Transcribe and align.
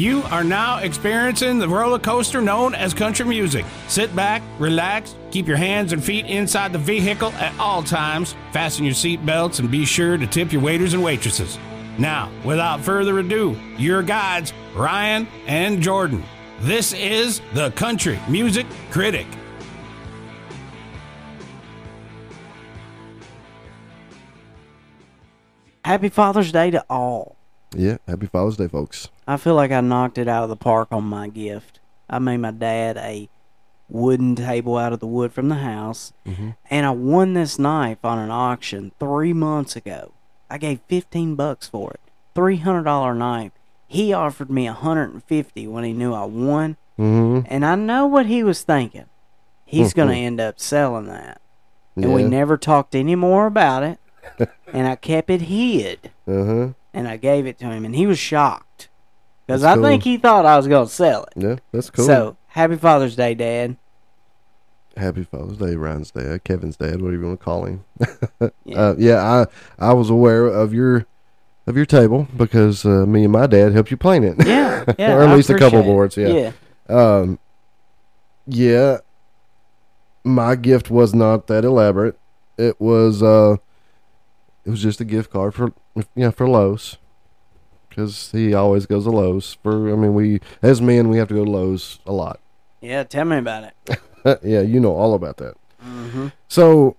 You 0.00 0.22
are 0.30 0.42
now 0.42 0.78
experiencing 0.78 1.58
the 1.58 1.68
roller 1.68 1.98
coaster 1.98 2.40
known 2.40 2.74
as 2.74 2.94
country 2.94 3.26
music. 3.26 3.66
Sit 3.86 4.16
back, 4.16 4.40
relax, 4.58 5.14
keep 5.30 5.46
your 5.46 5.58
hands 5.58 5.92
and 5.92 6.02
feet 6.02 6.24
inside 6.24 6.72
the 6.72 6.78
vehicle 6.78 7.32
at 7.32 7.52
all 7.60 7.82
times, 7.82 8.34
fasten 8.50 8.86
your 8.86 8.94
seat 8.94 9.26
belts, 9.26 9.58
and 9.58 9.70
be 9.70 9.84
sure 9.84 10.16
to 10.16 10.26
tip 10.26 10.54
your 10.54 10.62
waiters 10.62 10.94
and 10.94 11.04
waitresses. 11.04 11.58
Now, 11.98 12.32
without 12.46 12.80
further 12.80 13.18
ado, 13.18 13.54
your 13.76 14.02
guides, 14.02 14.54
Ryan 14.74 15.28
and 15.46 15.82
Jordan. 15.82 16.24
This 16.60 16.94
is 16.94 17.42
the 17.52 17.70
Country 17.72 18.18
Music 18.26 18.66
Critic. 18.90 19.26
Happy 25.84 26.08
Father's 26.08 26.50
Day 26.52 26.70
to 26.70 26.82
all. 26.88 27.36
Yeah, 27.76 27.98
happy 28.08 28.26
Father's 28.26 28.56
Day, 28.56 28.66
folks. 28.66 29.10
I 29.32 29.36
feel 29.36 29.54
like 29.54 29.70
I 29.70 29.80
knocked 29.80 30.18
it 30.18 30.28
out 30.28 30.42
of 30.42 30.48
the 30.48 30.56
park 30.56 30.88
on 30.90 31.04
my 31.04 31.28
gift. 31.28 31.78
I 32.08 32.18
made 32.18 32.38
my 32.38 32.50
dad 32.50 32.96
a 32.96 33.28
wooden 33.88 34.34
table 34.36 34.76
out 34.76 34.92
of 34.92 35.00
the 35.00 35.06
wood 35.06 35.32
from 35.32 35.48
the 35.48 35.56
house, 35.56 36.12
Mhm. 36.26 36.54
and 36.70 36.86
I 36.86 36.90
won 36.90 37.34
this 37.34 37.58
knife 37.58 37.98
on 38.04 38.18
an 38.18 38.30
auction 38.30 38.92
three 38.98 39.32
months 39.32 39.76
ago. 39.76 40.12
I 40.50 40.58
gave 40.58 40.80
fifteen 40.88 41.34
bucks 41.36 41.68
for 41.68 41.92
it, 41.92 42.00
three 42.34 42.56
hundred 42.58 42.84
dollar 42.84 43.14
knife. 43.14 43.52
He 43.86 44.12
offered 44.12 44.50
me 44.50 44.66
a 44.66 44.72
hundred 44.72 45.12
and 45.12 45.24
fifty 45.24 45.66
when 45.66 45.84
he 45.84 45.92
knew 45.92 46.12
I 46.14 46.24
won, 46.24 46.76
Mm-hmm. 46.98 47.46
and 47.48 47.64
I 47.64 47.74
know 47.76 48.06
what 48.06 48.26
he 48.26 48.42
was 48.44 48.62
thinking. 48.62 49.06
He's 49.64 49.94
gonna 49.94 50.14
end 50.14 50.40
up 50.40 50.58
selling 50.60 51.06
that, 51.06 51.40
and 51.96 52.12
we 52.12 52.22
never 52.24 52.56
talked 52.56 52.94
any 52.96 53.14
more 53.14 53.46
about 53.46 53.82
it. 53.84 53.98
and 54.72 54.86
I 54.86 54.96
kept 54.96 55.30
it 55.30 55.42
hid 55.42 56.10
Uh 56.28 56.44
huh. 56.44 56.68
and 56.92 57.08
I 57.08 57.16
gave 57.16 57.46
it 57.46 57.58
to 57.60 57.66
him, 57.66 57.84
and 57.84 57.94
he 57.96 58.06
was 58.06 58.18
shocked 58.18 58.88
because 59.50 59.64
I 59.64 59.80
think 59.80 60.02
he 60.02 60.16
thought 60.16 60.46
I 60.46 60.56
was 60.56 60.66
going 60.68 60.86
to 60.86 60.92
sell 60.92 61.24
it. 61.24 61.32
Yeah, 61.36 61.56
that's 61.72 61.90
cool. 61.90 62.06
So 62.06 62.36
happy 62.48 62.76
Father's 62.76 63.16
Day, 63.16 63.34
Dad. 63.34 63.76
happy 64.96 65.24
Father's 65.24 65.58
Day, 65.58 65.74
Ryan's 65.76 66.10
dad, 66.10 66.44
Kevin's 66.44 66.76
dad, 66.76 67.00
whatever 67.00 67.12
you 67.22 67.26
want 67.26 67.40
to 67.40 67.44
call 67.44 67.64
him. 67.64 67.84
Yeah. 68.64 68.78
Uh, 68.80 68.94
yeah, 68.98 69.46
I 69.78 69.90
I 69.90 69.92
was 69.94 70.10
aware 70.10 70.46
of 70.46 70.72
your 70.74 71.06
of 71.66 71.76
your 71.76 71.86
table 71.86 72.26
because 72.36 72.84
uh, 72.84 73.04
me 73.06 73.24
and 73.24 73.32
my 73.32 73.46
dad 73.46 73.72
helped 73.72 73.90
you 73.90 73.96
plane 73.96 74.24
it. 74.24 74.36
Yeah, 74.46 74.84
yeah, 74.98 75.14
or 75.14 75.22
at 75.22 75.28
I 75.30 75.34
least 75.34 75.50
a 75.50 75.58
couple 75.58 75.80
it. 75.80 75.84
boards. 75.84 76.16
Yeah. 76.16 76.28
yeah, 76.28 76.52
Um. 76.88 77.38
Yeah. 78.46 78.98
My 80.24 80.54
gift 80.54 80.90
was 80.90 81.14
not 81.14 81.46
that 81.46 81.64
elaborate. 81.64 82.18
It 82.58 82.78
was 82.80 83.22
uh, 83.22 83.56
it 84.66 84.70
was 84.70 84.82
just 84.82 85.00
a 85.00 85.04
gift 85.04 85.30
card 85.30 85.54
for 85.54 85.72
yeah 86.14 86.30
for 86.30 86.46
Lowe's, 86.48 86.98
because 87.90 88.30
he 88.30 88.54
always 88.54 88.86
goes 88.86 89.04
to 89.04 89.10
Lowe's. 89.10 89.58
For 89.62 89.92
I 89.92 89.96
mean, 89.96 90.14
we 90.14 90.40
as 90.62 90.80
men 90.80 91.10
we 91.10 91.18
have 91.18 91.28
to 91.28 91.34
go 91.34 91.44
to 91.44 91.50
Lowe's 91.50 91.98
a 92.06 92.12
lot. 92.12 92.40
yeah. 92.80 93.04
Tell 93.04 93.26
me 93.26 93.36
about 93.38 93.64
it. 93.64 94.00
yeah, 94.42 94.62
you 94.62 94.80
know 94.80 94.94
all 94.94 95.14
about 95.14 95.36
that. 95.38 95.54
Mm-hmm. 95.84 96.28
So, 96.48 96.96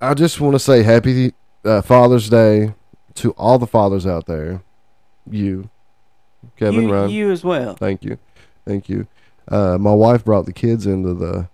I 0.00 0.14
just 0.14 0.40
want 0.40 0.54
to 0.54 0.58
say 0.58 0.82
happy 0.82 1.32
uh, 1.64 1.82
Father's 1.82 2.28
Day 2.28 2.74
to 3.14 3.32
all 3.32 3.58
the 3.58 3.66
fathers 3.66 4.06
out 4.06 4.26
there. 4.26 4.62
You, 5.30 5.70
Kevin, 6.56 6.82
you, 6.82 6.92
Ryan, 6.92 7.10
you 7.10 7.30
as 7.30 7.44
well. 7.44 7.74
thank 7.74 8.04
you, 8.04 8.18
thank 8.66 8.88
you. 8.88 9.06
Uh, 9.48 9.78
my 9.78 9.92
wife 9.92 10.24
brought 10.24 10.46
the 10.46 10.52
kids 10.52 10.86
into 10.86 11.14
the 11.14 11.48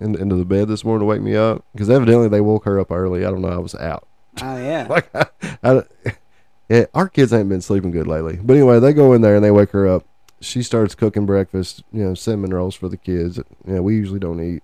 in, 0.00 0.16
into 0.16 0.36
the 0.36 0.44
bed 0.44 0.68
this 0.68 0.84
morning 0.84 1.00
to 1.00 1.06
wake 1.06 1.22
me 1.22 1.36
up 1.36 1.64
because 1.72 1.88
evidently 1.88 2.28
they 2.28 2.40
woke 2.40 2.64
her 2.64 2.80
up 2.80 2.90
early. 2.90 3.24
I 3.24 3.30
don't 3.30 3.42
know. 3.42 3.48
I 3.48 3.58
was 3.58 3.74
out. 3.74 4.06
Oh 4.42 4.56
yeah. 4.56 4.86
Like, 4.88 5.08
I, 5.14 5.26
I, 5.62 5.82
yeah, 6.68 6.86
our 6.94 7.08
kids 7.08 7.32
ain't 7.32 7.48
been 7.48 7.60
sleeping 7.60 7.90
good 7.90 8.06
lately. 8.06 8.38
But 8.42 8.54
anyway, 8.54 8.80
they 8.80 8.92
go 8.92 9.12
in 9.12 9.20
there 9.20 9.36
and 9.36 9.44
they 9.44 9.50
wake 9.50 9.70
her 9.70 9.86
up. 9.86 10.04
She 10.40 10.62
starts 10.62 10.94
cooking 10.94 11.26
breakfast, 11.26 11.82
you 11.92 12.04
know, 12.04 12.14
cinnamon 12.14 12.52
rolls 12.52 12.74
for 12.74 12.88
the 12.88 12.96
kids. 12.96 13.38
You 13.66 13.74
know, 13.74 13.82
we 13.82 13.96
usually 13.96 14.18
don't 14.18 14.42
eat, 14.42 14.62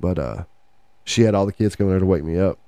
but 0.00 0.18
uh, 0.18 0.44
she 1.04 1.22
had 1.22 1.34
all 1.34 1.46
the 1.46 1.52
kids 1.52 1.76
coming 1.76 1.90
there 1.90 2.00
to 2.00 2.06
wake 2.06 2.24
me 2.24 2.38
up. 2.38 2.58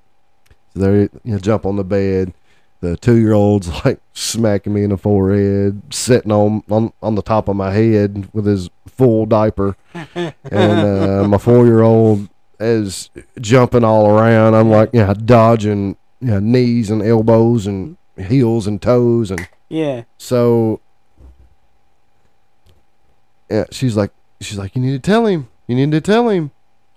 So 0.73 0.79
they 0.79 1.01
you 1.01 1.09
know, 1.23 1.39
jump 1.39 1.65
on 1.65 1.75
the 1.75 1.83
bed. 1.83 2.33
The 2.79 2.95
two 2.95 3.15
year 3.15 3.33
old's 3.33 3.69
like 3.85 3.99
smacking 4.13 4.73
me 4.73 4.83
in 4.83 4.91
the 4.91 4.97
forehead, 4.97 5.81
sitting 5.93 6.31
on, 6.31 6.63
on 6.69 6.93
on 7.01 7.15
the 7.15 7.23
top 7.23 7.47
of 7.47 7.55
my 7.55 7.71
head 7.71 8.29
with 8.33 8.45
his 8.45 8.69
full 8.87 9.25
diaper, 9.25 9.75
and 9.93 10.33
uh, 10.51 11.27
my 11.27 11.37
four 11.37 11.65
year 11.65 11.81
old 11.81 12.29
is 12.59 13.09
jumping 13.39 13.83
all 13.83 14.07
around. 14.07 14.53
I'm 14.53 14.69
like, 14.69 14.91
yeah, 14.93 15.13
dodging 15.13 15.97
you 16.19 16.27
know, 16.27 16.39
knees 16.39 16.89
and 16.89 17.01
elbows 17.01 17.67
and 17.67 17.96
heels 18.17 18.67
and 18.67 18.81
toes 18.81 19.31
and 19.31 19.47
Yeah. 19.69 20.03
so 20.17 20.81
yeah, 23.49 23.65
she's 23.71 23.95
like 23.95 24.11
she's 24.41 24.57
like, 24.57 24.75
You 24.75 24.81
need 24.81 25.01
to 25.03 25.11
tell 25.11 25.25
him. 25.25 25.47
You 25.67 25.75
need 25.75 25.91
to 25.91 26.01
tell 26.01 26.29
him. 26.29 26.51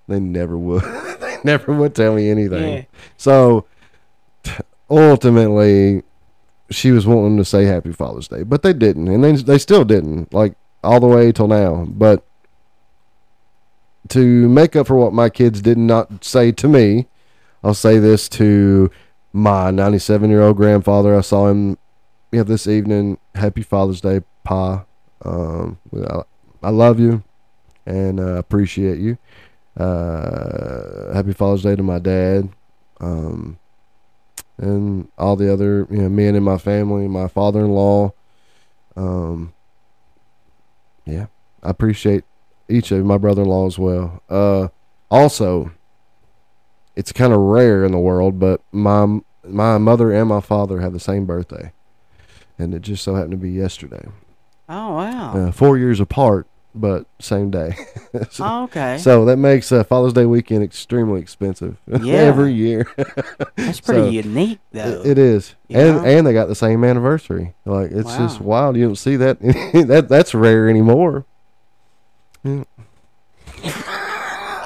They 0.09 0.21
never 0.21 0.57
would. 0.59 0.83
they 1.21 1.39
never 1.45 1.73
would 1.73 1.95
tell 1.95 2.15
me 2.15 2.29
anything. 2.31 2.73
Yeah. 2.73 2.85
So 3.17 3.67
ultimately 4.89 6.03
she 6.71 6.91
was 6.93 7.07
wanting 7.07 7.37
to 7.37 7.45
say 7.45 7.65
happy 7.65 7.93
Father's 7.93 8.29
Day, 8.29 8.43
but 8.43 8.63
they 8.63 8.73
didn't. 8.73 9.09
And 9.09 9.23
they 9.25 9.33
they 9.37 9.59
still 9.59 9.85
didn't, 9.85 10.33
like 10.33 10.55
all 10.83 11.01
the 11.01 11.07
way 11.07 11.33
till 11.33 11.49
now. 11.49 11.85
But 11.89 12.25
to 14.09 14.49
make 14.49 14.75
up 14.77 14.87
for 14.87 14.97
what 14.97 15.13
my 15.13 15.29
kids 15.29 15.61
did 15.63 15.79
not 15.79 16.25
say 16.25 16.51
to 16.53 16.69
me, 16.69 17.07
I'll 17.63 17.75
say 17.75 17.99
this 17.99 18.29
to 18.31 18.91
my 19.33 19.71
97 19.71 20.31
year 20.31 20.43
old 20.43 20.57
grandfather. 20.57 21.17
I 21.17 21.21
saw 21.21 21.49
him 21.49 21.79
yeah, 22.33 22.43
this 22.43 22.67
evening. 22.67 23.19
Happy 23.35 23.63
Father's 23.63 24.01
Day, 24.01 24.23
Pa. 24.45 24.85
Um, 25.25 25.79
I, 25.95 26.23
I 26.63 26.71
love 26.71 27.01
you 27.01 27.23
and 27.87 28.21
uh, 28.21 28.35
appreciate 28.35 28.99
you. 28.99 29.19
Uh, 29.77 31.13
happy 31.15 31.33
Father's 31.33 31.63
Day 31.63 31.77
to 31.77 31.83
my 31.83 31.99
dad. 31.99 32.49
Um, 33.01 33.59
and 34.59 35.09
all 35.17 35.37
the 35.37 35.51
other 35.53 35.87
you 35.91 36.03
know, 36.03 36.09
men 36.09 36.35
in 36.35 36.43
my 36.43 36.59
family, 36.59 37.09
my 37.09 37.29
father 37.29 37.61
in 37.61 37.71
law. 37.71 38.13
Um, 38.97 39.55
yeah, 41.07 41.27
I 41.63 41.71
appreciate 41.71 42.25
each 42.69 42.93
of 42.93 43.05
my 43.05 43.17
brother 43.17 43.43
in 43.43 43.49
law 43.49 43.67
as 43.67 43.79
well. 43.79 44.23
Uh, 44.29 44.69
also, 45.11 45.73
it's 47.01 47.13
kind 47.13 47.33
of 47.33 47.41
rare 47.41 47.83
in 47.83 47.93
the 47.93 47.99
world, 47.99 48.39
but 48.39 48.61
my 48.73 49.21
my 49.43 49.79
mother 49.79 50.13
and 50.13 50.29
my 50.29 50.41
father 50.43 50.81
have 50.81 50.93
the 50.93 51.01
same 51.01 51.25
birthday, 51.25 51.73
and 52.59 52.75
it 52.75 52.83
just 52.83 53.03
so 53.03 53.15
happened 53.15 53.31
to 53.33 53.37
be 53.39 53.51
yesterday. 53.51 54.07
Oh 54.69 54.95
wow. 54.97 55.33
Uh, 55.35 55.51
four 55.51 55.79
years 55.79 55.99
apart, 55.99 56.47
but 56.75 57.07
same 57.19 57.51
day. 57.51 57.75
so, 58.31 58.45
oh, 58.47 58.63
okay. 58.65 58.99
so 58.99 59.25
that 59.25 59.39
makes 59.39 59.73
uh, 59.73 59.83
Father's 59.83 60.13
Day 60.13 60.27
weekend 60.27 60.63
extremely 60.63 61.21
expensive 61.23 61.79
Yeah. 62.03 62.17
every 62.17 62.53
year. 62.53 62.87
That's 63.57 63.81
pretty 63.89 64.03
so, 64.03 64.29
unique 64.29 64.61
though. 64.73 65.01
It- 65.01 65.07
it 65.13 65.19
is, 65.19 65.55
You 65.69 65.79
and 65.79 65.97
know? 65.97 66.05
and 66.05 66.27
they 66.27 66.35
got 66.35 66.49
the 66.49 66.55
same 66.55 66.85
anniversary. 66.85 67.55
Like 67.65 67.93
it's 67.93 68.15
just 68.19 68.43
wild. 68.43 68.77
You 68.77 68.85
don't 68.89 68.97
see 68.97 69.17
that. 69.17 69.41
that 69.41 70.07
that's 70.11 70.35
rare 70.35 70.69
anymore. 70.69 71.25
Yeah. 72.45 72.65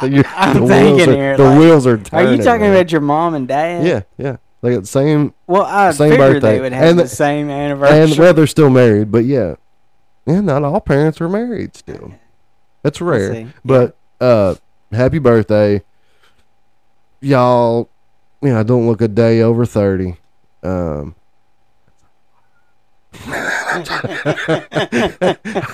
So 0.01 0.07
you- 0.07 0.23
I'm 0.27 0.61
the 0.63 0.67
thinking 0.67 1.09
are, 1.09 1.13
here, 1.17 1.37
the 1.37 1.45
like, 1.45 1.59
wheels 1.59 1.87
are 1.87 1.99
turning. 1.99 2.29
Are 2.29 2.33
you 2.33 2.43
talking 2.43 2.61
man. 2.63 2.75
about 2.75 2.93
your 2.93 3.01
mom 3.01 3.35
and 3.35 3.47
dad? 3.49 3.87
Yeah, 3.87 4.03
yeah. 4.19 4.37
They 4.63 4.73
got 4.75 4.81
the 4.81 4.87
same, 4.87 5.35
Well, 5.47 5.63
I 5.63 5.91
Same 5.91 6.13
figured 6.13 6.35
birthday. 6.35 6.55
they 6.55 6.61
would 6.63 6.73
have 6.73 6.89
And 6.91 6.99
the, 6.99 7.07
same 7.09 7.51
and 7.51 7.73
anniversary. 7.73 8.19
well, 8.19 8.33
they're 8.33 8.47
still 8.47 8.71
married, 8.71 9.13
but 9.13 9.25
yeah, 9.27 9.57
yeah. 10.27 10.41
Not 10.41 10.65
all 10.65 10.81
parents 10.81 11.21
are 11.21 11.29
married 11.29 11.77
still. 11.77 12.15
That's 12.83 13.01
rare. 13.01 13.53
But 13.65 13.95
uh, 14.23 14.55
happy 14.91 15.19
birthday, 15.19 15.83
y'all. 17.21 17.89
You 18.43 18.51
know, 18.51 18.63
don't 18.63 18.87
look 18.87 19.01
a 19.01 19.09
day 19.09 19.41
over 19.41 19.65
thirty. 19.67 20.17
Um, 20.63 21.15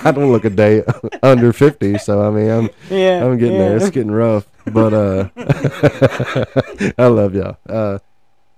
I 0.03 0.11
don't 0.13 0.31
look 0.31 0.45
a 0.45 0.49
day 0.49 0.83
under 1.23 1.53
fifty, 1.53 1.97
so 1.97 2.21
I 2.21 2.29
mean, 2.31 2.49
I'm 2.49 2.69
yeah. 2.89 3.23
I'm 3.25 3.37
getting 3.37 3.55
yeah. 3.59 3.67
there. 3.69 3.77
It's 3.77 3.89
getting 3.89 4.11
rough, 4.11 4.45
but 4.71 4.93
uh, 4.93 5.29
I 6.97 7.07
love 7.07 7.35
y'all. 7.35 7.57
Uh, 7.67 7.99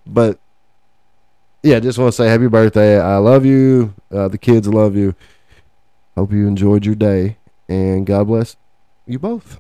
but 0.06 0.40
yeah, 1.64 1.80
just 1.80 1.98
want 1.98 2.10
to 2.10 2.16
say 2.16 2.28
happy 2.28 2.48
birthday. 2.48 3.00
I 3.00 3.18
love 3.18 3.46
you. 3.46 3.94
Uh, 4.12 4.28
the 4.28 4.38
kids 4.38 4.68
love 4.68 4.96
you. 4.96 5.16
Hope 6.16 6.32
you 6.32 6.48
enjoyed 6.48 6.86
your 6.86 6.96
day, 6.96 7.38
and 7.68 8.06
God 8.06 8.28
bless 8.28 8.56
you 9.08 9.20
both. 9.20 9.60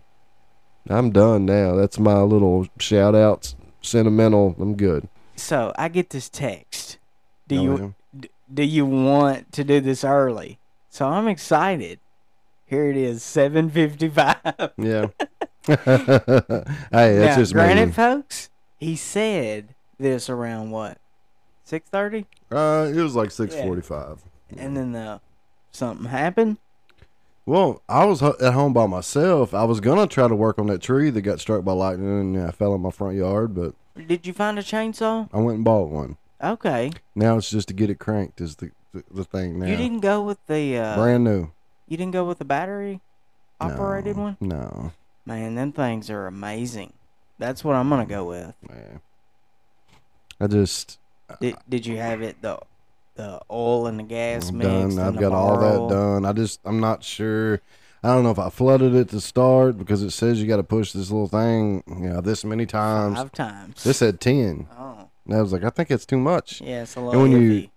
I'm 0.89 1.11
done 1.11 1.45
now. 1.45 1.75
That's 1.75 1.97
my 1.97 2.19
little 2.21 2.67
shout 2.79 3.15
outs. 3.15 3.55
Sentimental. 3.81 4.55
I'm 4.59 4.75
good. 4.75 5.07
So 5.35 5.73
I 5.77 5.87
get 5.89 6.09
this 6.11 6.29
text. 6.29 6.97
Do 7.47 7.57
Oh, 7.57 7.61
you 7.63 7.77
d- 7.77 7.93
do 8.53 8.63
you 8.63 8.85
want 8.85 9.51
to 9.53 9.63
do 9.63 9.79
this 9.81 10.03
early? 10.03 10.59
So 10.89 11.07
I'm 11.07 11.27
excited. 11.27 11.99
Here 12.65 12.89
it 12.89 12.97
is, 12.97 13.23
seven 13.23 13.69
fifty 13.69 14.09
five. 14.09 14.37
Yeah. 14.77 15.07
hey, 15.67 15.75
that's 15.75 16.91
now, 16.91 17.35
just 17.37 17.53
granted, 17.53 17.87
me. 17.87 17.91
folks, 17.93 18.49
he 18.79 18.95
said 18.95 19.75
this 19.97 20.29
around 20.29 20.71
what 20.71 20.97
six 21.63 21.89
thirty, 21.89 22.25
Uh, 22.51 22.89
it 22.93 23.01
was 23.01 23.15
like 23.15 23.31
six 23.31 23.55
forty-five. 23.55 24.21
and 24.57 24.75
then 24.75 24.91
the 24.91 25.21
Something 25.73 26.05
happened? 26.05 26.57
Well, 27.47 27.81
I 27.89 28.05
was 28.05 28.21
at 28.21 28.53
home 28.53 28.73
by 28.73 28.85
myself. 28.85 29.53
I 29.53 29.63
was 29.63 29.79
gonna 29.79 30.07
try 30.07 30.27
to 30.27 30.35
work 30.35 30.59
on 30.59 30.67
that 30.67 30.81
tree 30.81 31.09
that 31.09 31.21
got 31.21 31.39
struck 31.39 31.65
by 31.65 31.73
lightning 31.73 32.35
and 32.35 32.47
I 32.47 32.51
fell 32.51 32.75
in 32.75 32.81
my 32.81 32.91
front 32.91 33.17
yard, 33.17 33.55
but 33.55 33.73
Did 34.07 34.25
you 34.27 34.33
find 34.33 34.57
a 34.59 34.61
chainsaw? 34.63 35.27
I 35.33 35.39
went 35.39 35.55
and 35.57 35.65
bought 35.65 35.89
one. 35.89 36.17
Okay. 36.43 36.91
Now 37.15 37.37
it's 37.37 37.49
just 37.49 37.69
to 37.69 37.73
get 37.73 37.89
it 37.89 37.99
cranked 37.99 38.41
is 38.41 38.57
the 38.57 38.71
the, 38.93 39.03
the 39.11 39.23
thing 39.23 39.59
now. 39.59 39.65
You 39.67 39.77
didn't 39.77 40.01
go 40.01 40.21
with 40.21 40.37
the 40.47 40.77
uh, 40.77 40.95
Brand 40.97 41.23
new. 41.23 41.51
you 41.87 41.97
didn't 41.97 42.11
go 42.13 42.25
with 42.25 42.37
the 42.39 42.45
battery 42.45 42.99
operated 43.59 44.17
No, 44.17 44.23
one? 44.23 44.37
No, 44.41 44.91
Man, 45.25 45.55
them 45.55 45.71
things 45.71 46.09
are 46.09 46.27
amazing. 46.27 46.93
That's 47.39 47.63
what 47.63 47.75
I'm 47.75 47.89
gonna 47.89 48.05
go 48.05 48.25
with. 48.25 48.53
man. 48.69 48.99
I 50.39 50.47
just 50.47 50.99
Did, 51.39 51.55
did 51.69 51.85
you 51.85 51.97
have 51.97 52.21
it 52.21 52.41
the 52.41 52.59
the 53.15 53.39
oil 53.49 53.87
and 53.87 53.97
the 53.99 54.03
gas 54.03 54.49
I'm 54.49 54.57
mixed? 54.57 54.97
done. 54.97 54.99
I've 54.99 55.19
got 55.19 55.31
all 55.31 55.63
oil? 55.63 55.87
that 55.87 55.93
done. 55.95 56.25
I 56.25 56.33
just 56.33 56.59
I'm 56.65 56.79
not 56.79 57.03
sure. 57.03 57.61
I 58.03 58.09
don't 58.09 58.23
know 58.23 58.31
if 58.31 58.39
I 58.39 58.49
flooded 58.49 58.93
it 58.95 59.09
to 59.09 59.21
start 59.21 59.77
because 59.77 60.03
it 60.03 60.11
says 60.11 60.41
you 60.41 60.47
got 60.47 60.57
to 60.57 60.63
push 60.63 60.91
this 60.91 61.09
little 61.09 61.29
thing, 61.29 61.83
you 61.87 62.09
know, 62.09 62.19
this 62.19 62.43
many 62.43 62.65
times. 62.65 63.17
Five 63.17 63.31
times. 63.31 63.83
This 63.83 63.97
said 63.99 64.19
ten. 64.19 64.67
oh, 64.77 65.07
And 65.25 65.35
I 65.35 65.41
was 65.41 65.53
like, 65.53 65.63
I 65.63 65.69
think 65.69 65.89
it's 65.91 66.05
too 66.05 66.17
much. 66.17 66.61
yeah, 66.61 66.83
it's 66.83 66.95
a 66.95 66.99
And 66.99 67.07
little 67.07 67.21
when 67.23 67.31
you 67.31 67.51
iffy. 67.51 67.69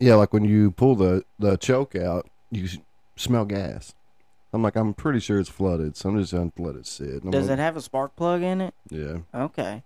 Yeah, 0.00 0.16
like 0.16 0.32
when 0.32 0.44
you 0.44 0.72
pull 0.72 0.96
the 0.96 1.24
the 1.38 1.56
choke 1.56 1.94
out, 1.94 2.28
you 2.50 2.68
smell 3.16 3.44
gas. 3.44 3.94
I'm 4.52 4.62
like, 4.62 4.76
I'm 4.76 4.92
pretty 4.94 5.20
sure 5.20 5.38
it's 5.40 5.48
flooded, 5.48 5.96
so 5.96 6.08
I'm 6.10 6.18
just 6.18 6.32
gonna 6.32 6.52
let 6.58 6.76
it 6.76 6.86
sit. 6.86 7.28
Does 7.28 7.48
like, 7.48 7.58
it 7.58 7.62
have 7.62 7.76
a 7.76 7.80
spark 7.80 8.14
plug 8.16 8.42
in 8.42 8.60
it? 8.60 8.74
Yeah. 8.90 9.18
Okay. 9.34 9.82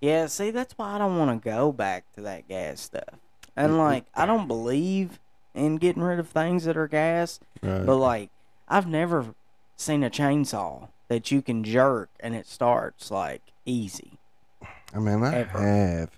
Yeah, 0.00 0.26
see, 0.26 0.50
that's 0.50 0.76
why 0.76 0.94
I 0.94 0.98
don't 0.98 1.16
want 1.18 1.42
to 1.42 1.48
go 1.48 1.72
back 1.72 2.04
to 2.14 2.20
that 2.22 2.46
gas 2.46 2.80
stuff. 2.80 3.18
And, 3.56 3.70
mm-hmm. 3.70 3.78
like, 3.78 4.04
I 4.14 4.26
don't 4.26 4.46
believe 4.46 5.18
in 5.54 5.76
getting 5.76 6.02
rid 6.02 6.18
of 6.18 6.28
things 6.28 6.64
that 6.64 6.76
are 6.76 6.88
gas, 6.88 7.40
Right. 7.62 7.86
but, 7.86 7.96
like, 7.96 8.30
I've 8.68 8.86
never 8.86 9.34
seen 9.76 10.04
a 10.04 10.10
chainsaw 10.10 10.88
that 11.08 11.30
you 11.30 11.40
can 11.40 11.64
jerk 11.64 12.10
and 12.20 12.34
it 12.34 12.46
starts, 12.46 13.10
like, 13.10 13.40
easy. 13.64 14.18
I 14.94 14.98
mean, 14.98 15.22
I 15.24 15.34
ever. 15.34 15.58
have, 15.58 16.10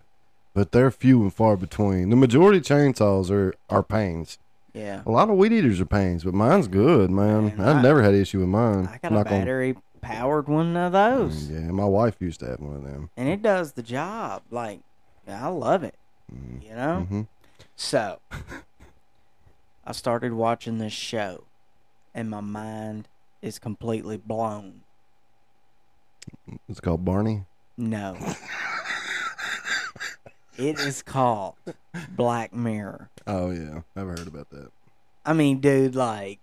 but 0.55 0.73
they're 0.73 0.91
few 0.91 1.23
and 1.23 1.33
far 1.33 1.57
between. 1.57 2.11
The 2.11 2.17
majority 2.17 2.59
of 2.59 2.65
chainsaws 2.65 3.31
are 3.31 3.55
are 3.71 3.83
pains. 3.83 4.39
Yeah. 4.75 5.01
A 5.07 5.11
lot 5.11 5.31
of 5.31 5.37
weed 5.37 5.53
eaters 5.53 5.81
are 5.81 5.87
pains, 5.87 6.23
but 6.25 6.35
mine's 6.35 6.69
good, 6.69 7.11
man. 7.11 7.47
Man, 7.57 7.61
I've 7.61 7.77
I- 7.77 7.83
never 7.83 8.03
had 8.03 8.15
issue 8.15 8.41
with 8.41 8.49
mine. 8.49 8.87
I 8.93 8.99
got 8.99 9.11
a 9.13 9.15
Knock 9.15 9.27
on- 9.27 9.33
battery 9.41 9.77
powered 10.03 10.47
one 10.49 10.77
of 10.77 10.93
those, 10.93 11.51
Yeah, 11.51 11.71
my 11.73 11.85
wife 11.87 12.17
used 12.21 12.39
to 12.41 12.47
have 12.47 12.61
one 12.61 12.77
of 12.77 12.85
them. 12.85 13.11
and 13.17 13.29
it 13.29 13.43
does 13.43 13.73
the 13.73 13.83
job. 13.83 14.43
Like, 14.51 14.81
I 15.27 15.49
love 15.49 15.83
it, 15.83 15.97
you 16.61 16.75
know? 16.77 17.01
hmm 17.09 17.23
So, 17.75 18.21
I 19.85 19.93
started 19.93 20.33
watching 20.35 20.79
this 20.79 20.93
show, 20.93 21.45
and 22.15 22.29
my 22.31 22.41
mind 22.41 23.09
is 23.43 23.59
completely 23.59 24.17
blown. 24.17 24.83
It's 26.69 26.81
called 26.81 27.05
Barney. 27.05 27.45
No. 27.77 28.17
it 30.59 30.79
is 30.81 31.03
called 31.03 31.55
Black 32.11 32.55
Mirror. 32.55 33.11
Oh 33.27 33.51
yeah, 33.51 33.81
I've 33.95 34.07
heard 34.07 34.27
about 34.27 34.51
that. 34.51 34.71
I 35.25 35.33
mean, 35.33 35.61
dude, 35.61 35.95
like, 35.95 36.39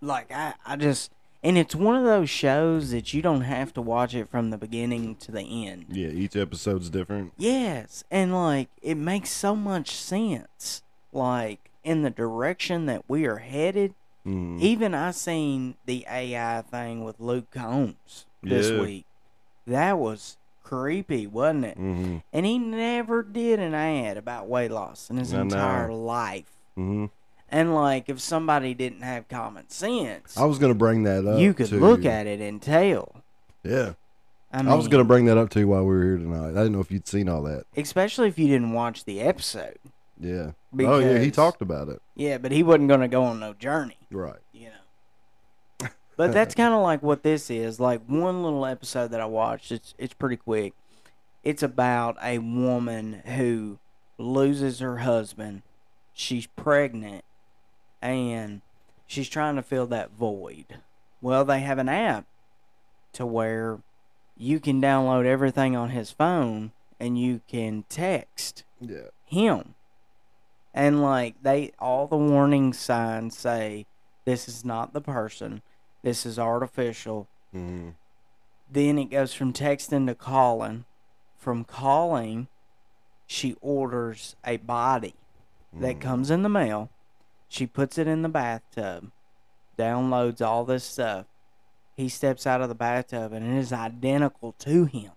like 0.00 0.30
I, 0.32 0.54
I 0.64 0.76
just, 0.76 1.10
and 1.42 1.58
it's 1.58 1.74
one 1.74 1.96
of 1.96 2.04
those 2.04 2.30
shows 2.30 2.90
that 2.92 3.12
you 3.12 3.20
don't 3.22 3.40
have 3.42 3.74
to 3.74 3.82
watch 3.82 4.14
it 4.14 4.28
from 4.28 4.50
the 4.50 4.56
beginning 4.58 5.16
to 5.16 5.32
the 5.32 5.42
end. 5.66 5.86
Yeah, 5.90 6.08
each 6.08 6.36
episode's 6.36 6.88
different. 6.90 7.32
Yes, 7.36 8.04
and 8.10 8.32
like 8.34 8.68
it 8.82 8.94
makes 8.96 9.30
so 9.30 9.54
much 9.56 9.90
sense, 9.94 10.82
like 11.12 11.70
in 11.84 12.02
the 12.02 12.10
direction 12.10 12.86
that 12.86 13.04
we 13.08 13.26
are 13.26 13.38
headed. 13.38 13.94
Mm. 14.26 14.60
Even 14.60 14.92
I 14.92 15.12
seen 15.12 15.76
the 15.86 16.04
AI 16.10 16.60
thing 16.62 17.04
with 17.04 17.20
Luke 17.20 17.48
Combs 17.52 18.26
this 18.42 18.70
Yeah. 18.70 18.80
week. 18.80 19.06
That 19.66 19.98
was 19.98 20.36
creepy, 20.62 21.26
wasn't 21.26 21.64
it? 21.66 21.76
hmm 21.76 22.16
And 22.32 22.46
he 22.46 22.58
never 22.58 23.22
did 23.22 23.60
an 23.60 23.74
ad 23.74 24.16
about 24.16 24.48
weight 24.48 24.70
loss 24.70 25.10
in 25.10 25.16
his 25.16 25.32
know. 25.32 25.42
entire 25.42 25.92
life. 25.92 26.50
hmm 26.74 27.06
And 27.50 27.74
like, 27.74 28.08
if 28.08 28.20
somebody 28.20 28.74
didn't 28.74 29.02
have 29.02 29.28
common 29.28 29.68
sense, 29.68 30.36
I 30.36 30.44
was 30.44 30.58
gonna 30.58 30.74
bring 30.74 31.04
that 31.04 31.26
up. 31.26 31.38
you 31.40 31.54
could 31.54 31.68
too. 31.68 31.80
look 31.80 32.04
at 32.04 32.26
it 32.26 32.40
and 32.40 32.60
tell. 32.60 33.22
Yeah, 33.62 33.94
I, 34.52 34.60
I, 34.60 34.74
was 34.74 34.88
gonna 34.88 35.04
bring 35.04 35.24
that 35.26 35.38
up 35.38 35.50
to 35.50 35.60
you 35.60 35.68
while 35.68 35.82
we 35.82 35.94
were 35.94 36.02
here 36.04 36.18
tonight. 36.18 36.50
I 36.50 36.62
didn't 36.62 36.72
know 36.72 36.80
if 36.80 36.90
you'd 36.90 37.08
seen 37.08 37.28
all 37.28 37.42
that. 37.42 37.64
especially 37.76 38.28
if 38.28 38.38
you 38.38 38.46
didn't 38.46 38.72
watch 38.72 39.04
the 39.04 39.20
episode. 39.20 39.78
Yeah. 40.18 40.52
oh 40.80 40.98
yeah, 40.98 41.18
he 41.18 41.30
talked 41.30 41.60
about 41.62 41.88
it. 41.88 42.00
Yeah, 42.14 42.38
but 42.38 42.50
he 42.52 42.62
wasn't 42.62 42.88
going 42.88 43.00
to 43.00 43.08
go 43.08 43.24
on 43.24 43.38
no 43.38 43.52
journey. 43.52 43.98
Right. 44.10 44.38
But 46.16 46.32
that's 46.32 46.54
kind 46.56 46.74
of 46.74 46.82
like 46.82 47.02
what 47.02 47.22
this 47.22 47.50
is. 47.50 47.78
Like 47.80 48.02
one 48.06 48.42
little 48.42 48.64
episode 48.66 49.10
that 49.10 49.20
I 49.20 49.26
watched. 49.26 49.70
It's 49.72 49.94
it's 49.98 50.14
pretty 50.14 50.36
quick. 50.36 50.72
It's 51.44 51.62
about 51.62 52.16
a 52.22 52.38
woman 52.38 53.22
who 53.26 53.78
loses 54.18 54.80
her 54.80 54.98
husband. 54.98 55.62
She's 56.12 56.46
pregnant, 56.46 57.24
and 58.00 58.62
she's 59.06 59.28
trying 59.28 59.56
to 59.56 59.62
fill 59.62 59.86
that 59.88 60.10
void. 60.12 60.78
Well, 61.20 61.44
they 61.44 61.60
have 61.60 61.78
an 61.78 61.88
app 61.88 62.24
to 63.12 63.24
where 63.26 63.78
you 64.36 64.60
can 64.60 64.80
download 64.82 65.24
everything 65.26 65.76
on 65.76 65.90
his 65.90 66.10
phone, 66.10 66.72
and 66.98 67.18
you 67.18 67.40
can 67.48 67.84
text 67.88 68.64
Yeah. 68.80 69.08
him. 69.24 69.74
And 70.74 71.02
like 71.02 71.42
they 71.42 71.72
all 71.78 72.06
the 72.06 72.16
warning 72.16 72.72
signs 72.72 73.36
say 73.36 73.86
this 74.24 74.48
is 74.48 74.64
not 74.64 74.92
the 74.92 75.00
person. 75.00 75.62
This 76.06 76.24
is 76.24 76.38
artificial. 76.38 77.26
hmm 77.52 77.88
Then 78.70 78.96
it 78.96 79.06
goes 79.06 79.34
from 79.34 79.52
texting 79.52 80.06
to 80.06 80.14
calling. 80.14 80.84
From 81.36 81.64
calling, 81.64 82.46
she 83.26 83.56
orders 83.60 84.36
a 84.44 84.58
body 84.58 85.14
that 85.72 86.00
comes 86.00 86.30
in 86.30 86.44
the 86.44 86.48
mail. 86.48 86.90
She 87.48 87.66
puts 87.66 87.98
it 87.98 88.06
in 88.06 88.22
the 88.22 88.28
bathtub, 88.28 89.10
downloads 89.76 90.40
all 90.40 90.64
this 90.64 90.84
stuff. 90.84 91.26
He 91.96 92.08
steps 92.08 92.46
out 92.46 92.60
of 92.60 92.68
the 92.68 92.76
bathtub 92.76 93.32
and 93.32 93.44
it 93.44 93.58
is 93.58 93.72
identical 93.72 94.54
to 94.60 94.84
him. 94.84 95.10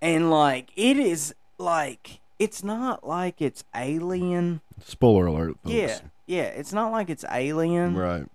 And 0.00 0.30
like 0.30 0.70
it 0.76 0.96
is 0.96 1.34
like 1.58 2.20
it's 2.38 2.62
not 2.62 3.04
like 3.04 3.42
it's 3.42 3.64
alien. 3.74 4.60
Spoiler 4.84 5.26
alert. 5.26 5.56
Folks. 5.64 5.74
Yeah, 5.74 5.98
yeah, 6.26 6.44
it's 6.44 6.72
not 6.72 6.92
like 6.92 7.10
it's 7.10 7.24
alien 7.28 7.96
Right. 7.96 8.26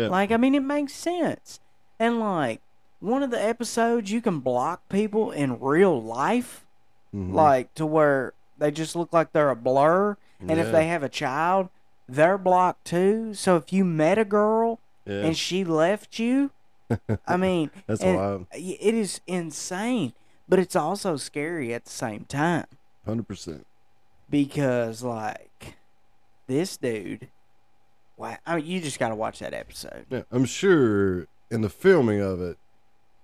Yeah. 0.00 0.08
Like 0.08 0.30
I 0.32 0.36
mean, 0.36 0.54
it 0.54 0.62
makes 0.62 0.92
sense. 0.92 1.60
And 1.98 2.18
like 2.20 2.60
one 3.00 3.22
of 3.22 3.30
the 3.30 3.42
episodes, 3.42 4.10
you 4.10 4.20
can 4.20 4.40
block 4.40 4.88
people 4.88 5.30
in 5.30 5.58
real 5.60 6.00
life, 6.02 6.64
Mhm. 7.14 7.32
like 7.32 7.74
to 7.74 7.84
where 7.86 8.32
they 8.58 8.70
just 8.70 8.94
look 8.96 9.12
like 9.12 9.32
they're 9.32 9.50
a 9.50 9.56
blur. 9.56 10.16
And 10.40 10.58
if 10.58 10.72
they 10.72 10.86
have 10.86 11.02
a 11.02 11.08
child, 11.10 11.68
they're 12.08 12.38
blocked 12.38 12.84
too. 12.86 13.34
So 13.34 13.56
if 13.56 13.72
you 13.72 13.84
met 13.84 14.16
a 14.18 14.24
girl 14.24 14.78
Yeah. 15.04 15.24
and 15.24 15.36
she 15.36 15.64
left 15.64 16.18
you, 16.18 16.50
I 17.26 17.36
mean, 17.36 17.70
That's 17.86 18.02
wild. 18.02 18.46
It 18.52 18.94
is 18.94 19.20
insane, 19.26 20.12
but 20.48 20.58
it's 20.58 20.74
also 20.76 21.16
scary 21.16 21.72
at 21.74 21.84
the 21.84 21.90
same 21.90 22.24
time 22.24 22.66
Hundred 23.06 23.28
percent. 23.28 23.66
because 24.30 25.02
like 25.02 25.74
this 26.46 26.76
dude. 26.76 27.28
Wow, 28.20 28.36
I 28.44 28.56
mean, 28.56 28.66
you 28.66 28.80
just 28.82 28.98
got 28.98 29.08
to 29.08 29.14
watch 29.14 29.38
that 29.38 29.54
episode. 29.54 30.04
Yeah, 30.10 30.22
I'm 30.30 30.44
sure 30.44 31.26
in 31.50 31.62
the 31.62 31.70
filming 31.70 32.20
of 32.20 32.42
it, 32.42 32.58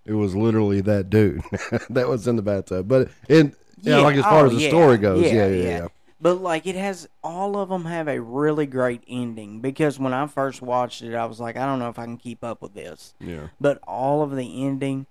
it 0.07 0.15
was 0.15 0.35
literally 0.35 0.81
that 0.81 1.11
dude 1.11 1.43
that 1.91 2.09
was 2.09 2.27
in 2.27 2.37
the 2.37 2.43
bathtub. 2.43 2.89
But 2.89 3.11
in 3.29 3.55
yeah, 3.83 3.99
Yeah, 3.99 4.03
like 4.03 4.17
as 4.17 4.25
far 4.25 4.45
oh, 4.45 4.47
as 4.47 4.53
the 4.53 4.63
yeah, 4.63 4.69
story 4.69 4.97
goes, 4.97 5.23
yeah, 5.23 5.33
yeah, 5.33 5.47
yeah, 5.47 5.63
yeah. 5.63 5.79
yeah. 5.79 5.89
But 6.19 6.41
like 6.41 6.67
it 6.67 6.77
has 6.77 7.09
all 7.23 7.59
of 7.59 7.69
them 7.69 7.85
have 7.85 8.09
a 8.09 8.23
really 8.23 8.65
great 8.65 9.03
ending 9.07 9.61
because 9.61 9.99
when 9.99 10.15
I 10.15 10.27
first 10.29 10.63
watched 10.63 11.03
it, 11.03 11.15
I 11.15 11.27
was 11.27 11.41
like, 11.41 11.59
I 11.59 11.67
don't 11.67 11.79
know 11.79 11.91
if 11.91 11.99
I 11.99 12.05
can 12.05 12.17
keep 12.17 12.43
up 12.43 12.63
with 12.63 12.73
this. 12.73 13.13
Yeah. 13.21 13.49
But 13.61 13.79
all 13.87 14.23
of 14.23 14.35
the 14.35 14.65
ending 14.65 15.05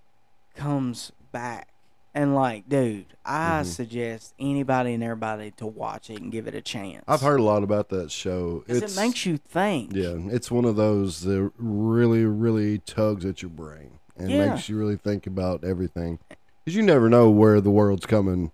comes 0.56 1.12
back. 1.32 1.68
And 2.16 2.34
like, 2.34 2.70
dude, 2.70 3.08
I 3.26 3.60
Mhm. 3.62 3.66
suggest 3.66 4.34
anybody 4.40 4.94
and 4.94 5.04
everybody 5.04 5.52
to 5.58 5.68
watch 5.68 6.10
it 6.10 6.22
and 6.22 6.32
give 6.32 6.48
it 6.48 6.56
a 6.56 6.62
chance. 6.62 7.04
I've 7.10 7.20
heard 7.22 7.42
a 7.42 7.44
lot 7.44 7.62
about 7.62 7.90
that 7.90 8.10
show. 8.10 8.64
it 8.68 8.96
makes 8.96 9.26
you 9.26 9.36
think. 9.38 9.92
yeah, 9.94 10.16
it's 10.32 10.50
one 10.50 10.64
of 10.64 10.78
those 10.78 11.22
that 11.24 11.52
really, 11.58 12.24
really 12.24 12.80
tugs 12.80 13.26
at 13.26 13.42
your 13.42 13.50
brain 13.52 14.00
and 14.18 14.32
Yeah. 14.32 14.54
makes 14.54 14.70
you 14.70 14.78
really 14.78 14.96
think 14.96 15.28
about 15.28 15.66
everything. 15.66 16.20
Because 16.64 16.76
you 16.78 16.84
never 16.84 17.10
know 17.10 17.30
where 17.30 17.60
the 17.60 17.70
world's 17.70 18.06
coming. 18.06 18.52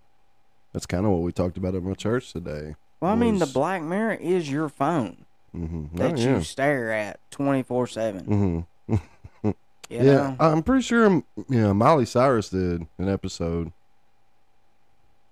That's 0.72 0.86
kind 0.86 1.06
of 1.06 1.12
what 1.12 1.20
we 1.22 1.30
talked 1.30 1.56
about 1.56 1.76
at 1.76 1.84
my 1.84 1.94
church 1.94 2.32
today. 2.32 2.74
Well, 3.00 3.12
I 3.12 3.14
mean, 3.14 3.38
the 3.38 3.46
Black 3.46 3.82
Mirror 3.82 4.14
is 4.14 4.50
your 4.50 4.68
phone 4.68 5.24
Mm-hmm. 5.54 5.96
that 5.98 6.12
oh, 6.12 6.16
yeah. 6.16 6.36
you 6.38 6.42
stare 6.42 6.92
at 6.92 7.20
twenty 7.30 7.62
four 7.62 7.86
seven. 7.86 8.66
Mm-hmm. 8.88 8.96
You 9.92 9.98
yeah, 9.98 10.12
know? 10.12 10.36
I'm 10.40 10.62
pretty 10.62 10.82
sure. 10.82 11.08
You 11.10 11.24
know, 11.48 11.74
Miley 11.74 12.06
Cyrus 12.06 12.48
did 12.50 12.86
an 12.98 13.08
episode. 13.08 13.72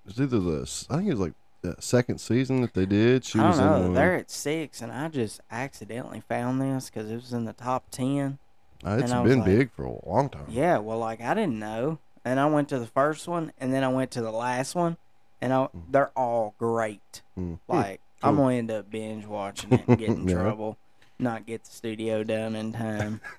It's 0.06 0.18
either 0.20 0.40
this. 0.40 0.86
I 0.90 0.96
think 0.96 1.08
it 1.08 1.12
was 1.12 1.20
like 1.20 1.32
the 1.62 1.76
second 1.78 2.18
season 2.18 2.60
that 2.62 2.74
they 2.74 2.86
did. 2.86 3.24
She 3.24 3.38
I 3.38 3.48
was 3.48 3.58
know. 3.58 3.84
in. 3.84 3.94
They're 3.94 4.16
at 4.16 4.30
six, 4.30 4.80
and 4.82 4.90
I 4.92 5.08
just 5.08 5.40
accidentally 5.50 6.22
found 6.28 6.60
this 6.60 6.90
because 6.90 7.10
it 7.10 7.14
was 7.16 7.32
in 7.32 7.44
the 7.44 7.52
top 7.52 7.84
ten. 7.90 8.38
Uh, 8.84 8.98
it's 9.00 9.12
been 9.12 9.38
like- 9.40 9.44
big 9.44 9.70
for 9.72 9.84
a 9.84 10.08
long 10.08 10.28
time. 10.30 10.46
Yeah, 10.48 10.78
well, 10.78 10.98
like 10.98 11.20
I 11.20 11.34
didn't 11.34 11.58
know, 11.58 11.98
and 12.24 12.40
I 12.40 12.46
went 12.46 12.68
to 12.70 12.78
the 12.78 12.86
first 12.86 13.28
one, 13.28 13.52
and 13.58 13.72
then 13.72 13.84
I 13.84 13.88
went 13.88 14.10
to 14.12 14.22
the 14.22 14.30
last 14.32 14.74
one, 14.74 14.96
and 15.40 15.52
I, 15.52 15.68
they're 15.90 16.10
all 16.16 16.54
great. 16.58 17.20
Mm. 17.38 17.58
Like 17.68 18.00
I'm 18.22 18.36
gonna 18.36 18.54
end 18.56 18.70
up 18.70 18.90
binge 18.90 19.26
watching 19.26 19.72
it 19.74 19.82
and 19.86 19.98
get 19.98 20.08
in 20.08 20.26
Yeah. 20.28 20.34
trouble, 20.36 20.78
not 21.18 21.44
get 21.46 21.64
the 21.64 21.70
studio 21.70 22.24
done 22.24 22.56
in 22.56 22.72
time. 22.72 23.20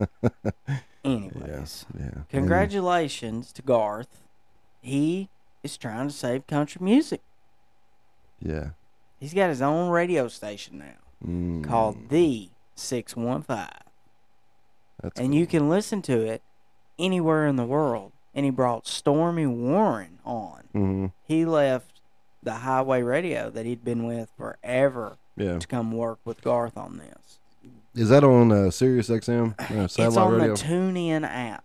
Anyways, 1.04 1.84
Yeah. 1.98 2.04
And- 2.04 2.28
congratulations 2.28 3.52
to 3.52 3.62
Garth. 3.62 4.22
He 4.80 5.28
is 5.62 5.76
trying 5.76 6.08
to 6.08 6.14
save 6.14 6.46
country 6.46 6.80
music. 6.82 7.20
Yeah. 8.40 8.70
He's 9.18 9.34
got 9.34 9.48
his 9.48 9.62
own 9.62 9.90
radio 9.90 10.28
station 10.28 10.78
now 10.78 11.26
Mm, 11.26 11.64
called 11.64 12.08
The 12.10 12.50
Six 12.74 13.16
One 13.16 13.42
Five. 13.42 13.70
that's 15.02 15.18
and 15.18 15.34
you 15.34 15.46
can 15.46 15.68
listen 15.70 16.02
to 16.02 16.20
it 16.20 16.42
anywhere 16.98 17.46
in 17.46 17.56
the 17.56 17.64
world. 17.64 18.12
And 18.34 18.44
he 18.44 18.50
brought 18.50 18.86
Stormy 18.86 19.46
Warren 19.46 20.18
on. 20.24 20.64
hmm 20.72 21.06
He 21.22 21.44
left 21.46 22.00
the 22.42 22.54
highway 22.56 23.00
radio 23.02 23.48
that 23.50 23.64
he'd 23.64 23.84
been 23.84 24.04
with 24.06 24.30
forever 24.36 25.16
Yeah. 25.36 25.58
to 25.58 25.66
come 25.66 25.92
work 25.92 26.18
with 26.24 26.42
Garth 26.42 26.76
on 26.76 26.98
this. 26.98 27.38
Is 27.94 28.08
that 28.08 28.24
on 28.24 28.50
uh, 28.50 28.70
Sirius 28.70 29.08
XM? 29.08 29.54
Uh, 29.74 29.84
it's 29.84 29.98
on 30.16 30.32
radio? 30.32 30.54
the 30.54 30.62
TuneIn 30.62 31.24
app. 31.24 31.64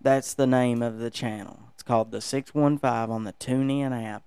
That's 0.00 0.34
the 0.34 0.46
name 0.46 0.82
of 0.82 0.98
the 0.98 1.10
channel. 1.10 1.60
It's 1.74 1.82
called 1.82 2.10
the 2.10 2.20
615 2.20 3.10
on 3.10 3.24
the 3.24 3.32
TuneIn 3.34 3.92
app. 3.92 4.22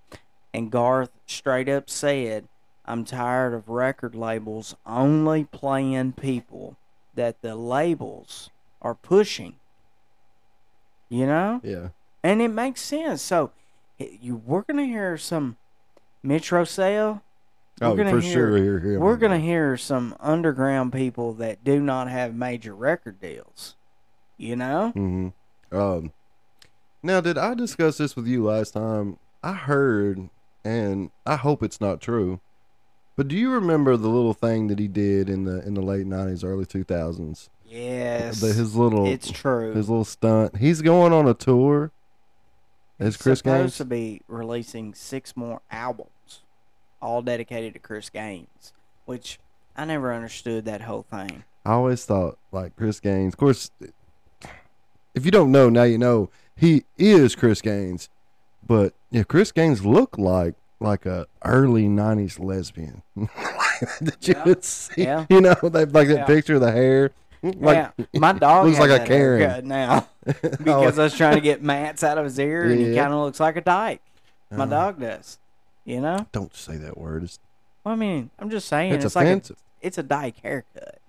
And 0.54 0.72
Garth 0.72 1.12
straight 1.26 1.70
up 1.70 1.90
said, 1.90 2.48
I'm 2.86 3.06
tired 3.06 3.54
of 3.54 3.70
record 3.70 4.14
labels 4.14 4.76
only 4.86 5.46
playing 5.46 6.14
people 6.14 6.76
that 7.16 7.42
the 7.42 7.56
labels 7.56 8.50
are 8.82 8.96
pushing. 8.96 9.56
You 11.10 11.26
know? 11.28 11.62
yeah. 11.64 11.90
And 12.24 12.42
it 12.42 12.50
makes 12.50 12.82
sense. 12.82 13.22
So 13.22 13.52
you 13.98 14.36
we're 14.36 14.62
gonna 14.62 14.86
hear 14.86 15.18
some 15.18 15.58
Metro 16.22 16.64
Sale. 16.64 17.22
We're 17.82 17.88
Oh, 17.88 17.96
gonna 17.96 18.12
for 18.12 18.20
hear- 18.20 18.34
sure. 18.34 18.58
Here, 18.58 18.80
here. 18.80 19.00
We're 19.00 19.18
gonna 19.18 19.40
hear 19.40 19.78
some 19.78 20.16
underground 20.20 20.94
people 20.94 21.34
that 21.36 21.64
do 21.64 21.80
not 21.82 22.10
have 22.10 22.36
major 22.36 22.74
record 22.76 23.20
deals. 23.20 23.76
You 24.38 24.56
know? 24.56 24.90
hmm 24.92 25.30
Um, 25.72 26.12
now, 27.02 27.20
did 27.22 27.38
I 27.38 27.54
discuss 27.56 27.98
this 27.98 28.16
with 28.16 28.28
you 28.28 28.44
last 28.44 28.72
time? 28.72 29.18
I 29.44 29.54
heard, 29.54 30.30
and 30.64 31.10
I 31.26 31.36
hope 31.36 31.64
it's 31.64 31.82
not 31.82 32.00
true, 32.00 32.40
but 33.16 33.28
do 33.28 33.36
you 33.36 33.52
remember 33.52 33.98
the 33.98 34.08
little 34.10 34.34
thing 34.34 34.68
that 34.68 34.80
he 34.80 34.88
did 34.88 35.30
in 35.30 35.44
the 35.44 35.66
in 35.66 35.74
the 35.74 35.82
late 35.82 36.06
nineties, 36.08 36.44
early 36.44 36.66
two 36.66 36.84
thousands? 36.84 37.50
Yes. 37.66 38.40
The, 38.40 38.54
his 38.54 38.76
little 38.76 39.08
it's 39.08 39.32
true. 39.32 39.74
his 39.74 39.90
little 39.90 40.06
stunt. 40.06 40.58
He's 40.58 40.82
going 40.82 41.12
on 41.12 41.28
a 41.28 41.34
tour. 41.34 41.92
As 43.00 43.16
He's 43.16 43.18
Chris 43.22 43.40
supposed 43.40 43.62
Gaines. 43.64 43.78
to 43.78 43.86
be 43.86 44.22
releasing 44.28 44.94
six 44.94 45.36
more 45.36 45.62
albums, 45.72 46.10
all 47.04 47.22
dedicated 47.22 47.74
to 47.74 47.80
Chris 47.80 48.10
Gaines, 48.10 48.74
which 49.06 49.40
I 49.76 49.86
never 49.86 50.14
understood 50.14 50.66
that 50.66 50.82
whole 50.82 51.04
thing. 51.04 51.44
I 51.66 51.72
always 51.74 52.06
thought 52.06 52.38
like 52.52 52.76
Chris 52.76 53.00
Gaines. 53.00 53.34
Of 53.34 53.38
course, 53.38 53.72
if 55.14 55.26
you 55.26 55.32
don't 55.32 55.52
know 55.52 55.70
now, 55.70 55.84
you 55.84 55.98
know 55.98 56.30
he 56.56 56.84
is 56.98 57.36
Chris 57.36 57.62
Gaines. 57.62 58.10
But 58.66 58.94
yeah, 59.12 59.24
Chris 59.24 59.52
Gaines 59.52 59.86
looked 59.86 60.18
like 60.18 60.56
like 60.80 61.06
a 61.06 61.28
early 61.46 61.88
'90s 61.88 62.40
lesbian. 62.40 63.02
Did 64.02 64.28
you 64.28 64.36
Yeah. 64.46 64.54
see? 64.62 65.04
Yeah. 65.04 65.26
You 65.30 65.42
know, 65.42 65.56
that, 65.62 65.92
like 65.94 66.08
that 66.08 66.18
Yeah. 66.20 66.26
picture 66.26 66.56
of 66.56 66.62
the 66.62 66.72
hair. 66.72 67.12
Like, 67.42 67.92
yeah, 67.98 68.06
my 68.20 68.32
dog 68.32 68.66
looks 68.68 68.80
like 68.80 69.02
a 69.02 69.06
Karen. 69.06 69.68
now 69.68 70.08
because 70.42 70.98
I 70.98 71.04
was 71.04 71.14
trying 71.18 71.36
to 71.36 71.42
get 71.42 71.62
mats 71.62 72.02
out 72.02 72.18
of 72.18 72.24
his 72.24 72.40
ear, 72.40 72.64
and 72.72 72.80
he 72.80 72.96
kind 72.96 73.12
of 73.14 73.20
looks 73.20 73.42
like 73.42 73.58
a 73.58 73.62
dyke. 73.62 74.02
My 74.50 74.64
Uh, 74.64 74.68
dog 74.68 75.00
does. 75.02 75.38
You 75.86 76.02
know? 76.02 76.28
Don't 76.32 76.56
say 76.56 76.78
that 76.78 76.98
word. 76.98 77.24
It's, 77.24 77.40
Well, 77.84 77.94
I 77.94 77.98
mean, 77.98 78.30
I'm 78.40 78.50
just 78.50 78.68
saying, 78.68 78.94
it's 78.94 79.06
it's, 79.06 79.16
like 79.16 79.26
a, 79.26 79.30
offensive. 79.30 79.58
it's 79.82 79.98
a 79.98 80.04
dyke 80.04 80.38
haircut. 80.42 81.00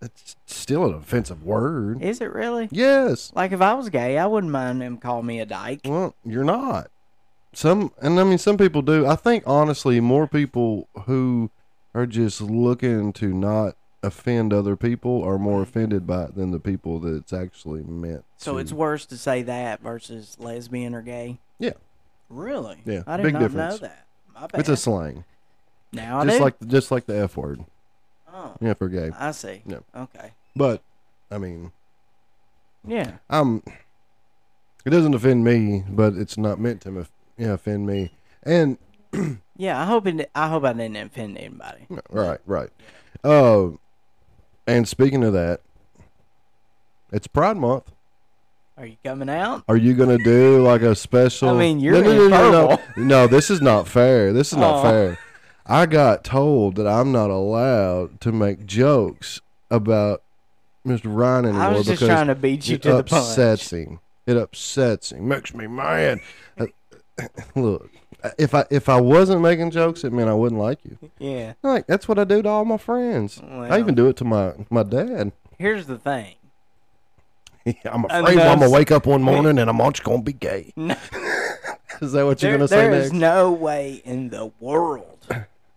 it's 0.00 0.36
still 0.46 0.84
an 0.86 0.94
offensive 0.94 1.44
word. 1.44 2.02
Is 2.02 2.20
it 2.20 2.32
really? 2.32 2.68
yes. 2.70 3.32
Like 3.34 3.52
if 3.52 3.60
I 3.60 3.74
was 3.74 3.88
gay, 3.88 4.18
I 4.18 4.26
wouldn't 4.26 4.52
mind 4.52 4.82
him 4.82 4.96
calling 4.98 5.26
me 5.26 5.40
a 5.40 5.46
dyke. 5.46 5.80
Well, 5.84 6.14
you're 6.24 6.44
not. 6.44 6.90
Some, 7.52 7.92
and 8.02 8.20
I 8.20 8.24
mean, 8.24 8.38
some 8.38 8.58
people 8.58 8.82
do. 8.82 9.06
I 9.06 9.16
think 9.16 9.42
honestly, 9.46 10.00
more 10.00 10.26
people 10.26 10.88
who 11.04 11.50
are 11.94 12.06
just 12.06 12.40
looking 12.40 13.12
to 13.14 13.32
not 13.32 13.76
offend 14.02 14.52
other 14.52 14.76
people 14.76 15.22
are 15.22 15.38
more 15.38 15.62
offended 15.62 16.06
by 16.06 16.24
it 16.24 16.34
than 16.34 16.50
the 16.50 16.60
people 16.60 17.00
that 17.00 17.14
it's 17.14 17.32
actually 17.32 17.82
meant. 17.82 18.24
So 18.36 18.52
to. 18.54 18.58
it's 18.58 18.72
worse 18.72 19.06
to 19.06 19.16
say 19.16 19.42
that 19.42 19.80
versus 19.80 20.36
lesbian 20.38 20.94
or 20.94 21.02
gay. 21.02 21.38
Yeah. 21.58 21.72
Really? 22.28 22.78
Yeah, 22.84 23.02
I 23.06 23.16
did 23.16 23.22
big 23.22 23.32
not 23.34 23.40
difference. 23.40 23.80
know 23.80 23.88
that. 23.88 24.05
My 24.40 24.46
bad. 24.46 24.60
it's 24.60 24.68
a 24.68 24.76
slang, 24.76 25.24
now 25.92 26.20
I 26.20 26.24
just 26.26 26.38
do. 26.38 26.44
like 26.44 26.54
just 26.66 26.90
like 26.90 27.06
the 27.06 27.16
f 27.16 27.36
word. 27.36 27.64
oh, 28.32 28.54
Yeah, 28.60 28.74
for 28.74 28.88
gay. 28.88 29.10
I 29.18 29.30
see. 29.32 29.62
Yeah. 29.66 29.78
Okay. 29.94 30.32
But 30.54 30.82
I 31.30 31.38
mean, 31.38 31.72
Yeah. 32.86 33.12
I'm. 33.30 33.62
It 34.84 34.90
doesn't 34.90 35.14
offend 35.14 35.42
me, 35.42 35.82
but 35.88 36.14
it's 36.14 36.38
not 36.38 36.60
meant 36.60 36.82
to, 36.82 37.08
yeah, 37.36 37.54
offend 37.54 37.86
me. 37.88 38.12
And 38.44 38.78
Yeah. 39.56 39.80
I 39.80 39.84
hope 39.86 40.06
it. 40.06 40.30
I 40.34 40.48
hope 40.48 40.64
I 40.64 40.72
didn't 40.74 40.96
offend 40.96 41.38
anybody. 41.38 41.86
Right, 42.10 42.38
right. 42.46 42.70
Uh, 43.24 43.70
and 44.66 44.86
speaking 44.86 45.24
of 45.24 45.32
that, 45.32 45.60
it's 47.10 47.26
Pride 47.26 47.56
Month. 47.56 47.90
Are 48.78 48.84
you 48.86 48.96
coming 49.04 49.28
out? 49.30 49.64
Are 49.68 49.76
you 49.76 49.94
gonna 49.94 50.18
do 50.18 50.62
like 50.62 50.82
a 50.82 50.94
special? 50.94 51.48
I 51.48 51.58
mean, 51.58 51.80
you're 51.80 51.94
no, 51.94 52.02
no, 52.02 52.28
no, 52.28 52.28
no, 52.28 52.68
no. 52.96 53.02
No, 53.02 53.26
this 53.26 53.50
is 53.50 53.60
not 53.62 53.88
fair. 53.88 54.32
This 54.32 54.52
is 54.52 54.58
not 54.58 54.82
fair. 54.82 55.18
I 55.64 55.86
got 55.86 56.24
told 56.24 56.76
that 56.76 56.86
I'm 56.86 57.10
not 57.10 57.30
allowed 57.30 58.20
to 58.20 58.32
make 58.32 58.66
jokes 58.66 59.40
about 59.70 60.22
Mr. 60.86 61.04
Ryan 61.06 61.46
anymore 61.46 61.62
I 61.62 61.68
was 61.72 61.86
just 61.86 62.00
because 62.00 62.08
trying 62.08 62.26
to 62.28 62.34
beat 62.34 62.68
you 62.68 62.74
it 62.76 62.82
to 62.82 62.88
the 62.90 62.98
upsets 62.98 63.70
punch. 63.70 63.86
him. 63.86 64.00
It 64.26 64.36
upsets 64.36 65.10
him. 65.10 65.26
Makes 65.26 65.54
me 65.54 65.66
mad. 65.66 66.20
Uh, 66.58 66.66
Look, 67.54 67.90
if 68.38 68.54
I 68.54 68.64
if 68.70 68.88
I 68.90 69.00
wasn't 69.00 69.40
making 69.40 69.70
jokes, 69.70 70.04
it 70.04 70.12
meant 70.12 70.28
I 70.28 70.34
wouldn't 70.34 70.60
like 70.60 70.80
you. 70.84 70.98
Yeah. 71.18 71.54
Like 71.62 71.86
that's 71.86 72.06
what 72.08 72.18
I 72.18 72.24
do 72.24 72.42
to 72.42 72.48
all 72.48 72.64
my 72.66 72.76
friends. 72.76 73.40
I 73.42 73.56
Well. 73.60 73.78
even 73.78 73.94
do 73.94 74.08
it 74.08 74.16
to 74.18 74.24
my 74.24 74.52
my 74.68 74.82
dad. 74.82 75.32
Here's 75.58 75.86
the 75.86 75.96
thing. 75.98 76.34
I'm 77.84 78.04
afraid 78.04 78.38
I'm 78.38 78.58
gonna 78.58 78.70
wake 78.70 78.90
up 78.90 79.06
one 79.06 79.22
morning 79.22 79.58
and 79.58 79.68
I'm 79.70 79.78
just 79.92 80.04
gonna 80.04 80.22
be 80.22 80.32
gay. 80.32 80.72
No, 80.76 80.94
Is 82.02 82.12
that 82.12 82.26
what 82.26 82.42
you're 82.42 82.52
gonna 82.52 82.68
say 82.68 82.76
there 82.88 82.92
is 82.92 83.10
next? 83.12 83.20
no 83.20 83.50
way 83.52 84.02
in 84.04 84.28
the 84.28 84.52
world. 84.60 85.18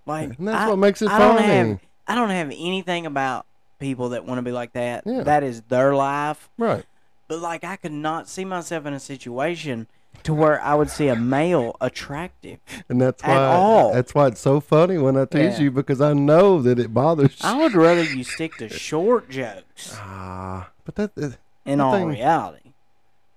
Like 0.06 0.38
And 0.38 0.48
that's 0.48 0.58
I- 0.64 0.70
what 0.70 0.78
makes 0.80 1.02
it 1.02 1.10
I 1.10 1.18
don't 1.20 1.38
funny. 1.38 1.48
have. 1.48 1.80
I 2.08 2.16
don't 2.16 2.30
have 2.32 2.48
anything 2.50 3.06
about 3.06 3.46
people 3.80 4.10
that 4.10 4.26
want 4.26 4.40
to 4.40 4.42
be 4.42 4.52
like 4.52 4.74
that. 4.74 5.04
Yeah. 5.06 5.24
That 5.24 5.44
is 5.44 5.62
their 5.70 5.94
life. 5.96 6.50
Right. 6.58 6.84
But 7.28 7.40
like, 7.40 7.64
I 7.64 7.76
could 7.76 7.92
not 7.94 8.28
see 8.28 8.44
myself 8.44 8.86
in 8.88 8.94
a 8.94 9.00
situation 9.00 9.88
to 10.24 10.34
where 10.34 10.60
I 10.62 10.74
would 10.76 10.90
see 10.90 11.08
a 11.08 11.16
male 11.16 11.78
attractive. 11.80 12.58
And 12.90 13.00
that's 13.00 13.24
At 13.24 13.30
why 13.30 13.46
all. 13.56 13.94
that's 13.94 14.14
why 14.16 14.28
it's 14.28 14.42
so 14.42 14.60
funny 14.60 14.98
when 14.98 15.16
I 15.16 15.26
tease 15.26 15.58
Yeah. 15.60 15.66
you 15.66 15.72
because 15.72 16.02
I 16.02 16.14
know 16.14 16.62
that 16.64 16.80
it 16.80 16.94
bothers 16.94 17.32
you. 17.42 17.48
I 17.48 17.56
would 17.62 17.74
rather 17.76 18.04
you 18.04 18.24
stick 18.24 18.58
to 18.58 18.68
short 18.68 19.30
jokes. 19.30 19.96
Ah, 19.96 20.72
but 20.84 20.96
that, 20.96 21.16
that 21.16 21.38
In 21.66 21.80
all 21.80 21.94
thing- 21.94 22.08
reality, 22.08 22.74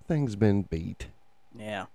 thing's 0.06 0.36
been 0.36 0.62
beat. 0.62 1.06
yeah, 1.58 1.86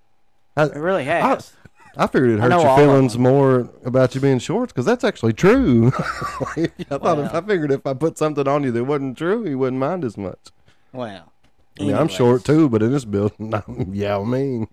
I, 0.55 0.65
it 0.65 0.75
really 0.75 1.05
has. 1.05 1.53
I 1.99 2.05
figured 2.05 2.29
it 2.31 2.39
hurt 2.39 2.51
your 2.51 2.77
feelings 2.77 3.17
more 3.17 3.71
about 3.83 4.13
you 4.13 4.21
being 4.21 4.37
shorts 4.37 4.71
because 4.71 4.85
that's 4.85 5.03
actually 5.03 5.33
true. 5.33 5.87
I 5.97 6.67
thought 6.89 7.17
if, 7.17 7.33
I 7.33 7.41
figured 7.41 7.71
if 7.71 7.87
I 7.87 7.95
put 7.95 8.19
something 8.19 8.47
on 8.47 8.63
you 8.63 8.71
that 8.71 8.83
wasn't 8.83 9.17
true, 9.17 9.47
you 9.49 9.57
wouldn't 9.57 9.79
mind 9.79 10.05
as 10.05 10.15
much. 10.15 10.51
well, 10.93 11.31
I 11.79 11.83
mean, 11.83 11.95
I'm 11.95 12.07
short 12.07 12.43
too, 12.43 12.69
but 12.69 12.83
in 12.83 12.91
this 12.91 13.05
building, 13.05 13.51
I'm 13.67 13.95
yeah, 13.95 14.17
I 14.17 14.23
mean, 14.23 14.67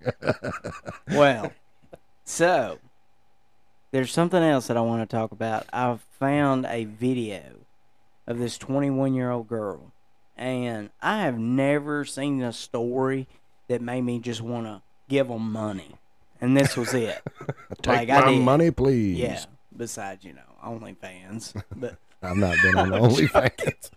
Well, 1.09 1.51
so 2.25 2.79
there's 3.91 4.13
something 4.13 4.43
else 4.43 4.67
that 4.67 4.77
I 4.77 4.83
want 4.83 5.09
to 5.09 5.17
talk 5.17 5.33
about. 5.33 5.67
I've 5.73 6.03
found 6.19 6.67
a 6.67 6.85
video 6.85 7.43
of 8.27 8.39
this 8.39 8.59
21 8.59 9.15
year 9.15 9.31
old 9.31 9.49
girl, 9.49 9.93
and 10.37 10.91
I 11.03 11.21
have 11.23 11.39
never 11.39 12.05
seen 12.05 12.43
a 12.43 12.53
story 12.53 13.27
that 13.69 13.81
made 13.81 14.03
me 14.03 14.19
just 14.19 14.41
want 14.41 14.67
to 14.67 14.83
give 15.09 15.29
them 15.29 15.53
money. 15.53 15.97
And 16.41 16.57
this 16.57 16.77
was 16.77 16.93
it. 16.95 17.23
take 17.83 18.09
Like, 18.09 18.11
I 18.11 18.21
my 18.21 18.31
did. 18.33 18.43
money, 18.43 18.71
please. 18.71 19.19
yeah. 19.19 19.45
Besides, 19.77 20.25
you 20.25 20.35
know, 20.35 20.41
OnlyFans. 20.65 21.61
But 21.77 21.97
I've 22.23 22.37
not 22.37 22.57
been 22.63 22.77
on 22.79 22.91
OnlyFans. 22.91 23.91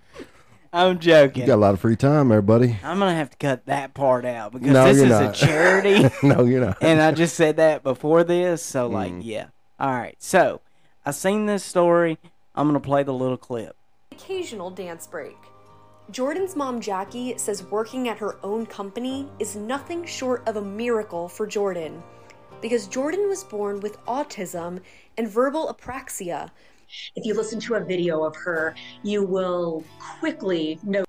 I'm 0.73 0.99
joking. 0.99 1.41
You 1.43 1.47
got 1.47 1.55
a 1.55 1.57
lot 1.57 1.73
of 1.73 1.79
free 1.79 1.95
time 1.95 2.27
there, 2.29 2.41
buddy. 2.41 2.77
I'm 2.83 2.99
gonna 2.99 3.15
have 3.15 3.29
to 3.31 3.37
cut 3.37 3.65
that 3.67 3.93
part 3.93 4.25
out 4.25 4.51
because 4.51 4.67
No, 4.69 4.85
this 4.85 4.97
is 4.97 5.09
not. 5.09 5.35
a 5.35 5.39
charity. 5.45 6.09
no, 6.23 6.43
you're 6.43 6.61
not. 6.65 6.77
and 6.81 7.01
I 7.01 7.11
just 7.11 7.35
said 7.35 7.55
that 7.57 7.83
before 7.83 8.23
this, 8.23 8.61
so 8.63 8.87
like, 8.87 9.13
Mm. 9.13 9.21
yeah, 9.23 9.45
All 9.79 9.91
right, 9.91 10.15
so 10.19 10.59
I 11.05 11.11
seen 11.11 11.45
this 11.45 11.63
story. 11.63 12.17
I'm 12.53 12.67
gonna 12.67 12.79
play 12.81 13.03
the 13.03 13.13
little 13.13 13.37
clip. 13.37 13.75
occasional 14.11 14.69
dance 14.69 15.07
break. 15.07 15.37
Jordan's 16.09 16.55
mom, 16.55 16.79
Jackie, 16.79 17.37
says 17.37 17.63
working 17.63 18.07
at 18.07 18.17
her 18.17 18.37
own 18.41 18.65
company 18.65 19.27
is 19.39 19.57
nothing 19.57 20.05
short 20.05 20.47
of 20.47 20.55
a 20.55 20.61
miracle 20.61 21.27
for 21.27 21.45
Jordan 21.45 22.01
because 22.61 22.87
Jordan 22.87 23.27
was 23.27 23.43
born 23.43 23.81
with 23.81 24.03
autism 24.05 24.79
and 25.17 25.27
verbal 25.27 25.67
apraxia. 25.67 26.49
If 27.17 27.25
you 27.25 27.33
listen 27.33 27.59
to 27.59 27.75
a 27.75 27.83
video 27.83 28.23
of 28.23 28.37
her, 28.37 28.73
you 29.03 29.23
will 29.23 29.83
quickly 30.19 30.79
Did 30.89 31.06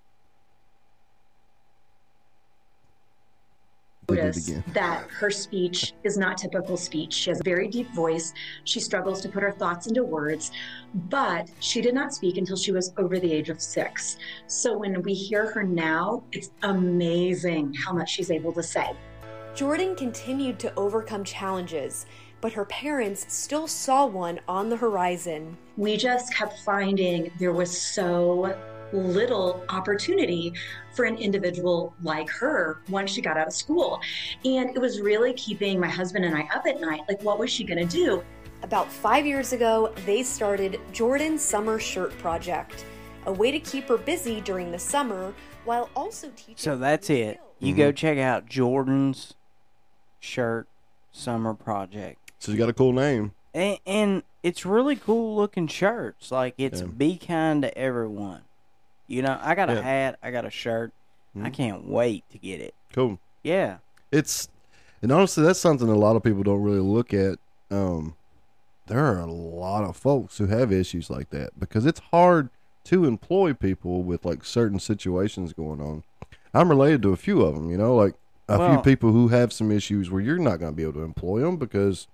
notice 4.11 4.51
that 4.73 5.07
her 5.11 5.31
speech 5.31 5.93
is 6.05 6.17
not 6.17 6.39
typical 6.39 6.77
speech. 6.77 7.13
She 7.13 7.31
has 7.31 7.41
a 7.41 7.45
very 7.45 7.69
deep 7.69 7.91
voice. 7.91 8.33
She 8.65 8.81
struggles 8.81 9.21
to 9.23 9.29
put 9.29 9.43
her 9.43 9.53
thoughts 9.53 9.87
into 9.87 10.03
words, 10.03 10.51
but 10.95 11.51
she 11.61 11.81
did 11.81 11.95
not 11.95 12.15
speak 12.15 12.39
until 12.39 12.57
she 12.57 12.73
was 12.73 12.93
over 12.97 13.19
the 13.19 13.33
age 13.33 13.51
of 13.51 13.61
six. 13.61 14.17
So 14.47 14.79
when 14.79 15.03
we 15.03 15.15
hear 15.15 15.51
her 15.53 15.63
now, 15.63 16.23
it's 16.33 16.51
amazing 16.63 17.75
how 17.75 17.93
much 17.93 18.11
she's 18.11 18.31
able 18.31 18.53
to 18.53 18.63
say. 18.63 18.93
Jordan 19.55 19.95
continued 19.97 20.59
to 20.61 20.75
overcome 20.77 21.25
challenges, 21.25 22.07
but 22.41 22.53
her 22.53 22.65
parents 22.67 23.27
still 23.29 23.67
saw 23.67 24.07
one 24.07 24.41
on 24.47 24.69
the 24.69 24.77
horizon. 24.77 25.57
we 25.77 25.97
just 25.97 26.33
kept 26.33 26.61
finding 26.61 27.31
there 27.39 27.53
was 27.53 27.77
so 27.77 28.57
little 28.93 29.65
opportunity 29.69 30.53
for 30.93 31.05
an 31.05 31.17
individual 31.17 31.95
like 32.03 32.29
her 32.31 32.81
once 32.89 33.11
she 33.11 33.21
got 33.21 33.37
out 33.37 33.47
of 33.47 33.53
school. 33.53 34.01
And 34.45 34.71
it 34.75 34.79
was 34.79 35.01
really 35.01 35.33
keeping 35.35 35.79
my 35.79 35.89
husband 35.89 36.25
and 36.25 36.35
I 36.35 36.49
up 36.55 36.67
at 36.67 36.81
night. 36.81 37.03
Like, 37.09 37.23
what 37.23 37.39
was 37.39 37.51
she 37.51 37.65
going 37.65 37.87
to 37.87 37.97
do? 37.97 38.23
About 38.63 38.91
five 38.91 39.25
years 39.27 39.53
ago, 39.53 39.93
they 40.05 40.23
started 40.23 40.81
Jordan's 40.93 41.43
Summer 41.43 41.79
Shirt 41.79 42.17
Project, 42.19 42.85
a 43.27 43.33
way 43.33 43.53
to 43.53 43.61
keep 43.61 43.89
her 43.89 43.99
busy 43.99 44.41
during 44.41 44.73
the 44.73 44.79
summer 44.79 45.33
while 45.65 45.91
also 45.95 46.31
teaching. 46.35 46.57
So 46.57 46.77
that's 46.77 47.09
it. 47.11 47.37
skills. 47.37 47.55
You 47.61 47.75
go 47.75 47.89
mm-hmm. 47.89 47.95
check 47.95 48.19
out 48.19 48.47
Jordan's 48.47 49.35
shirt 50.21 50.67
summer 51.13 51.55
project. 51.55 52.33
So 52.39 52.53
you 52.53 52.59
got 52.59 52.69
a 52.69 52.73
cool 52.73 52.93
name. 52.93 53.33
And, 53.55 53.79
and 53.87 54.23
it's 54.43 54.65
really 54.65 54.97
cool 54.97 55.37
looking 55.37 55.67
shirts. 55.67 56.31
Like 56.31 56.55
it's 56.59 56.81
Yeah. 56.81 56.87
be 56.87 57.17
kind 57.17 57.63
to 57.63 57.77
everyone. 57.77 58.43
You 59.09 59.23
know, 59.23 59.39
I 59.43 59.55
got 59.55 59.71
a 59.71 59.75
Yeah. 59.75 59.81
hat, 59.83 60.19
I 60.23 60.31
got 60.31 60.45
a 60.45 60.51
shirt. 60.51 60.93
I 61.35 61.51
Mhm. 61.51 61.55
can't 61.55 61.89
wait 61.89 62.25
to 62.31 62.39
get 62.39 62.61
it. 62.61 62.75
Cool. 62.93 63.19
Yeah. 63.43 63.79
It's 64.13 64.49
and 65.01 65.13
honestly, 65.13 65.45
that's 65.45 65.61
something 65.61 65.89
a 65.89 65.95
lot 65.95 66.17
of 66.17 66.23
people 66.25 66.43
don't 66.43 66.63
really 66.63 66.81
look 66.81 67.15
at. 67.15 67.39
Um, 67.71 68.15
there 68.87 68.99
are 69.05 69.21
a 69.21 69.27
lot 69.27 69.85
of 69.85 69.97
folks 69.97 70.39
who 70.39 70.47
have 70.47 70.73
issues 70.73 71.09
like 71.09 71.31
that 71.31 71.59
because 71.59 71.87
it's 71.87 72.01
hard 72.11 72.49
to 72.85 73.05
employ 73.05 73.53
people 73.55 74.03
with 74.03 74.25
like 74.25 74.45
certain 74.45 74.79
situations 74.81 75.53
going 75.53 75.81
on. 75.81 76.03
I'm 76.53 76.69
related 76.69 77.03
to 77.03 77.13
a 77.13 77.17
few 77.17 77.43
of 77.43 77.55
them, 77.55 77.71
you 77.71 77.77
know, 77.77 77.95
like 77.95 78.15
a 78.49 78.59
Well- 78.59 78.73
few 78.75 78.83
people 78.83 79.13
who 79.13 79.29
have 79.29 79.53
some 79.53 79.71
issues 79.71 80.11
where 80.11 80.21
you're 80.23 80.39
not 80.39 80.59
going 80.59 80.73
to 80.73 80.77
be 80.77 80.83
able 80.83 80.95
to 80.95 81.03
employ 81.03 81.41
them 81.41 81.57
because, 81.59 82.09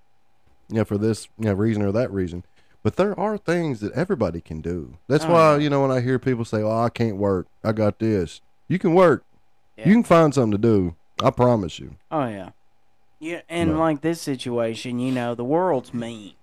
you 0.69 0.77
know, 0.77 0.85
for 0.85 0.99
this 0.99 1.29
you 1.39 1.47
know, 1.47 1.55
reason 1.55 1.83
or 1.83 1.93
that 1.93 2.11
reason. 2.13 2.45
But 2.85 2.95
there 2.97 3.19
are 3.19 3.37
things 3.39 3.81
that 3.81 3.93
everybody 3.95 4.41
can 4.41 4.61
do. 4.61 4.99
That's 5.09 5.25
Oh, 5.25 5.33
why, 5.33 5.57
you 5.57 5.69
know, 5.71 5.83
when 5.83 5.91
I 5.91 6.01
hear 6.01 6.19
people 6.21 6.45
say, 6.45 6.63
"Oh, 6.63 6.79
I 6.83 6.91
can't 6.91 7.17
work. 7.17 7.49
I 7.65 7.73
got 7.73 7.99
this." 7.99 8.41
You 8.69 8.79
can 8.79 8.95
work. 8.95 9.25
Yeah. 9.77 9.89
You 9.89 9.95
can 9.95 10.05
find 10.05 10.33
something 10.33 10.53
to 10.53 10.59
do. 10.59 10.95
I 11.23 11.31
promise 11.31 11.79
you. 11.81 11.97
Oh 12.13 12.27
yeah. 12.27 12.51
Yeah, 13.19 13.41
and 13.49 13.71
No. 13.73 13.79
like 13.79 14.03
this 14.03 14.21
situation, 14.21 14.99
you 14.99 15.11
know, 15.13 15.35
the 15.35 15.45
world's 15.45 15.93
mean. 15.95 16.35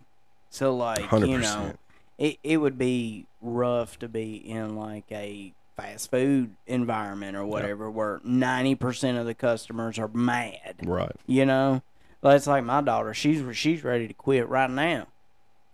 So 0.50 0.76
like, 0.76 1.10
you 1.12 1.38
know, 1.38 1.74
it 2.18 2.38
it 2.44 2.58
would 2.58 2.78
be 2.78 3.28
rough 3.42 4.00
to 4.00 4.08
be 4.10 4.36
in 4.36 4.76
like 4.76 5.06
a 5.12 5.54
fast 5.78 6.10
food 6.12 6.56
environment 6.68 7.38
or 7.38 7.46
whatever 7.46 7.90
where 7.90 8.20
90% 8.26 9.20
of 9.20 9.26
the 9.26 9.34
customers 9.34 9.98
are 10.00 10.10
mad. 10.10 10.76
Right. 10.84 11.16
You 11.28 11.46
know? 11.46 11.82
That's 12.22 12.46
like 12.48 12.64
my 12.64 12.82
daughter, 12.82 13.14
she's 13.14 13.44
she's 13.56 13.84
ready 13.84 14.08
to 14.08 14.14
quit 14.14 14.48
right 14.50 14.70
now. 14.70 15.08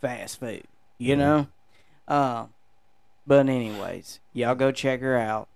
Fast 0.01 0.39
food, 0.39 0.63
you 0.97 1.15
Mhm. 1.15 1.17
know? 1.19 1.47
Uh 2.07 2.47
but 3.25 3.49
anyways, 3.49 4.19
y'all 4.33 4.55
go 4.55 4.71
check 4.71 5.01
her 5.01 5.17
out. 5.17 5.47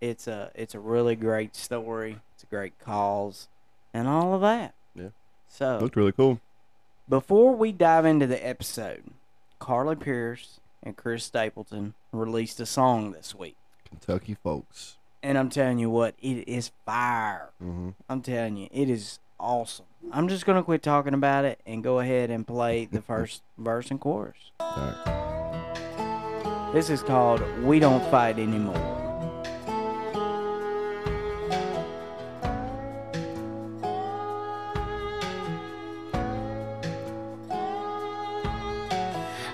It's 0.00 0.26
a 0.26 0.50
it's 0.54 0.74
a 0.74 0.80
really 0.80 1.14
great 1.16 1.54
story. 1.54 2.18
It's 2.34 2.42
a 2.42 2.46
great 2.46 2.78
cause 2.78 3.48
and 3.94 4.08
all 4.08 4.34
of 4.34 4.40
that. 4.40 4.74
Yeah. 4.94 5.08
So, 5.48 5.78
Looked 5.78 5.96
really 5.96 6.12
cool. 6.12 6.40
before 7.08 7.54
we 7.54 7.72
dive 7.72 8.04
into 8.06 8.26
the 8.26 8.44
episode, 8.46 9.02
Carly 9.58 9.96
Pearce 9.96 10.60
and 10.82 10.96
Chris 10.96 11.24
Stapleton 11.24 11.94
released 12.12 12.58
a 12.60 12.66
song 12.66 13.12
this 13.12 13.34
week. 13.34 13.56
Kentucky 13.84 14.34
folks. 14.34 14.96
And 15.22 15.36
I'm 15.36 15.50
telling 15.50 15.78
you 15.78 15.90
what, 15.90 16.14
it 16.22 16.48
is 16.48 16.70
fire. 16.86 17.50
hmm 17.58 17.90
I'm 18.08 18.22
telling 18.22 18.56
you, 18.56 18.68
it 18.72 18.88
is 18.88 19.18
awesome. 19.40 19.86
I'm 20.12 20.28
just 20.28 20.46
going 20.46 20.56
to 20.56 20.62
quit 20.62 20.82
talking 20.82 21.14
about 21.14 21.44
it 21.44 21.60
and 21.66 21.82
go 21.82 21.98
ahead 21.98 22.30
and 22.30 22.46
play 22.46 22.84
the 22.84 23.02
first 23.06 23.42
verse 23.58 23.90
and 23.90 24.00
chorus. 24.00 24.36
All 24.60 24.76
right. 24.76 26.70
This 26.72 26.88
is 26.90 27.02
called 27.02 27.42
We 27.64 27.80
Don't 27.80 28.04
Fight 28.10 28.38
Anymore. 28.38 28.76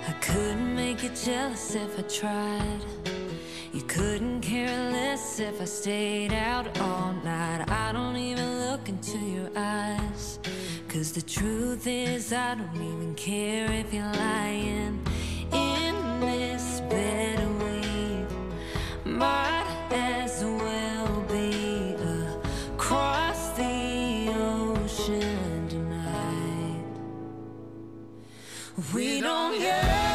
I 0.06 0.12
couldn't 0.20 0.76
make 0.76 1.02
you 1.02 1.10
jealous 1.10 1.74
if 1.74 1.98
I 1.98 2.02
tried. 2.02 2.95
You 3.76 3.82
couldn't 3.82 4.40
care 4.40 4.90
less 4.90 5.38
if 5.38 5.60
I 5.60 5.66
stayed 5.66 6.32
out 6.32 6.66
all 6.80 7.12
night. 7.22 7.68
I 7.68 7.92
don't 7.92 8.16
even 8.16 8.58
look 8.60 8.88
into 8.88 9.18
your 9.18 9.50
eyes. 9.54 10.38
Cause 10.88 11.12
the 11.12 11.20
truth 11.20 11.86
is, 11.86 12.32
I 12.32 12.54
don't 12.54 12.74
even 12.74 13.14
care 13.16 13.70
if 13.70 13.92
you're 13.92 14.14
lying. 14.14 14.98
In 15.52 16.20
this 16.20 16.80
bed, 16.88 17.38
we 17.60 18.24
might 19.04 19.88
as 19.90 20.42
well 20.42 21.22
be 21.28 21.94
across 22.72 23.50
the 23.58 24.32
ocean 24.38 25.68
tonight. 25.68 26.82
We 28.94 29.20
don't 29.20 29.60
yell, 29.60 30.05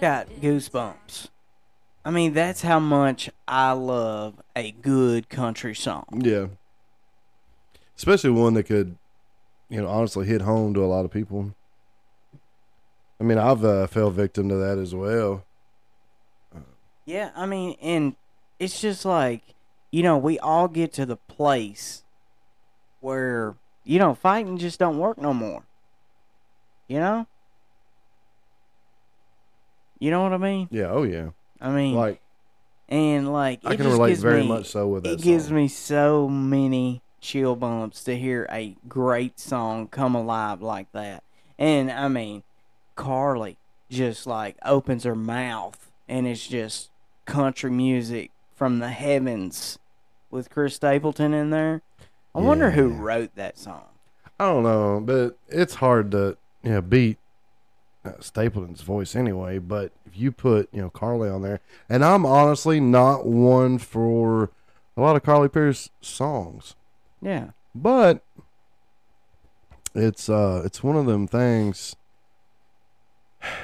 got 0.00 0.28
goosebumps. 0.40 1.28
I 2.04 2.10
mean, 2.10 2.32
that's 2.32 2.62
how 2.62 2.80
much 2.80 3.30
I 3.46 3.72
love 3.72 4.40
a 4.56 4.72
good 4.72 5.28
country 5.28 5.74
song. 5.74 6.22
Yeah. 6.24 6.46
Especially 7.96 8.30
one 8.30 8.54
that 8.54 8.64
could, 8.64 8.96
you 9.68 9.82
know, 9.82 9.88
honestly 9.88 10.26
hit 10.26 10.40
home 10.40 10.72
to 10.74 10.82
a 10.82 10.86
lot 10.86 11.04
of 11.04 11.10
people. 11.10 11.54
I 13.20 13.24
mean, 13.24 13.36
I've 13.36 13.62
uh, 13.62 13.86
fell 13.86 14.10
victim 14.10 14.48
to 14.48 14.56
that 14.56 14.78
as 14.78 14.94
well. 14.94 15.44
Yeah, 17.04 17.30
I 17.36 17.44
mean, 17.44 17.76
and 17.82 18.16
it's 18.58 18.80
just 18.80 19.04
like, 19.04 19.42
you 19.90 20.02
know, 20.02 20.16
we 20.16 20.38
all 20.38 20.68
get 20.68 20.94
to 20.94 21.04
the 21.04 21.16
place 21.16 22.02
where, 23.00 23.56
you 23.84 23.98
know, 23.98 24.14
fighting 24.14 24.56
just 24.56 24.78
don't 24.78 24.98
work 24.98 25.18
no 25.18 25.34
more. 25.34 25.64
You 26.88 26.98
know? 27.00 27.26
You 30.00 30.10
know 30.10 30.22
what 30.22 30.32
I 30.32 30.38
mean? 30.38 30.66
Yeah. 30.72 30.90
Oh 30.90 31.04
yeah. 31.04 31.30
I 31.60 31.70
mean, 31.70 31.94
Like 31.94 32.20
and 32.88 33.32
like 33.32 33.60
I 33.64 33.74
it 33.74 33.76
can 33.76 33.84
just 33.86 33.98
relate 33.98 34.18
very 34.18 34.42
me- 34.42 34.48
much 34.48 34.66
so 34.66 34.88
with 34.88 35.04
that. 35.04 35.12
It 35.12 35.22
gives 35.22 35.52
me 35.52 35.68
so 35.68 36.28
many 36.28 37.02
chill 37.20 37.54
bumps 37.54 38.02
to 38.04 38.16
hear 38.16 38.48
a 38.50 38.74
great 38.88 39.38
song 39.38 39.86
come 39.86 40.14
alive 40.14 40.62
like 40.62 40.90
that. 40.92 41.22
And 41.58 41.92
I 41.92 42.08
mean, 42.08 42.42
Carly 42.96 43.58
just 43.90 44.26
like 44.26 44.56
opens 44.64 45.04
her 45.04 45.14
mouth 45.14 45.90
and 46.08 46.26
it's 46.26 46.46
just 46.46 46.90
country 47.26 47.70
music 47.70 48.30
from 48.56 48.78
the 48.78 48.88
heavens 48.88 49.78
with 50.30 50.50
Chris 50.50 50.74
Stapleton 50.76 51.34
in 51.34 51.50
there. 51.50 51.82
I 52.34 52.40
wonder 52.40 52.70
who 52.70 52.88
wrote 52.88 53.34
that 53.34 53.58
song. 53.58 53.84
I 54.38 54.46
don't 54.46 54.62
know, 54.62 55.00
but 55.04 55.36
it's 55.48 55.74
hard 55.74 56.10
to 56.12 56.36
you 56.62 56.70
know 56.70 56.80
beat 56.80 57.18
Stapleton's 58.20 58.80
voice 58.82 59.14
anyway. 59.14 59.58
But 59.58 59.92
if 60.06 60.16
you 60.16 60.32
put 60.32 60.68
you 60.72 60.80
know 60.80 60.90
Carly 60.90 61.28
on 61.28 61.42
there, 61.42 61.60
and 61.88 62.04
I'm 62.04 62.24
honestly 62.24 62.80
not 62.80 63.26
one 63.26 63.78
for 63.78 64.50
a 64.96 65.00
lot 65.00 65.16
of 65.16 65.22
Carly 65.22 65.48
Pearce 65.48 65.90
songs, 66.00 66.74
Yeah. 67.20 67.50
but 67.74 68.22
it's 69.94 70.28
uh 70.28 70.62
it's 70.64 70.82
one 70.82 70.96
of 70.96 71.06
them 71.06 71.26
things. 71.26 71.96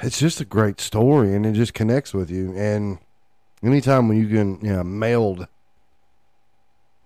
It's 0.01 0.19
just 0.19 0.41
a 0.41 0.45
great 0.45 0.81
story, 0.81 1.35
and 1.35 1.45
it 1.45 1.53
just 1.53 1.73
connects 1.73 2.13
with 2.13 2.31
you. 2.31 2.51
And 2.55 2.97
anytime 3.63 4.07
when 4.07 4.17
you 4.19 4.27
can 4.27 4.59
you 4.65 4.73
know 4.73 4.83
meld 4.83 5.47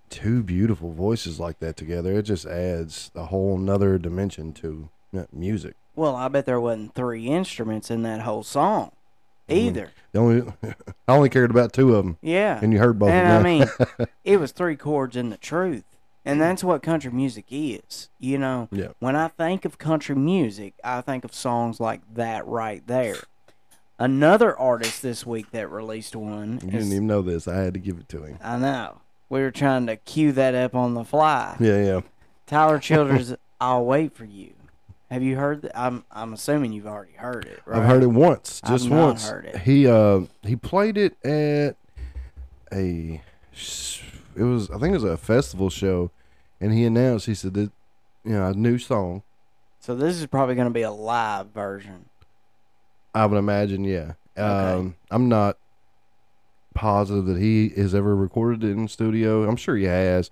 two 0.08 0.42
beautiful 0.42 0.92
voices 0.92 1.40
like 1.40 1.58
that 1.60 1.76
together, 1.76 2.18
it 2.18 2.22
just 2.24 2.44
adds 2.46 3.10
a 3.14 3.26
whole 3.26 3.56
nother 3.58 3.98
dimension 3.98 4.52
to 4.54 4.88
uh, 5.16 5.24
music. 5.32 5.74
Well, 5.94 6.16
I 6.16 6.28
bet 6.28 6.46
there 6.46 6.60
wasn't 6.60 6.94
three 6.94 7.26
instruments 7.26 7.90
in 7.90 8.02
that 8.02 8.20
whole 8.22 8.42
song 8.42 8.92
either. 9.48 9.90
The 10.12 10.18
only 10.18 10.52
I 11.08 11.12
only 11.14 11.28
cared 11.28 11.50
about 11.50 11.72
two 11.72 11.94
of 11.94 12.04
them, 12.04 12.18
Yeah. 12.22 12.58
and 12.62 12.72
you 12.72 12.78
heard 12.78 12.98
both. 12.98 13.10
and 13.10 13.28
of 13.28 13.40
I 13.40 13.42
mean, 13.42 13.66
it 14.24 14.38
was 14.38 14.52
three 14.52 14.76
chords 14.76 15.16
in 15.16 15.30
the 15.30 15.36
truth. 15.36 15.84
And 16.24 16.40
that's 16.40 16.62
what 16.62 16.84
country 16.84 17.10
music 17.10 17.46
is. 17.50 18.08
You 18.20 18.38
know, 18.38 18.68
Yeah. 18.70 18.88
when 19.00 19.16
I 19.16 19.26
think 19.28 19.64
of 19.64 19.76
country 19.78 20.14
music, 20.14 20.74
I 20.84 21.00
think 21.00 21.24
of 21.24 21.34
songs 21.34 21.80
like 21.80 22.00
that 22.14 22.46
right 22.46 22.86
there. 22.86 23.16
Another 23.98 24.56
artist 24.56 25.02
this 25.02 25.26
week 25.26 25.50
that 25.50 25.68
released 25.70 26.14
one. 26.16 26.60
you 26.62 26.68
is- 26.68 26.72
didn't 26.84 26.92
even 26.92 27.06
know 27.08 27.22
this. 27.22 27.46
I 27.48 27.56
had 27.56 27.74
to 27.74 27.80
give 27.80 27.98
it 27.98 28.08
to 28.10 28.22
him. 28.24 28.38
I 28.42 28.56
know. 28.56 29.00
We 29.28 29.40
were 29.40 29.50
trying 29.50 29.86
to 29.86 29.96
cue 29.96 30.30
that 30.32 30.54
up 30.54 30.74
on 30.74 30.94
the 30.94 31.04
fly. 31.04 31.56
Yeah, 31.58 31.82
yeah. 31.82 32.00
Tyler 32.46 32.78
Childers, 32.78 33.34
I'll 33.60 33.84
wait 33.84 34.14
for 34.14 34.24
you. 34.24 34.52
Have 35.12 35.22
you 35.22 35.36
heard 35.36 35.62
that? 35.62 35.78
I'm 35.78 36.04
I'm 36.10 36.32
assuming 36.32 36.72
you've 36.72 36.86
already 36.86 37.12
heard 37.12 37.44
it, 37.44 37.60
right? 37.66 37.78
I've 37.78 37.86
heard 37.86 38.02
it 38.02 38.06
once, 38.06 38.62
I've 38.64 38.70
just 38.70 38.88
not 38.88 39.06
once. 39.06 39.28
heard 39.28 39.44
it. 39.44 39.58
He 39.58 39.86
uh 39.86 40.22
he 40.42 40.56
played 40.56 40.96
it 40.96 41.22
at 41.22 41.76
a 42.72 43.20
it 44.34 44.42
was 44.42 44.70
I 44.70 44.78
think 44.78 44.94
it 44.94 45.00
was 45.00 45.04
a 45.04 45.18
festival 45.18 45.68
show, 45.68 46.10
and 46.62 46.72
he 46.72 46.86
announced 46.86 47.26
he 47.26 47.34
said 47.34 47.52
that 47.54 47.70
you 48.24 48.32
know 48.32 48.46
a 48.46 48.54
new 48.54 48.78
song. 48.78 49.22
So 49.80 49.94
this 49.94 50.16
is 50.16 50.26
probably 50.26 50.54
going 50.54 50.68
to 50.68 50.72
be 50.72 50.82
a 50.82 50.90
live 50.90 51.48
version. 51.48 52.06
I 53.14 53.26
would 53.26 53.36
imagine, 53.36 53.84
yeah. 53.84 54.12
Okay. 54.38 54.42
Um, 54.42 54.94
I'm 55.10 55.28
not 55.28 55.58
positive 56.72 57.26
that 57.26 57.38
he 57.38 57.68
has 57.70 57.94
ever 57.94 58.16
recorded 58.16 58.64
it 58.64 58.70
in 58.70 58.88
studio. 58.88 59.46
I'm 59.46 59.56
sure 59.56 59.76
he 59.76 59.84
has. 59.84 60.30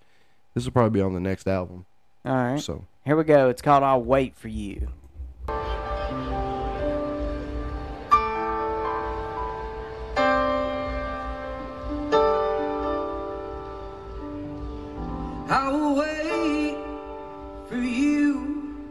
This 0.54 0.64
will 0.64 0.72
probably 0.72 0.98
be 0.98 1.02
on 1.02 1.12
the 1.12 1.20
next 1.20 1.46
album. 1.46 1.84
All 2.24 2.34
right. 2.34 2.60
So 2.60 2.86
Here 3.04 3.16
we 3.16 3.24
go. 3.24 3.48
It's 3.48 3.62
called 3.62 3.82
I'll 3.82 4.02
Wait 4.02 4.36
for 4.36 4.48
You. 4.48 4.88
I 15.52 15.68
will 15.72 15.96
wait 15.96 16.76
for 17.68 17.76
you 17.76 18.86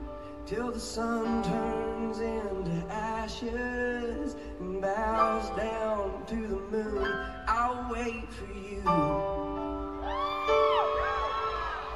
till 0.46 0.72
the 0.72 0.80
sun 0.80 1.44
turns 1.44 2.20
into 2.20 2.86
ashes 2.92 4.36
and 4.60 4.82
bows 4.82 5.50
down 5.56 6.26
to 6.28 6.36
the 6.36 6.60
moon. 6.70 7.16
I'll 7.48 7.90
wait 7.92 8.28
for 8.34 8.52
you. 8.52 8.82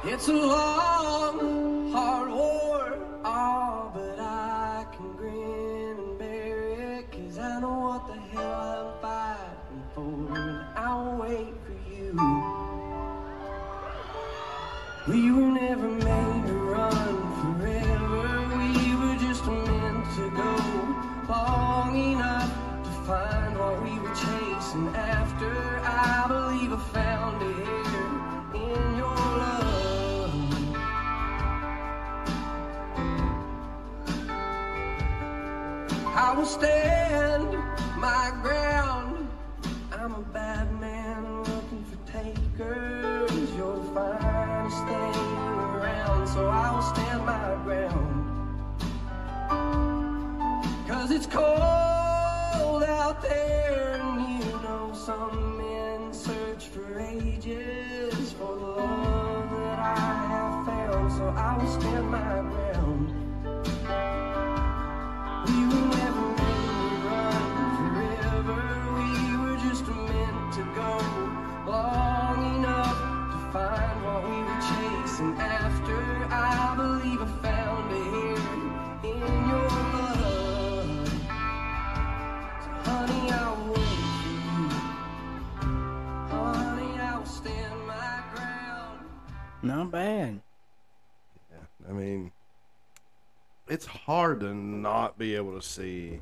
It's 0.06 0.28
a 0.28 0.32
long, 0.32 0.73
Not 89.84 89.92
bad. 89.92 90.40
I 91.88 91.92
mean, 91.92 92.32
it's 93.68 93.86
hard 93.86 94.40
to 94.40 94.54
not 94.54 95.18
be 95.18 95.34
able 95.36 95.52
to 95.58 95.62
see 95.66 96.20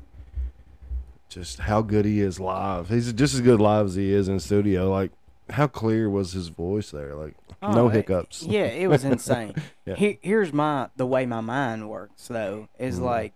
just 1.29 1.59
how 1.59 1.81
good 1.81 2.05
he 2.05 2.19
is 2.19 2.39
live. 2.39 2.89
He's 2.89 3.11
just 3.13 3.33
as 3.33 3.41
good 3.41 3.59
live 3.61 3.87
as 3.87 3.95
he 3.95 4.11
is 4.11 4.27
in 4.27 4.39
studio. 4.39 4.89
Like, 4.91 5.11
how 5.49 5.67
clear 5.67 6.09
was 6.09 6.33
his 6.33 6.49
voice 6.49 6.91
there? 6.91 7.15
Like, 7.15 7.35
no 7.61 7.85
Oh, 7.85 7.87
it- 7.87 7.93
hiccups. 7.93 8.43
yeah, 8.43 8.65
it 8.65 8.87
was 8.87 9.03
insane. 9.05 9.53
Yeah. 9.85 9.95
Here, 9.95 10.17
here's 10.21 10.51
my 10.53 10.89
the 10.97 11.05
way 11.05 11.25
my 11.25 11.41
mind 11.41 11.89
works 11.89 12.27
though 12.27 12.67
is 12.77 12.95
Mm-hmm. 12.95 13.05
like 13.05 13.33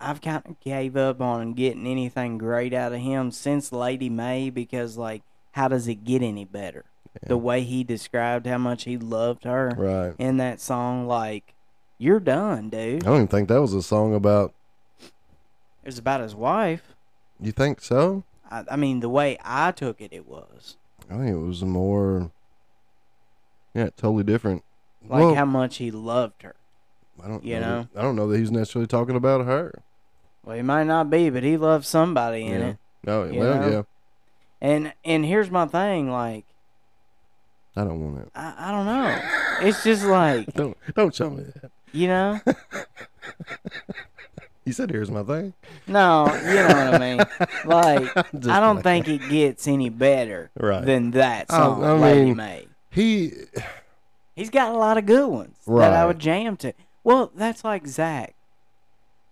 I've 0.00 0.20
kind 0.20 0.42
of 0.46 0.58
gave 0.60 0.96
up 0.96 1.20
on 1.20 1.52
getting 1.52 1.86
anything 1.86 2.38
great 2.38 2.72
out 2.72 2.92
of 2.92 3.00
him 3.00 3.30
since 3.30 3.70
Lady 3.70 4.08
May 4.10 4.50
because 4.50 4.96
like 4.96 5.22
how 5.52 5.68
does 5.68 5.86
it 5.88 6.04
get 6.04 6.22
any 6.22 6.44
better? 6.44 6.84
The 7.26 7.36
way 7.36 7.62
he 7.62 7.82
described 7.84 8.46
how 8.46 8.58
much 8.58 8.84
he 8.84 8.96
loved 8.96 9.44
her 9.44 9.74
Right. 9.76 10.14
in 10.18 10.36
that 10.36 10.60
song, 10.60 11.06
like 11.06 11.54
you're 11.98 12.20
done, 12.20 12.70
dude. 12.70 13.02
I 13.02 13.06
don't 13.06 13.16
even 13.16 13.28
think 13.28 13.48
that 13.48 13.60
was 13.60 13.74
a 13.74 13.82
song 13.82 14.14
about. 14.14 14.54
It 15.02 15.86
was 15.86 15.98
about 15.98 16.20
his 16.20 16.34
wife. 16.34 16.94
You 17.40 17.52
think 17.52 17.80
so? 17.80 18.24
I, 18.50 18.64
I 18.70 18.76
mean, 18.76 19.00
the 19.00 19.08
way 19.08 19.38
I 19.44 19.72
took 19.72 20.00
it, 20.00 20.12
it 20.12 20.26
was 20.28 20.76
I 21.10 21.14
think 21.16 21.30
it 21.30 21.38
was 21.38 21.62
more. 21.64 22.30
Yeah, 23.74 23.90
totally 23.96 24.24
different. 24.24 24.62
like 25.08 25.20
Well, 25.20 25.34
how 25.34 25.44
much 25.44 25.76
he 25.78 25.90
loved 25.90 26.42
her. 26.42 26.54
I 27.22 27.28
don't 27.28 27.44
you 27.44 27.58
know. 27.60 27.60
know? 27.82 27.88
that- 27.92 27.98
I 27.98 28.02
don't 28.02 28.16
know 28.16 28.28
that 28.28 28.38
he's 28.38 28.50
necessarily 28.50 28.86
talking 28.86 29.16
about 29.16 29.44
her. 29.46 29.82
Well, 30.44 30.56
he 30.56 30.62
might 30.62 30.84
not 30.84 31.10
be, 31.10 31.28
but 31.30 31.42
he 31.42 31.56
loved 31.56 31.84
somebody 31.84 32.46
in 32.46 32.60
yeah. 32.60 32.66
it. 32.68 32.76
Oh, 33.06 33.30
well, 33.32 33.60
know? 33.60 33.68
yeah. 33.70 33.82
And 34.60 34.92
and 35.04 35.24
here's 35.24 35.50
my 35.50 35.66
thing, 35.66 36.10
like 36.10 36.44
I 37.76 37.84
don't 37.84 38.00
want 38.00 38.26
it. 38.26 38.32
I, 38.34 38.54
I 38.58 38.70
don't 38.72 38.86
know. 38.86 39.66
It's 39.68 39.82
just 39.84 40.04
like 40.04 40.52
Don't 40.54 40.76
don't 40.94 41.14
show 41.14 41.30
me 41.30 41.44
that. 41.44 41.70
you 41.92 42.08
know. 42.08 42.40
You 44.64 44.72
said 44.74 44.90
here's 44.90 45.10
my 45.10 45.22
thing. 45.22 45.54
No, 45.86 46.26
you 46.26 46.54
know 46.54 46.66
what 46.66 46.94
I 46.94 46.98
mean. 46.98 47.18
Like 47.64 48.14
Just 48.34 48.48
I 48.48 48.60
don't 48.60 48.82
playing. 48.82 49.04
think 49.04 49.22
it 49.22 49.28
gets 49.30 49.66
any 49.66 49.88
better 49.88 50.50
Right. 50.58 50.84
than 50.84 51.12
that 51.12 51.50
song, 51.50 51.82
I 51.82 51.92
Lady 51.92 52.24
mean- 52.26 52.36
May. 52.36 52.66
He 52.90 53.32
He's 54.36 54.50
got 54.50 54.74
a 54.74 54.78
lot 54.78 54.98
of 54.98 55.06
good 55.06 55.28
ones 55.28 55.56
that 55.66 55.92
I 55.92 56.04
would 56.06 56.18
jam 56.18 56.56
to. 56.58 56.72
Well, 57.02 57.30
that's 57.34 57.64
like 57.64 57.86
Zach, 57.86 58.34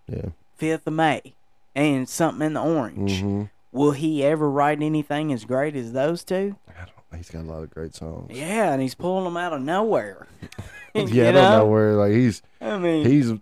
Yeah. 0.09 0.31
Fifth 0.57 0.87
of 0.87 0.95
May, 0.95 1.35
and 1.75 2.09
something 2.09 2.45
in 2.47 2.55
the 2.55 2.63
orange. 2.63 3.21
hmm 3.21 3.45
Will 3.71 3.93
he 3.93 4.25
ever 4.25 4.51
write 4.51 4.81
anything 4.83 5.31
as 5.33 5.45
great 5.45 5.77
as 5.77 5.93
those 5.93 6.25
two? 6.25 6.57
I 6.69 6.87
don't 6.87 6.98
He's 7.17 7.31
got 7.31 7.41
a 7.43 7.49
lot 7.51 7.63
of 7.63 7.71
great 7.71 7.95
songs. 7.95 8.31
Yeah, 8.31 8.73
and 8.73 8.83
he's 8.83 8.95
pulling 8.95 9.25
them 9.25 9.37
out 9.37 9.53
of 9.55 9.63
nowhere. 9.63 10.27
yeah, 10.95 11.03
You 11.03 11.23
I 11.29 11.33
don't 11.33 11.59
know 11.59 11.67
where 11.67 11.93
like 11.95 12.13
he's 12.13 12.43
I 12.61 12.77
mean, 12.79 13.07
he's 13.07 13.33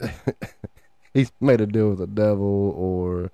he's 1.14 1.32
made 1.40 1.60
a 1.60 1.66
deal 1.66 1.90
with 1.90 1.98
the 1.98 2.06
devil 2.06 2.70
or 2.76 3.30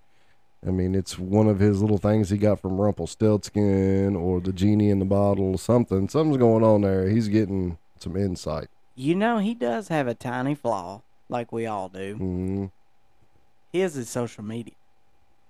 I 0.67 0.71
mean 0.71 0.95
it's 0.95 1.19
one 1.19 1.47
of 1.49 1.59
his 1.61 1.81
little 1.83 1.99
things 1.99 2.31
he 2.31 2.39
got 2.39 2.61
from 2.61 2.81
Rumpelstiltskin 2.81 4.17
or 4.17 4.41
the 4.41 4.53
genie 4.53 4.91
in 4.91 4.99
the 4.99 5.05
bottle 5.05 5.57
something 5.59 6.09
something's 6.09 6.39
going 6.39 6.65
on 6.65 6.81
there 6.83 7.09
he's 7.09 7.29
getting 7.29 7.79
some 7.99 8.17
insight 8.17 8.69
you 8.99 9.15
know, 9.15 9.37
he 9.41 9.53
does 9.53 9.89
have 9.89 10.09
a 10.09 10.15
tiny 10.15 10.55
flaw, 10.55 11.03
like 11.29 11.53
we 11.53 11.67
all 11.67 11.91
do. 11.91 12.15
mm-hmm. 12.15 12.65
His 13.71 13.95
is 13.95 14.09
social 14.09 14.43
media. 14.43 14.73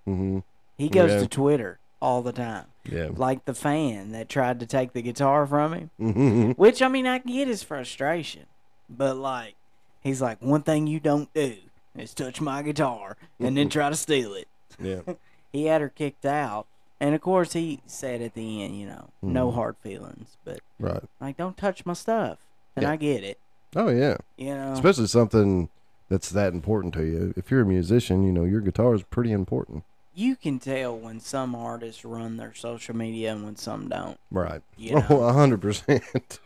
Mm-hmm. 0.05 0.41
He 0.77 0.89
goes 0.89 1.13
Yeah. 1.13 1.21
to 1.21 1.29
Twitter 1.29 1.79
all 2.01 2.23
the 2.23 2.33
time, 2.33 2.67
yeah 2.85 3.09
like 3.15 3.45
the 3.47 3.55
fan 3.55 4.13
that 4.13 4.29
tried 4.29 4.61
to 4.61 4.67
take 4.67 4.93
the 4.93 5.03
guitar 5.03 5.47
from 5.47 5.73
him. 5.73 5.91
mm-hmm. 6.01 6.51
Which 6.53 6.83
I 6.83 6.89
mean, 6.89 7.07
I 7.07 7.19
get 7.19 7.49
his 7.49 7.63
frustration, 7.63 8.47
but 8.91 9.17
like, 9.17 9.55
he's 10.03 10.21
like, 10.23 10.41
one 10.43 10.63
thing 10.63 10.87
you 10.87 11.01
don't 11.01 11.33
do 11.35 11.57
is 11.97 12.13
touch 12.15 12.41
my 12.41 12.63
guitar 12.63 13.17
and 13.41 13.57
then 13.57 13.69
try 13.71 13.89
to 13.91 13.97
steal 13.97 14.35
it. 14.35 14.49
yeah 14.81 15.01
He 15.53 15.65
had 15.67 15.81
her 15.81 15.89
kicked 15.89 16.27
out, 16.27 16.67
and 17.01 17.15
of 17.15 17.23
course, 17.23 17.55
he 17.55 17.81
said 17.87 18.21
at 18.21 18.35
the 18.35 18.63
end, 18.63 18.79
you 18.79 18.85
know, 18.87 19.09
no 19.23 19.51
Mhm. 19.51 19.55
hard 19.55 19.77
feelings, 19.79 20.37
but 20.45 20.61
right 20.79 21.03
like, 21.21 21.37
don't 21.39 21.57
touch 21.57 21.87
my 21.87 21.95
stuff. 21.95 22.39
And 22.77 22.83
Yeah. 22.83 22.91
I 22.93 22.97
get 22.97 23.25
it, 23.25 23.39
oh 23.75 23.89
yeah 23.89 24.19
you 24.37 24.55
know. 24.55 24.73
especially 24.73 25.07
something 25.07 25.71
that's 26.11 26.29
that 26.31 26.53
important 26.53 26.93
to 26.95 27.05
you 27.05 27.33
if 27.39 27.51
you're 27.51 27.63
a 27.63 27.67
musician 27.67 28.23
you 28.23 28.31
know 28.33 28.45
your 28.45 28.61
guitar 28.61 28.95
is 28.95 29.03
pretty 29.03 29.33
important 29.33 29.83
you 30.17 30.35
can 30.35 30.59
tell 30.59 30.97
when 30.97 31.21
some 31.21 31.55
artists 31.55 32.05
run 32.05 32.37
their 32.39 32.55
social 32.55 32.97
media 32.97 33.33
and 33.33 33.45
when 33.45 33.55
some 33.57 33.89
don't. 33.89 34.19
right 34.31 34.63
You 34.77 34.97
know. 34.97 35.07
oh 35.11 35.23
a 35.25 35.33
hundred 35.33 35.61
percent 35.61 36.41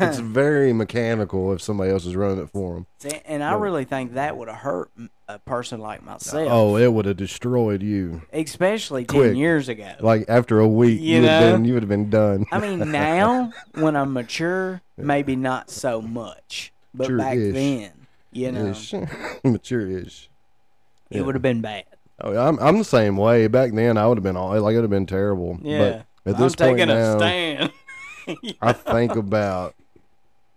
it's 0.00 0.18
very 0.18 0.72
mechanical 0.72 1.52
if 1.52 1.60
somebody 1.62 1.92
else 1.92 2.04
is 2.06 2.16
running 2.16 2.42
it 2.42 2.50
for 2.50 2.74
them 2.74 2.86
See, 2.98 3.20
And 3.24 3.40
I 3.44 3.52
No. 3.52 3.58
really 3.58 3.84
think 3.84 4.14
that 4.14 4.36
would 4.36 4.48
have 4.48 4.56
hurt 4.58 4.90
a 5.28 5.38
person 5.38 5.78
like 5.80 6.02
myself. 6.02 6.48
oh 6.50 6.76
it 6.76 6.92
would 6.92 7.04
have 7.04 7.16
destroyed 7.16 7.82
you 7.82 8.22
especially 8.32 9.04
ten 9.04 9.36
years 9.36 9.68
ago. 9.68 9.92
Like 10.00 10.24
after 10.28 10.58
a 10.58 10.66
week, 10.66 11.00
You 11.00 11.16
you, 11.16 11.20
would 11.22 11.30
have 11.30 11.52
been 11.54 11.64
you 11.66 11.74
would 11.74 11.82
have 11.84 11.88
been 11.90 12.10
done. 12.10 12.46
I 12.50 12.58
mean, 12.58 12.78
now 12.90 13.52
when 13.74 13.94
I'm 13.96 14.12
mature, 14.12 14.80
maybe 14.96 15.36
not 15.36 15.70
so 15.70 16.02
much, 16.02 16.72
but 16.92 17.06
back 17.16 17.36
Mature-ish. 17.36 17.54
then, 17.54 17.90
you 18.32 18.50
know, 18.52 18.74
mature-ish. 19.44 20.28
it 21.10 21.16
Yeah. 21.18 21.22
would 21.22 21.34
have 21.36 21.42
been 21.42 21.60
bad. 21.60 21.84
Oh, 22.26 22.36
I'm 22.36 22.58
I'm 22.58 22.78
the 22.78 22.84
same 22.84 23.16
way. 23.16 23.46
Back 23.48 23.72
then, 23.72 23.96
I 23.98 24.06
would 24.06 24.16
have 24.18 24.22
been 24.24 24.36
all 24.36 24.48
like 24.60 24.72
it 24.72 24.76
would 24.76 24.82
have 24.84 24.90
been 24.90 25.06
terrible. 25.06 25.58
Yeah, 25.62 26.02
But 26.24 26.30
at 26.32 26.38
this 26.38 26.54
I'm 26.54 26.68
point 26.68 26.78
taking 26.78 26.88
now, 26.88 27.14
a 27.14 27.18
stand. 27.18 27.72
I 28.62 28.72
think 28.72 29.14
about 29.16 29.74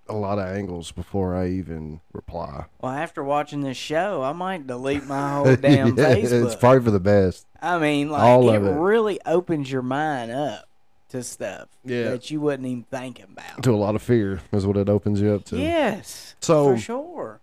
a 0.10 0.13
lot 0.13 0.39
of 0.39 0.47
angles 0.47 0.91
before 0.93 1.36
I 1.36 1.49
even 1.49 1.99
reply. 2.13 2.63
well, 2.82 2.93
after 2.93 3.21
watching 3.21 3.60
this 3.60 3.75
show, 3.75 4.23
I 4.23 4.32
might 4.32 4.65
delete 4.65 5.06
my 5.06 5.32
whole 5.34 5.56
damn 5.58 5.97
Yeah, 5.97 6.15
Facebook. 6.15 6.45
It's 6.45 6.56
probably 6.56 6.86
for 6.86 6.91
the 6.91 6.99
best. 7.01 7.45
I 7.62 7.77
mean, 7.77 8.10
like 8.10 8.21
all 8.23 8.49
it, 8.49 8.56
it. 8.56 8.60
really 8.80 9.19
opens 9.25 9.69
your 9.69 9.82
mind 9.82 10.32
up 10.32 10.69
to 11.10 11.21
stuff 11.23 11.67
Yeah. 11.84 12.12
that 12.12 12.32
you 12.32 12.39
wouldn't 12.39 12.65
even 12.67 12.84
think 12.84 13.21
about. 13.21 13.63
To 13.63 13.71
a 13.71 13.75
lot 13.75 13.95
of 13.95 14.01
fear 14.01 14.39
is 14.53 14.65
what 14.65 14.77
it 14.77 14.88
opens 14.88 15.19
you 15.19 15.34
up 15.34 15.43
to. 15.45 15.58
Yes, 15.58 16.36
So- 16.39 16.73
for 16.75 16.77
sure. 16.80 17.41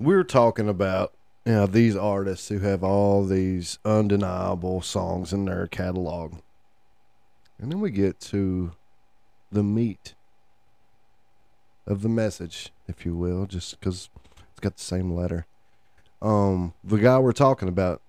we're 0.00 0.24
talking 0.24 0.68
about 0.68 1.12
know 1.52 1.66
these 1.66 1.96
artists 1.96 2.48
who 2.48 2.58
have 2.60 2.82
all 2.82 3.24
these 3.24 3.78
undeniable 3.84 4.82
songs 4.82 5.32
in 5.32 5.44
their 5.44 5.66
catalog. 5.66 6.34
And 7.60 7.72
then 7.72 7.80
we 7.80 7.90
get 7.90 8.20
to 8.20 8.72
the 9.50 9.62
meat 9.62 10.14
of 11.86 12.02
the 12.02 12.08
message 12.08 12.70
if 12.86 13.06
you 13.06 13.16
will 13.16 13.46
just 13.46 13.78
because 13.78 14.10
it's 14.50 14.60
got 14.60 14.76
the 14.76 14.82
same 14.82 15.12
letter. 15.12 15.46
Um 16.20 16.74
the 16.82 16.98
guy 16.98 17.18
we're 17.18 17.32
talking 17.32 17.68
about 17.68 18.02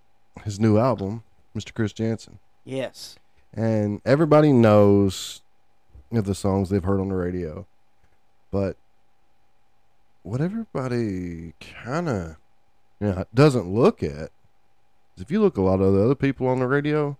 his 0.44 0.60
new 0.60 0.78
album 0.78 1.24
mr 1.56 1.74
Chris 1.74 1.94
Janson. 1.94 2.40
Yes, 2.66 3.18
and 3.54 4.02
everybody 4.06 4.52
knows 4.52 5.42
the 6.12 6.36
songs 6.36 6.70
they've 6.70 6.84
heard 6.84 7.00
on 7.00 7.10
the 7.10 7.16
radio 7.16 7.68
but 8.52 8.76
what 10.24 10.42
everybody 10.42 11.54
kind 11.60 12.10
of 12.10 12.36
you 13.00 13.08
it 13.10 13.28
doesn't 13.34 13.68
look 13.74 14.02
it. 14.04 14.32
if 15.18 15.32
you 15.32 15.42
look 15.42 15.58
a 15.58 15.62
lot 15.62 15.82
of 15.82 15.94
the 15.94 16.04
other 16.04 16.16
people 16.16 16.48
on 16.48 16.60
the 16.60 16.68
radio 16.68 17.18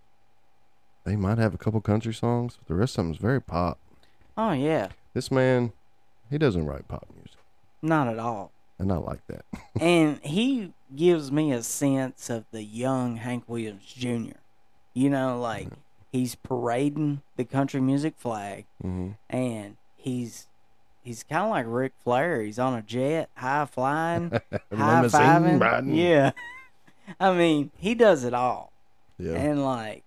they 1.04 1.16
might 1.16 1.38
have 1.38 1.54
a 1.54 1.58
couple 1.58 1.80
country 1.80 2.12
songs 2.14 2.56
but 2.58 2.68
the 2.68 2.74
rest 2.74 2.98
of 2.98 3.04
them 3.04 3.12
is 3.12 3.18
very 3.18 3.40
pop 3.40 3.78
oh 4.36 4.52
yeah, 4.52 4.88
this 5.14 5.30
man 5.30 5.72
he 6.30 6.38
doesn't 6.38 6.66
write 6.66 6.86
pop 6.88 7.06
music 7.14 7.38
not 7.82 8.08
at 8.08 8.18
all. 8.18 8.52
and 8.78 8.92
i 8.92 8.96
like 8.96 9.26
that 9.26 9.44
and 9.80 10.20
he 10.22 10.72
gives 10.94 11.30
me 11.32 11.52
a 11.52 11.62
sense 11.62 12.28
of 12.30 12.44
the 12.50 12.62
young 12.64 13.16
Hank 13.16 13.44
Williams 13.46 13.84
Jr. 13.86 14.36
You 14.92 15.08
know, 15.08 15.38
like 15.40 15.68
he's 16.10 16.34
parading 16.34 17.22
the 17.36 17.44
country 17.44 17.80
music 17.80 18.14
flag, 18.18 18.66
hmm 18.82 19.10
and 19.28 19.76
he's 19.94 20.48
he's 21.02 21.22
kind 21.22 21.44
of 21.44 21.50
like 21.50 21.66
Ric 21.68 21.92
Flair. 22.04 22.42
He's 22.42 22.58
on 22.58 22.74
a 22.74 22.82
jet, 22.82 23.30
high 23.36 23.66
flying, 23.66 24.30
high 24.50 25.02
fiving. 25.04 25.60
riding. 25.60 25.94
Yeah, 25.94 26.32
I 27.20 27.32
mean 27.32 27.70
he 27.76 27.94
does 27.94 28.24
it 28.24 28.34
all, 28.34 28.72
yeah 29.18 29.34
and 29.34 29.64
like 29.64 30.04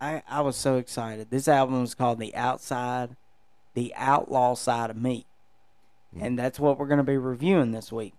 I 0.00 0.22
I 0.28 0.40
was 0.40 0.56
so 0.56 0.76
excited. 0.76 1.30
This 1.30 1.48
album 1.48 1.82
is 1.84 1.94
called 1.94 2.18
The 2.18 2.34
Outside, 2.34 3.16
The 3.74 3.92
Outlaw 3.96 4.54
Side 4.54 4.90
of 4.90 4.96
Me, 4.96 5.24
and 6.18 6.38
that's 6.38 6.60
what 6.60 6.78
we're 6.78 6.86
going 6.86 6.98
to 6.98 7.04
be 7.04 7.18
reviewing 7.18 7.72
this 7.72 7.92
week. 7.92 8.14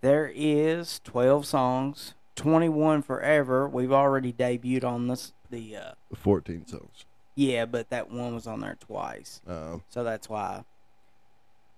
There 0.00 0.30
is 0.32 1.00
12 1.04 1.44
songs, 1.44 2.14
21 2.36 3.02
forever. 3.02 3.68
We've 3.68 3.92
already 3.92 4.32
debuted 4.32 4.84
on 4.84 5.08
this 5.08 5.32
the 5.50 5.76
uh 5.76 5.92
14 6.14 6.66
songs 6.66 7.04
yeah, 7.34 7.66
but 7.66 7.88
that 7.90 8.10
one 8.10 8.34
was 8.34 8.48
on 8.48 8.58
there 8.60 8.76
twice. 8.80 9.40
um 9.46 9.82
So 9.90 10.02
that's 10.02 10.28
why 10.28 10.64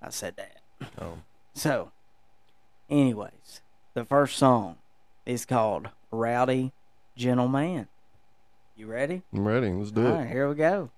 I 0.03 0.11
said 0.11 0.37
that. 0.37 0.57
oh 1.01 1.19
So 1.55 1.93
anyways, 2.89 3.61
the 3.95 4.05
first 4.05 4.37
song 4.37 4.77
is 5.27 5.45
called 5.45 5.89
Rowdy 6.11 6.73
Gentleman. 7.17 7.89
You 8.77 8.87
ready? 8.87 9.23
i'm 9.35 9.47
ready 9.47 9.71
let's 9.71 9.91
do 9.91 10.07
All 10.07 10.15
it 10.15 10.17
right, 10.19 10.29
here 10.29 10.49
we 10.49 10.55
go. 10.55 10.91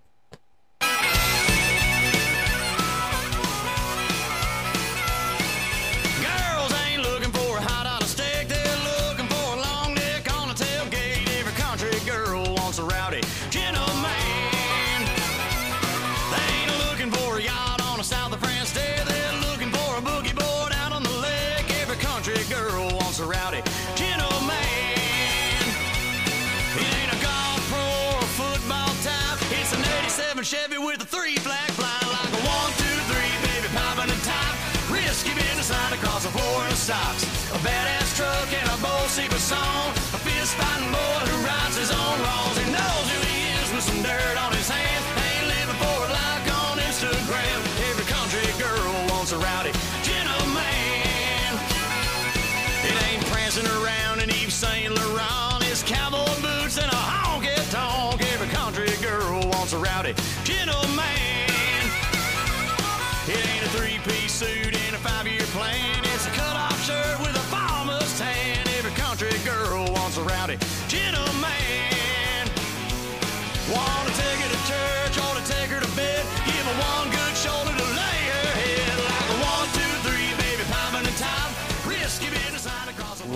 Socks. 36.82 37.22
A 37.52 37.58
badass 37.58 38.16
truck 38.16 38.52
and 38.52 38.68
a 38.68 38.76
Bocephus 38.82 39.38
song. 39.38 40.01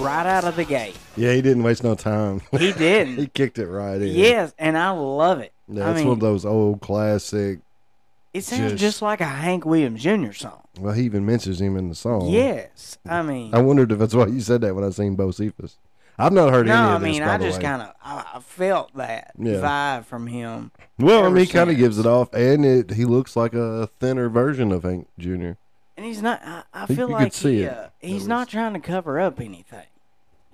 Right 0.07 0.27
out 0.27 0.45
of 0.45 0.57
the 0.57 0.65
gate. 0.65 0.97
Yeah, 1.17 1.33
he 1.33 1.43
didn't 1.43 1.63
waste 1.63 1.83
no 1.85 1.95
time. 1.95 2.41
He 2.53 2.73
didn't. 2.79 3.17
he 3.17 3.27
kicked 3.27 3.59
it 3.59 3.67
right 3.67 4.01
in. 4.01 4.09
Yes, 4.09 4.55
and 4.59 4.79
I 4.79 4.91
love 4.91 5.41
it. 5.41 5.53
Yeah, 5.69 5.87
I 5.87 5.91
it's 5.91 5.99
mean, 5.99 6.09
one 6.09 6.15
of 6.15 6.21
those 6.21 6.45
old 6.45 6.81
classic. 6.81 7.59
it 8.33 8.43
sounds 8.45 8.73
just- 8.73 8.81
just, 8.81 9.03
like 9.03 9.21
a 9.21 9.25
Hank 9.25 9.65
Williams 9.67 10.03
Jr. 10.03 10.33
song. 10.33 10.63
Well, 10.79 10.93
he 10.95 11.03
even 11.05 11.25
mentions 11.27 11.61
him 11.61 11.77
in 11.77 11.89
the 11.89 11.95
song. 11.95 12.29
Yes, 12.29 12.99
I 13.09 13.23
mean, 13.23 13.55
I 13.55 13.61
wondered 13.61 13.91
if 13.93 13.99
that's 13.99 14.15
why 14.15 14.27
you 14.27 14.41
said 14.41 14.61
that 14.61 14.75
when 14.75 14.85
I 14.85 14.91
seen 14.91 15.17
Bocephus. 15.17 15.77
I've 16.19 16.33
not 16.33 16.51
heard 16.51 16.67
no, 16.67 16.73
any 16.75 16.83
I 16.83 16.95
of 16.95 17.01
this. 17.03 17.19
No, 17.19 17.25
I 17.25 17.39
mean, 17.39 17.43
I 17.45 17.49
just 17.49 17.61
kind 17.61 17.83
of 17.83 17.93
I, 18.03 18.41
felt 18.41 18.95
that 18.95 19.33
Yeah. 19.39 19.55
vibe 19.55 20.05
from 20.07 20.27
him. 20.29 20.71
Well, 20.99 21.25
I 21.27 21.29
mean, 21.29 21.45
he 21.45 21.51
kind 21.53 21.71
of 21.71 21.77
gives 21.77 21.99
it 21.99 22.07
off, 22.07 22.33
and 22.33 22.65
it 22.65 22.93
he 22.93 23.05
looks 23.05 23.37
like 23.37 23.53
a 23.55 23.89
thinner 24.01 24.29
version 24.29 24.73
of 24.73 24.83
Hank 24.85 25.09
Jr. 25.19 25.53
And 25.99 26.05
he's 26.07 26.23
not. 26.23 26.41
I, 26.45 26.63
I 26.73 26.87
feel 26.87 27.09
like 27.09 27.33
see 27.33 27.57
he, 27.57 27.63
it, 27.65 27.73
uh, 27.73 27.89
he's 28.01 28.27
not 28.27 28.49
trying 28.49 28.75
to 28.75 28.81
cover 28.81 29.19
up 29.19 29.41
anything. 29.41 29.87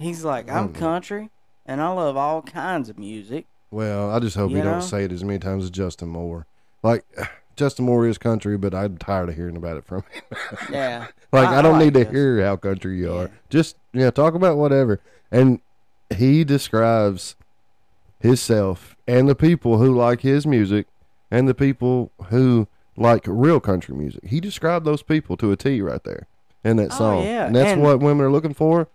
He's 0.03 0.25
like, 0.25 0.51
I'm 0.51 0.71
Mm. 0.71 0.75
country, 0.75 1.31
and 1.67 1.81
I 1.81 1.89
love 1.93 2.17
all 2.17 2.43
kinds 2.43 2.89
of 2.89 2.99
music. 2.99 3.47
Well, 3.71 4.11
I 4.11 4.19
just 4.19 4.37
hope 4.37 4.51
You 4.51 4.59
he 4.59 4.63
know? 4.63 4.73
don't 4.73 4.83
say 4.83 5.05
it 5.05 5.13
as 5.13 5.25
many 5.25 5.39
times 5.39 5.65
as 5.65 5.71
Justin 5.71 6.09
Moore. 6.09 6.47
Like 6.83 7.05
Justin 7.57 7.85
Moore 7.87 8.07
is 8.07 8.19
country, 8.19 8.57
but 8.59 8.75
I'm 8.75 8.97
tired 8.99 9.29
of 9.29 9.35
hearing 9.37 9.57
about 9.57 9.77
it 9.77 9.85
from 9.85 10.03
him. 10.13 10.23
Yeah, 10.71 11.07
like 11.33 11.49
I, 11.49 11.63
don't 11.63 11.79
need 11.79 11.95
to 11.95 12.05
hear 12.05 12.45
how 12.45 12.57
country 12.57 12.99
you 12.99 13.13
are. 13.13 13.23
Yeah. 13.25 13.29
Just 13.51 13.77
yeah, 13.93 14.11
talk 14.11 14.35
about 14.35 14.57
whatever. 14.57 15.01
And 15.31 15.61
he 16.15 16.45
describes 16.45 17.37
himself 18.21 18.97
and 19.07 19.29
the 19.29 19.35
people 19.35 19.79
who 19.79 19.95
like 19.97 20.21
his 20.21 20.47
music 20.47 20.87
and 21.31 21.49
the 21.49 21.55
people 21.55 22.11
who 22.29 22.69
like 22.97 23.25
real 23.27 23.61
country 23.61 23.95
music. 23.97 24.25
He 24.27 24.41
described 24.41 24.85
those 24.85 25.03
people 25.03 25.37
to 25.39 25.51
a 25.53 25.57
T 25.57 25.81
right 25.81 26.03
there 26.05 26.27
in 26.65 26.77
that 26.77 26.93
Oh, 26.93 26.99
song. 26.99 27.25
yeah, 27.25 27.47
And 27.47 27.57
that's 27.57 27.73
and- 27.73 27.83
what 27.83 28.01
women 28.01 28.25
are 28.27 28.31
looking 28.31 28.55
for. 28.55 28.89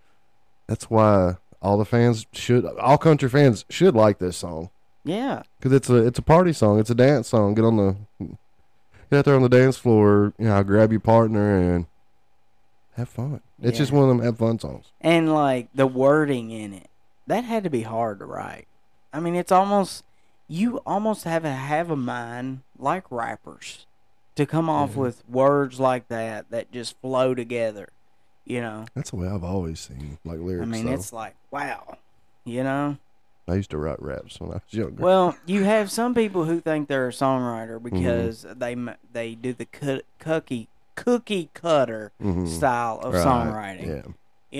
That's 0.67 0.89
why 0.89 1.37
all 1.61 1.77
the 1.77 1.85
fans 1.85 2.25
should 2.33 2.65
all 2.65 2.97
country 2.97 3.29
fans 3.29 3.65
should 3.69 3.95
like 3.95 4.19
this 4.19 4.37
song 4.37 4.69
Yeah, 5.03 5.43
because 5.57 5.73
it's 5.73 5.89
a 5.89 5.95
it's 6.05 6.19
a 6.19 6.23
party 6.23 6.53
song. 6.53 6.79
It's 6.79 6.89
a 6.89 6.95
dance 6.95 7.27
song. 7.29 7.55
Get 7.55 7.65
on 7.65 7.77
the 7.77 7.95
get 9.09 9.19
out 9.19 9.25
there 9.25 9.35
on 9.35 9.41
the 9.41 9.49
dance 9.49 9.77
floor. 9.77 10.33
You 10.37 10.45
know, 10.45 10.63
grab 10.63 10.91
your 10.91 10.99
partner 10.99 11.57
and 11.57 11.85
have 12.95 13.09
fun. 13.09 13.41
It's 13.61 13.73
Yeah. 13.77 13.83
just 13.83 13.91
one 13.91 14.03
of 14.03 14.09
them 14.09 14.25
have 14.25 14.37
fun 14.37 14.59
songs. 14.59 14.91
and 15.01 15.33
like 15.33 15.69
the 15.73 15.87
wording 15.87 16.51
in 16.51 16.73
it, 16.73 16.89
that 17.27 17.43
had 17.43 17.63
to 17.63 17.69
be 17.69 17.81
hard 17.83 18.19
to 18.19 18.25
write. 18.25 18.67
I 19.13 19.19
mean, 19.19 19.35
it's 19.35 19.51
almost 19.51 20.03
you 20.49 20.77
almost 20.85 21.23
have 21.25 21.43
to 21.43 21.49
have 21.51 21.89
a 21.89 21.95
mind 21.95 22.61
like 22.77 23.03
rappers 23.11 23.85
to 24.35 24.45
come 24.45 24.69
off 24.69 24.91
Mm-hmm. 24.91 24.99
with 25.01 25.23
words 25.27 25.79
like 25.79 26.07
that 26.09 26.49
that 26.51 26.71
just 26.71 26.99
flow 27.01 27.33
together. 27.33 27.87
You 28.47 28.61
know, 28.61 28.85
That's 28.95 29.09
the 29.09 29.17
way 29.17 29.27
I've 29.27 29.43
always 29.43 29.79
seen 29.79 30.17
like 30.23 30.39
lyrics. 30.39 30.63
I 30.63 30.65
mean, 30.71 30.85
though. 30.85 30.93
it's 30.93 31.11
like 31.11 31.35
wow. 31.51 31.97
You 32.45 32.63
know. 32.63 32.97
I 33.49 33.55
used 33.55 33.69
to 33.71 33.77
write 33.77 34.01
raps 34.01 34.39
when 34.39 34.51
I 34.51 34.55
was 34.55 34.61
younger. 34.71 35.01
Well, 35.01 35.35
you 35.45 35.63
have 35.63 35.89
some 35.91 36.13
people 36.13 36.45
who 36.45 36.59
think 36.61 36.87
they're 36.87 37.07
a 37.09 37.11
songwriter 37.11 37.79
Mm-hmm. 37.79 37.97
because 37.97 38.45
they 38.55 38.75
they 39.11 39.35
do 39.35 39.53
the 39.53 39.65
cookie 40.19 40.69
cookie 40.95 41.49
cutter 41.53 42.11
Mhm. 42.23 42.47
style 42.47 42.99
of 42.99 43.13
Right, 43.13 43.25
songwriting. 43.25 43.87
Yeah, 43.87 44.11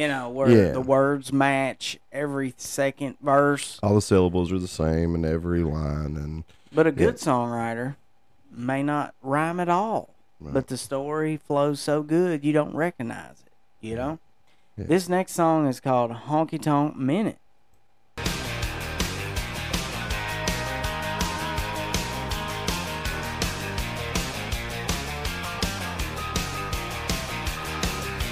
You 0.01 0.07
know, 0.09 0.29
where 0.29 0.49
Yeah. 0.49 0.71
the 0.73 0.81
words 0.81 1.31
match 1.33 1.97
every 2.11 2.53
second 2.57 3.17
verse. 3.21 3.79
all 3.81 3.95
the 3.95 4.01
syllables 4.01 4.51
are 4.51 4.59
the 4.59 4.67
same 4.67 5.15
in 5.15 5.23
every 5.25 5.63
line, 5.63 6.15
and 6.17 6.43
But 6.73 6.87
a 6.87 6.91
good 6.91 7.15
songwriter 7.15 7.95
may 8.51 8.83
not 8.83 9.15
rhyme 9.23 9.59
at 9.61 9.69
all. 9.69 10.09
Right. 10.41 10.53
But 10.53 10.67
the 10.67 10.77
story 10.77 11.37
flows 11.37 11.79
so 11.79 12.03
good 12.03 12.43
you 12.45 12.53
don't 12.53 12.75
recognize 12.75 13.43
it. 13.45 13.46
You 13.87 13.95
know? 13.95 14.19
Yeah. 14.77 14.85
This 14.87 15.07
next 15.07 15.31
song 15.31 15.65
is 15.65 15.79
called 15.79 16.11
Honky 16.11 16.61
Tonk 16.61 16.97
Minute. 16.97 17.37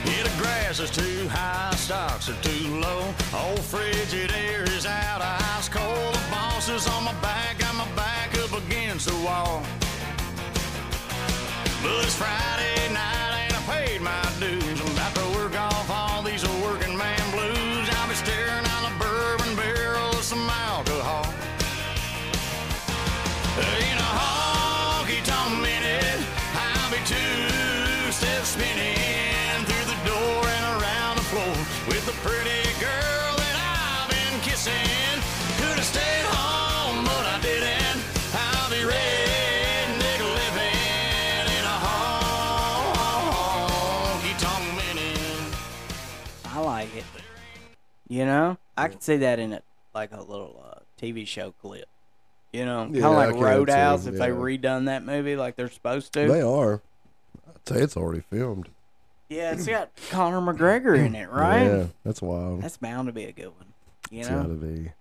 The 0.04 0.42
grass 0.42 0.80
is 0.80 0.92
too 0.92 1.30
high, 1.30 1.74
stocks 1.76 2.30
are 2.30 2.42
too 2.42 2.80
low. 2.80 3.14
Old 3.34 3.60
frigid 3.60 4.32
air 4.34 4.64
is 4.64 4.86
out, 4.86 5.22
of 5.22 5.58
ice 5.58 5.70
cold. 5.70 6.14
The 6.14 6.32
boss 6.32 6.68
is 6.68 6.86
on 6.88 7.06
my 7.06 7.14
back, 7.22 7.60
got 7.60 7.76
my 7.76 7.88
back 7.96 8.38
up 8.40 8.52
against 8.52 9.08
the 9.08 9.16
wall. 9.24 9.64
But 11.82 12.04
it's 12.04 12.16
Friday 12.16 12.85
You 48.16 48.26
know? 48.26 48.58
I 48.78 48.88
could 48.88 49.04
see 49.04 49.18
that 49.18 49.40
in 49.40 49.52
a 49.52 49.62
like 49.94 50.14
a 50.14 50.22
little 50.22 50.64
uh, 50.72 50.80
TV 51.02 51.28
show 51.28 51.52
clip. 51.52 51.88
You 52.54 52.64
know, 52.64 52.84
kind 52.86 52.96
of 52.96 53.02
Yeah, 53.02 53.08
I 53.10 53.14
like 53.14 53.30
can 53.32 53.38
too, 53.40 53.44
Roadhouse 53.44 54.06
if 54.06 54.16
they 54.16 54.28
yeah. 54.28 54.34
redone 54.34 54.86
that 54.86 55.04
movie 55.04 55.36
like 55.36 55.58
they're 55.58 55.70
supposed 55.70 56.14
to. 56.14 56.26
they 56.28 56.42
are. 56.42 56.82
I'd 57.50 57.68
say 57.68 57.82
it's 57.82 57.98
already 57.98 58.22
filmed. 58.22 58.70
Yeah, 59.28 59.52
it's 59.52 59.68
got 59.68 59.90
Conor 60.12 60.40
McGregor 60.40 60.98
in 60.98 61.14
it, 61.16 61.30
right? 61.30 61.64
Yeah, 61.64 61.86
that's 62.06 62.22
wild. 62.22 62.62
That's 62.62 62.78
bound 62.78 63.08
to 63.08 63.12
be 63.12 63.26
a 63.26 63.34
good 63.34 63.48
one. 63.48 63.66
You 64.10 64.20
It's 64.22 64.30
know? 64.30 64.44
gotta 64.44 64.54
be. 64.54 64.92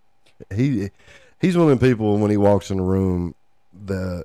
He 0.53 0.91
he's 1.41 1.57
one 1.57 1.71
of 1.71 1.79
the 1.79 1.87
people 1.89 2.19
when 2.19 2.33
he 2.33 2.37
walks 2.37 2.71
in 2.73 2.81
a 2.81 2.83
room, 2.83 3.37
the 3.73 4.25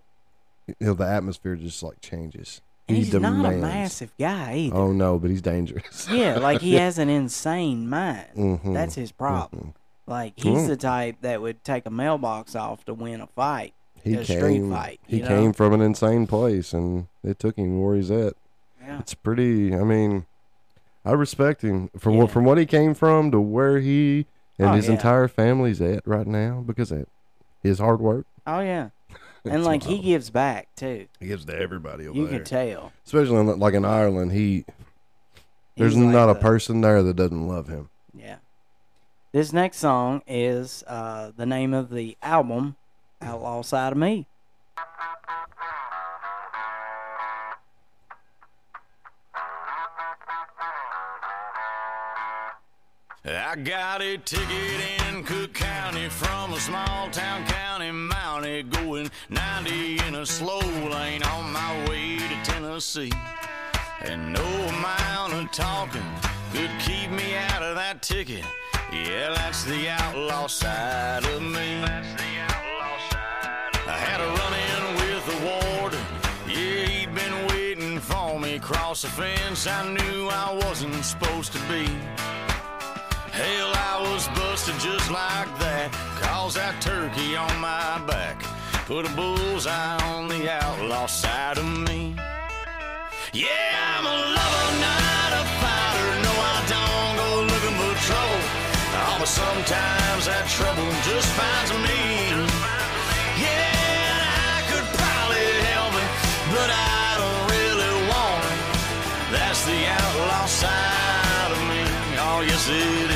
you 0.65 0.75
know 0.79 0.93
the 0.95 1.05
atmosphere 1.05 1.55
just 1.55 1.83
like 1.83 2.01
changes. 2.01 2.61
And 2.89 2.97
he 2.97 3.03
he's 3.03 3.13
not 3.13 3.45
a 3.45 3.57
massive 3.57 4.11
guy 4.19 4.53
either. 4.55 4.75
Oh 4.75 4.91
no, 4.91 5.17
but 5.19 5.29
he's 5.29 5.41
dangerous. 5.41 6.07
Yeah, 6.11 6.37
like 6.39 6.61
he 6.61 6.73
has 6.83 6.97
an 6.97 7.07
insane 7.09 7.87
mind. 7.87 8.27
Mhm, 8.35 8.73
That's 8.73 8.95
his 8.95 9.11
problem. 9.11 9.73
Like 10.07 10.33
he's 10.37 10.67
the 10.67 10.75
type 10.75 11.17
that 11.21 11.41
would 11.41 11.63
take 11.63 11.85
a 11.85 11.91
mailbox 11.91 12.55
off 12.55 12.83
to 12.85 12.93
win 12.95 13.21
a 13.21 13.27
fight, 13.27 13.73
He 14.03 14.15
a 14.15 14.23
came. 14.23 14.37
street 14.39 14.69
fight. 14.69 14.99
he 15.07 15.21
know? 15.21 15.27
came 15.27 15.53
from 15.53 15.71
an 15.73 15.81
insane 15.81 16.25
place, 16.27 16.73
and 16.73 17.07
it 17.23 17.37
took 17.39 17.55
him 17.57 17.79
where 17.81 17.95
he's 17.95 18.09
at. 18.11 18.33
Yeah. 18.81 18.99
It's 18.99 19.13
pretty. 19.13 19.75
I 19.75 19.83
mean, 19.83 20.25
I 21.05 21.11
respect 21.11 21.61
him 21.61 21.89
from 21.99 22.13
Yeah. 22.15 22.21
what 22.23 22.31
from 22.31 22.43
what 22.45 22.57
he 22.57 22.65
came 22.65 22.95
from 22.95 23.29
to 23.31 23.39
where 23.39 23.79
he 23.79 24.25
and 24.57 24.69
Oh, 24.69 24.73
his 24.73 24.87
yeah. 24.87 24.93
entire 24.93 25.27
family's 25.27 25.79
at 25.79 26.05
right 26.07 26.25
now 26.27 26.63
because 26.65 26.91
of 26.91 27.05
his 27.61 27.77
hard 27.77 28.01
work. 28.01 28.25
Oh 28.47 28.61
yeah, 28.61 28.89
and 29.45 29.55
It's 29.55 29.65
like 29.65 29.83
he 29.83 29.99
gives 29.99 30.29
back 30.29 30.67
too. 30.75 31.07
He 31.19 31.27
gives 31.27 31.45
to 31.45 31.55
everybody 31.57 32.07
over 32.07 32.17
You 32.17 32.27
there. 32.27 32.39
can 32.39 32.45
tell. 32.45 32.91
especially 33.05 33.35
in, 33.37 33.59
like 33.59 33.73
in 33.73 33.85
Ireland, 33.85 34.31
he 34.33 34.65
there's 35.77 35.93
He's 35.95 36.03
like 36.03 36.11
not 36.13 36.29
a 36.29 36.33
the- 36.33 36.39
person 36.41 36.81
there 36.81 37.01
that 37.03 37.15
doesn't 37.15 37.47
love 37.47 37.67
him. 37.67 37.89
Yeah. 38.13 38.37
This 39.31 39.53
next 39.53 39.77
song 39.77 40.21
is 40.27 40.83
uh, 40.87 41.31
the 41.37 41.45
name 41.45 41.73
of 41.73 41.89
the 41.91 42.17
album, 42.23 42.75
Outlaw 43.21 43.61
Side 43.61 43.91
of 43.93 43.97
Me. 43.97 44.25
I 53.25 53.55
got 53.55 54.01
a 54.01 54.17
ticket 54.17 54.81
Cook 55.23 55.53
County 55.53 56.07
from 56.07 56.53
a 56.53 56.59
small 56.59 57.09
town 57.09 57.45
county 57.45 57.91
mounted 57.91 58.69
going 58.69 59.09
90 59.29 59.99
in 60.07 60.15
a 60.15 60.25
slow 60.25 60.59
lane 60.59 61.23
on 61.23 61.51
my 61.51 61.89
way 61.89 62.17
to 62.17 62.51
Tennessee. 62.51 63.11
And 64.01 64.33
no 64.33 64.43
amount 64.43 65.33
of 65.33 65.51
talking 65.51 66.03
could 66.53 66.69
keep 66.79 67.11
me 67.11 67.35
out 67.35 67.61
of 67.61 67.75
that 67.75 68.01
ticket. 68.01 68.43
Yeah, 68.91 69.33
that's 69.35 69.63
the 69.63 69.89
outlaw 69.89 70.47
side 70.47 71.25
of 71.25 71.41
me. 71.41 71.81
That's 71.81 72.13
the 72.21 72.31
outlaw 72.39 72.97
side. 73.09 73.87
I 73.87 73.97
had 73.97 74.21
a 74.21 74.27
run 74.39 74.53
in 74.67 74.83
with 75.01 75.25
the 75.25 75.79
warden. 75.79 76.05
Yeah, 76.47 76.85
he'd 76.85 77.15
been 77.15 77.47
waiting 77.47 77.99
for 77.99 78.39
me 78.39 78.55
across 78.55 79.01
the 79.01 79.09
fence. 79.09 79.67
I 79.67 79.91
knew 79.91 80.27
I 80.27 80.53
wasn't 80.65 81.03
supposed 81.03 81.51
to 81.53 81.59
be. 81.67 81.87
Hell, 83.39 83.71
I 83.73 83.95
was 84.11 84.27
busted 84.35 84.77
just 84.79 85.09
like 85.09 85.51
that. 85.59 85.87
Cause 86.19 86.55
that 86.55 86.81
turkey 86.81 87.37
on 87.37 87.53
my 87.61 87.97
back 88.05 88.43
put 88.89 89.05
a 89.05 89.13
bullseye 89.15 90.01
on 90.11 90.27
the 90.27 90.51
outlaw 90.51 91.05
side 91.05 91.59
of 91.59 91.69
me. 91.87 92.15
Yeah, 93.31 93.95
I'm 93.95 94.05
a 94.15 94.17
lover, 94.35 94.69
not 94.81 95.31
a 95.39 95.43
fighter. 95.61 96.11
No, 96.25 96.33
I 96.55 96.57
don't 96.73 97.13
go 97.21 97.29
looking 97.53 97.75
for 97.79 97.93
trouble. 98.09 98.43
sometimes 99.29 100.23
that 100.25 100.45
trouble 100.57 100.89
just 101.05 101.29
finds 101.37 101.71
me. 101.85 102.01
Yeah, 103.45 104.17
I 104.51 104.57
could 104.73 104.87
probably 104.99 105.49
help 105.69 105.93
it, 106.03 106.11
but 106.49 106.69
I 106.73 107.05
don't 107.21 107.43
really 107.53 107.93
want 108.09 108.41
it. 108.51 108.61
That's 109.37 109.61
the 109.69 109.79
outlaw 110.01 110.45
side 110.49 111.51
of 111.53 111.61
me. 111.69 111.81
Oh, 112.25 112.41
yes, 112.41 112.65
it 112.73 113.08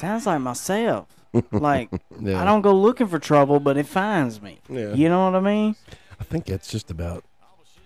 Sounds 0.00 0.26
like 0.26 0.40
myself. 0.40 1.06
Like 1.52 1.90
Yeah. 2.20 2.40
I 2.42 2.44
don't 2.44 2.60
go 2.62 2.74
looking 2.74 3.06
for 3.06 3.18
trouble, 3.20 3.60
but 3.60 3.76
it 3.76 3.86
finds 3.86 4.42
me. 4.42 4.58
Yeah. 4.68 4.94
You 4.94 5.08
know 5.08 5.24
what 5.30 5.36
I 5.36 5.40
mean? 5.40 5.76
I 6.20 6.24
think 6.24 6.46
that's 6.46 6.68
just 6.68 6.90
about 6.90 7.22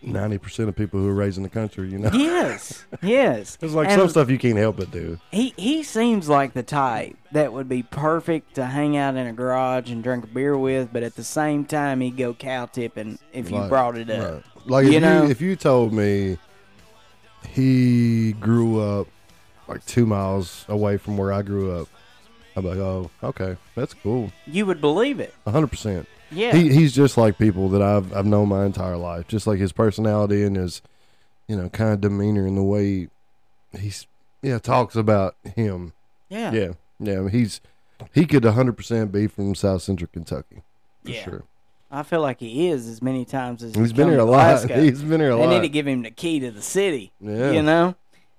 ninety 0.03 0.39
percent 0.39 0.69
of 0.71 0.77
people 0.77 0.99
who 1.01 1.09
are 1.09 1.15
raised 1.15 1.37
in 1.37 1.43
the 1.43 1.49
country. 1.51 1.91
You 1.91 1.99
know, 1.99 2.11
Yes. 2.13 2.85
Yes. 3.03 3.59
it's 3.63 3.75
like 3.75 3.89
And 3.89 4.01
some 4.01 4.09
stuff 4.09 4.31
you 4.31 4.39
can't 4.39 4.57
help 4.57 4.77
but 4.77 4.91
do. 4.91 5.19
He 5.31 5.53
he 5.59 5.83
seems 5.83 6.27
like 6.29 6.55
the 6.55 6.63
type 6.63 7.17
that 7.33 7.53
would 7.53 7.69
be 7.69 7.83
perfect 7.83 8.55
to 8.55 8.65
hang 8.65 8.97
out 8.97 9.17
in 9.17 9.27
a 9.27 9.33
garage 9.35 9.91
and 9.91 10.03
drink 10.03 10.25
a 10.25 10.29
beer 10.29 10.57
with, 10.57 10.91
but 10.93 11.03
at 11.03 11.15
the 11.17 11.25
same 11.25 11.65
time 11.67 12.01
he'd 12.01 12.17
go 12.17 12.33
cow 12.33 12.65
tipping 12.67 13.19
if 13.33 13.51
you 13.51 13.59
Like- 13.59 13.69
brought 13.69 13.99
it 13.99 14.09
up. 14.09 14.33
right. 14.35 14.43
Like 14.67 14.85
if 14.87 14.89
You 14.89 14.95
you, 14.95 15.01
know? 15.01 15.25
if 15.27 15.41
you 15.43 15.55
told 15.57 15.93
me 15.93 16.39
he 17.49 18.33
grew 18.35 18.81
up 18.81 19.07
like 19.69 19.85
two 19.87 20.07
miles 20.07 20.65
away 20.69 20.97
from 20.97 21.17
where 21.19 21.33
I 21.33 21.43
grew 21.43 21.79
up, 21.79 21.89
Be 22.63 22.69
like, 22.69 22.79
oh, 22.79 23.11
okay, 23.23 23.57
that's 23.75 23.95
cool, 23.95 24.31
You 24.47 24.67
would 24.67 24.81
believe 24.81 25.21
it. 25.21 25.35
hundred 25.47 25.69
percent. 25.69 26.07
Yeah. 26.31 26.55
He 26.55 26.73
he's 26.73 26.93
just 26.95 27.17
like 27.17 27.39
people 27.39 27.69
that 27.71 27.83
I've 27.83 28.13
I've 28.15 28.27
known 28.27 28.49
my 28.49 28.65
entire 28.67 28.97
life. 28.97 29.27
Just 29.29 29.47
like 29.47 29.59
his 29.59 29.73
personality 29.73 30.43
and 30.43 30.57
his, 30.57 30.83
you 31.49 31.57
know, 31.57 31.69
kind 31.69 31.93
of 31.93 32.01
demeanor 32.01 32.47
and 32.47 32.57
the 32.57 32.63
way 32.63 33.09
he's 33.79 34.07
yeah 34.43 34.59
talks 34.59 34.97
about 34.97 35.37
him. 35.55 35.93
yeah. 36.29 36.53
Yeah, 36.53 36.69
yeah. 36.99 37.29
He's 37.29 37.61
he 38.13 38.27
could 38.27 38.45
hundred 38.45 38.77
percent 38.77 39.13
be 39.13 39.27
from 39.27 39.55
South 39.55 39.83
Central 39.83 40.09
Kentucky 40.13 40.63
for 41.05 41.11
Yeah. 41.11 41.23
sure. 41.25 41.43
I 41.91 42.03
feel 42.03 42.21
like 42.23 42.41
he 42.41 42.69
is 42.69 42.89
as 42.89 43.01
many 43.01 43.25
times 43.25 43.63
as 43.63 43.75
He's 43.77 43.93
been 43.93 44.09
here 44.09 44.19
a 44.19 44.25
lot. 44.25 44.69
He's 44.71 45.03
been 45.03 45.21
here 45.21 45.31
a 45.31 45.37
lot. 45.37 45.47
They 45.47 45.55
need 45.57 45.63
to 45.63 45.69
give 45.69 45.87
him 45.87 46.03
the 46.03 46.11
key 46.11 46.41
to 46.41 46.51
the 46.51 46.63
city. 46.63 47.13
Yeah. 47.21 47.53
You 47.53 47.63
know? 47.63 47.95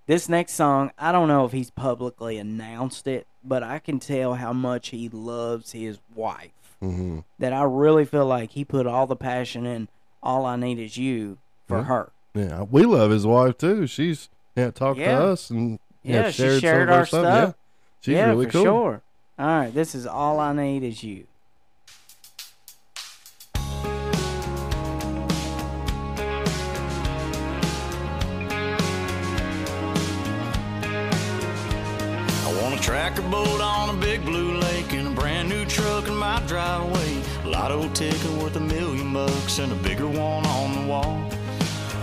This 0.07 0.27
next 0.27 0.53
song, 0.53 0.91
I 0.99 1.11
don't 1.13 1.27
know 1.29 1.45
if 1.45 1.51
he's 1.53 1.71
publicly 1.71 2.37
announced 2.37 3.07
it, 3.07 3.25
but 3.47 3.63
I 3.63 3.79
can 3.79 3.99
tell 3.99 4.33
how 4.35 4.53
much 4.53 4.89
he 4.89 5.09
loves 5.09 5.71
his 5.71 5.99
wife. 6.13 6.51
hmm 6.79 7.19
That 7.39 7.53
I 7.53 7.63
really 7.63 8.05
feel 8.05 8.25
like 8.25 8.51
he 8.51 8.65
put 8.65 8.85
all 8.87 9.07
the 9.07 9.15
passion 9.15 9.65
in 9.65 9.87
All 10.23 10.45
I 10.45 10.55
Need 10.55 10.79
Is 10.79 10.97
You 10.97 11.37
for 11.67 11.77
Yeah. 11.77 11.83
her. 11.83 12.11
Yeah, 12.33 12.63
we 12.63 12.83
love 12.83 13.11
his 13.11 13.25
wife 13.25 13.57
too. 13.57 13.87
She's 13.87 14.29
yeah 14.55 14.71
talked 14.71 14.99
Yeah. 14.99 15.17
to 15.19 15.23
us 15.25 15.49
and 15.49 15.79
Yeah, 16.03 16.29
she 16.31 16.43
shared, 16.43 16.53
some 16.53 16.59
shared 16.61 16.89
our 16.89 17.05
stuff. 17.05 17.21
stuff. 17.21 17.47
Yeah, 17.49 17.53
she's 18.01 18.13
yeah, 18.15 18.25
really 18.29 18.45
cool. 18.47 18.63
sure. 18.63 19.01
All 19.39 19.45
right, 19.47 19.73
this 19.73 19.95
is 19.95 20.05
All 20.05 20.39
I 20.39 20.53
Need 20.53 20.83
Is 20.83 21.03
You. 21.03 21.25
Ticket 37.95 38.31
worth 38.31 38.57
a 38.57 38.59
million 38.59 39.13
bucks 39.13 39.57
and 39.59 39.71
a 39.71 39.75
bigger 39.75 40.05
one 40.05 40.45
on 40.45 40.73
the 40.75 40.85
wall. 40.85 41.17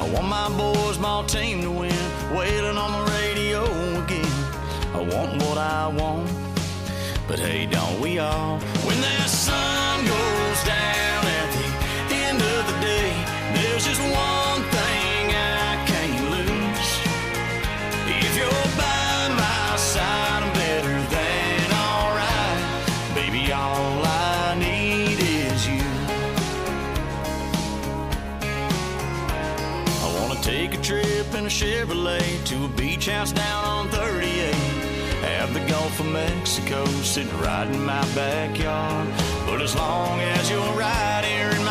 I 0.01 0.09
want 0.09 0.27
my 0.27 0.49
boys, 0.57 0.99
my 0.99 1.23
team 1.27 1.61
to 1.61 1.71
win, 1.71 1.95
wailing 2.35 2.79
on 2.79 2.91
the 3.05 3.13
radio 3.13 3.63
again. 4.03 4.25
I 4.95 5.01
want 5.01 5.43
what 5.43 5.59
I 5.59 5.89
want, 5.89 6.31
but 7.29 7.39
hey, 7.39 7.67
don't 7.67 8.01
we 8.01 8.19
all? 8.19 8.59
When 8.87 8.99
that 9.03 9.22
Chevrolet 31.53 32.43
to 32.47 32.65
a 32.65 32.69
beach 32.69 33.09
house 33.09 33.31
down 33.31 33.65
on 33.65 33.89
38. 33.91 34.55
Have 35.21 35.53
the 35.53 35.61
Gulf 35.69 36.01
of 36.01 36.07
Mexico 36.07 36.87
sitting 37.03 37.39
right 37.41 37.69
in 37.69 37.85
my 37.85 38.01
backyard. 38.15 39.07
But 39.45 39.61
as 39.61 39.77
long 39.77 40.19
as 40.19 40.51
you're 40.51 40.73
right 40.73 41.23
here 41.23 41.62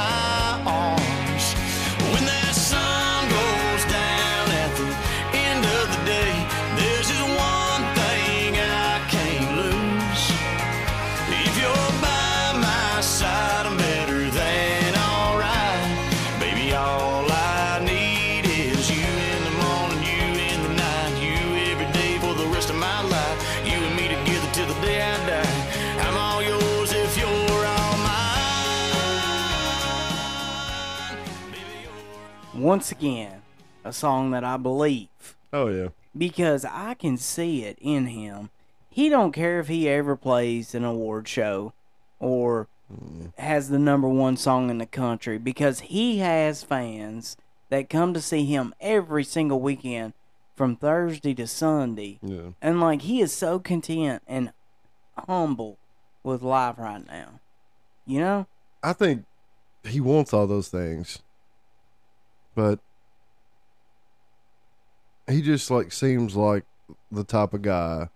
Once 32.61 32.91
again, 32.91 33.41
a 33.83 33.91
song 33.91 34.31
that 34.31 34.43
I 34.43 34.57
believe 34.57 35.35
Oh 35.51 35.67
yeah, 35.67 35.89
because 36.17 36.63
I 36.63 36.93
can 36.93 37.17
see 37.17 37.63
it 37.63 37.77
in 37.81 38.07
him. 38.07 38.49
He 38.89 39.09
don't 39.09 39.31
care 39.31 39.59
if 39.59 39.67
he 39.67 39.89
ever 39.89 40.15
plays 40.15 40.75
an 40.75 40.83
award 40.83 41.27
show 41.27 41.73
or 42.19 42.67
mm. 42.91 43.33
has 43.37 43.69
the 43.69 43.79
number 43.79 44.07
one 44.07 44.37
song 44.37 44.69
in 44.69 44.77
the 44.77 44.85
country 44.85 45.37
because 45.37 45.79
he 45.79 46.19
has 46.19 46.63
fans 46.63 47.35
that 47.69 47.89
come 47.89 48.13
to 48.13 48.21
see 48.21 48.45
him 48.45 48.75
every 48.79 49.23
single 49.23 49.59
weekend 49.59 50.13
from 50.55 50.75
Thursday 50.75 51.33
to 51.33 51.47
Sunday. 51.47 52.19
yeah. 52.21 52.51
And 52.61 52.79
like 52.79 53.01
he 53.01 53.21
is 53.21 53.33
so 53.33 53.59
content 53.59 54.21
and 54.27 54.51
humble 55.17 55.77
with 56.23 56.43
life 56.43 56.75
right 56.77 57.05
now. 57.07 57.39
You 58.05 58.19
know? 58.19 58.47
I 58.83 58.93
think 58.93 59.25
he 59.83 59.99
wants 59.99 60.33
all 60.33 60.47
those 60.47 60.67
things, 60.67 61.19
but 62.55 62.79
he 65.27 65.41
just 65.41 65.69
like 65.71 65.91
seems 65.91 66.35
like 66.35 66.63
the 67.11 67.23
type 67.23 67.53
of 67.53 67.61
guy 67.61 68.09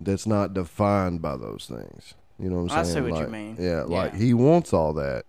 that's 0.00 0.26
not 0.26 0.54
defined 0.54 1.22
by 1.22 1.36
those 1.36 1.66
things. 1.68 2.14
You 2.38 2.50
know 2.50 2.62
what 2.62 2.72
I'm 2.72 2.78
I 2.80 2.82
see 2.82 2.92
saying? 2.92 3.04
what 3.04 3.14
you 3.14 3.20
Like, 3.22 3.30
mean. 3.30 3.56
Yeah, 3.58 3.82
like 3.82 4.12
Yeah. 4.12 4.18
he 4.18 4.34
wants 4.34 4.72
all 4.72 4.92
that, 4.94 5.24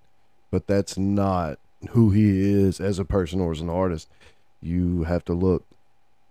but 0.51 0.67
that's 0.67 0.97
not 0.97 1.59
who 1.91 2.11
he 2.11 2.53
is 2.53 2.79
as 2.79 2.97
a 2.99 3.05
person 3.05 3.39
or 3.39 3.51
as 3.51 3.61
an 3.61 3.69
artist. 3.69 4.09
You 4.61 5.03
have 5.03 5.25
to 5.25 5.33
look 5.33 5.65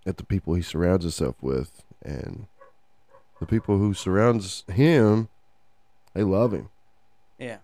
at 0.06 0.16
the 0.16 0.24
people 0.24 0.54
he 0.54 0.62
surrounds 0.62 1.04
himself 1.04 1.36
with, 1.40 1.84
and 2.02 2.46
the 3.38 3.46
people 3.46 3.78
who 3.78 3.94
surrounds 3.94 4.64
him, 4.72 5.28
they 6.14 6.22
love 6.24 6.52
him 6.52 6.68
Yeah. 7.38 7.58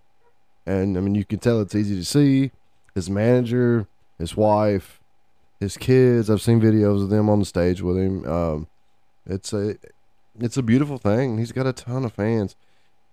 and 0.65 0.97
I 0.97 1.01
mean 1.01 1.15
you 1.15 1.25
can 1.25 1.39
tell 1.39 1.61
it's 1.61 1.75
easy 1.75 1.95
to 1.95 2.05
see. 2.05 2.51
His 2.95 3.09
manager, 3.09 3.87
his 4.19 4.35
wife, 4.37 4.99
his 5.59 5.75
kids. 5.77 6.29
I've 6.29 6.41
seen 6.41 6.61
videos 6.61 7.01
of 7.03 7.09
them 7.09 7.29
on 7.29 7.39
the 7.39 7.45
stage 7.45 7.81
with 7.81 7.97
him. 7.97 8.25
Um, 8.29 8.67
it's 9.25 9.51
a 9.53 9.77
it's 10.39 10.57
a 10.57 10.61
beautiful 10.63 10.97
thing. 10.99 11.37
He's 11.39 11.51
got 11.51 11.65
a 11.65 11.73
ton 11.73 12.05
of 12.05 12.13
fans. 12.13 12.55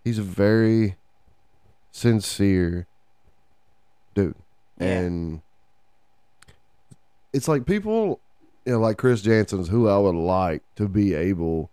He's 0.05 0.19
a 0.19 0.23
very 0.23 0.97
sincere 1.91 2.87
dude, 4.15 4.35
Yeah. 4.79 4.87
and 5.01 5.41
it's 7.33 7.49
like 7.49 7.67
people, 7.67 8.21
you 8.65 8.73
know, 8.73 8.81
like 8.81 8.97
Chris 8.99 9.23
Janson's, 9.23 9.69
who 9.69 9.89
I 9.89 9.99
would 9.99 10.15
like 10.15 10.63
to 10.77 10.89
be 10.89 11.15
able 11.15 11.71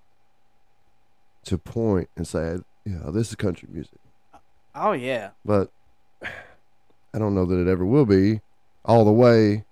to 1.45 1.57
point 1.57 2.09
and 2.15 2.27
say, 2.27 2.57
yeah, 2.85 3.09
this 3.11 3.29
is 3.29 3.35
country 3.35 3.67
music 3.71 3.99
Oh 4.75 4.93
yeah. 4.93 5.31
but 5.45 5.69
I 7.13 7.19
don't 7.19 7.35
know 7.35 7.45
that 7.45 7.59
it 7.59 7.67
ever 7.67 7.85
will 7.85 8.05
be 8.05 8.41
all 8.85 9.05
the 9.05 9.11
way 9.11 9.63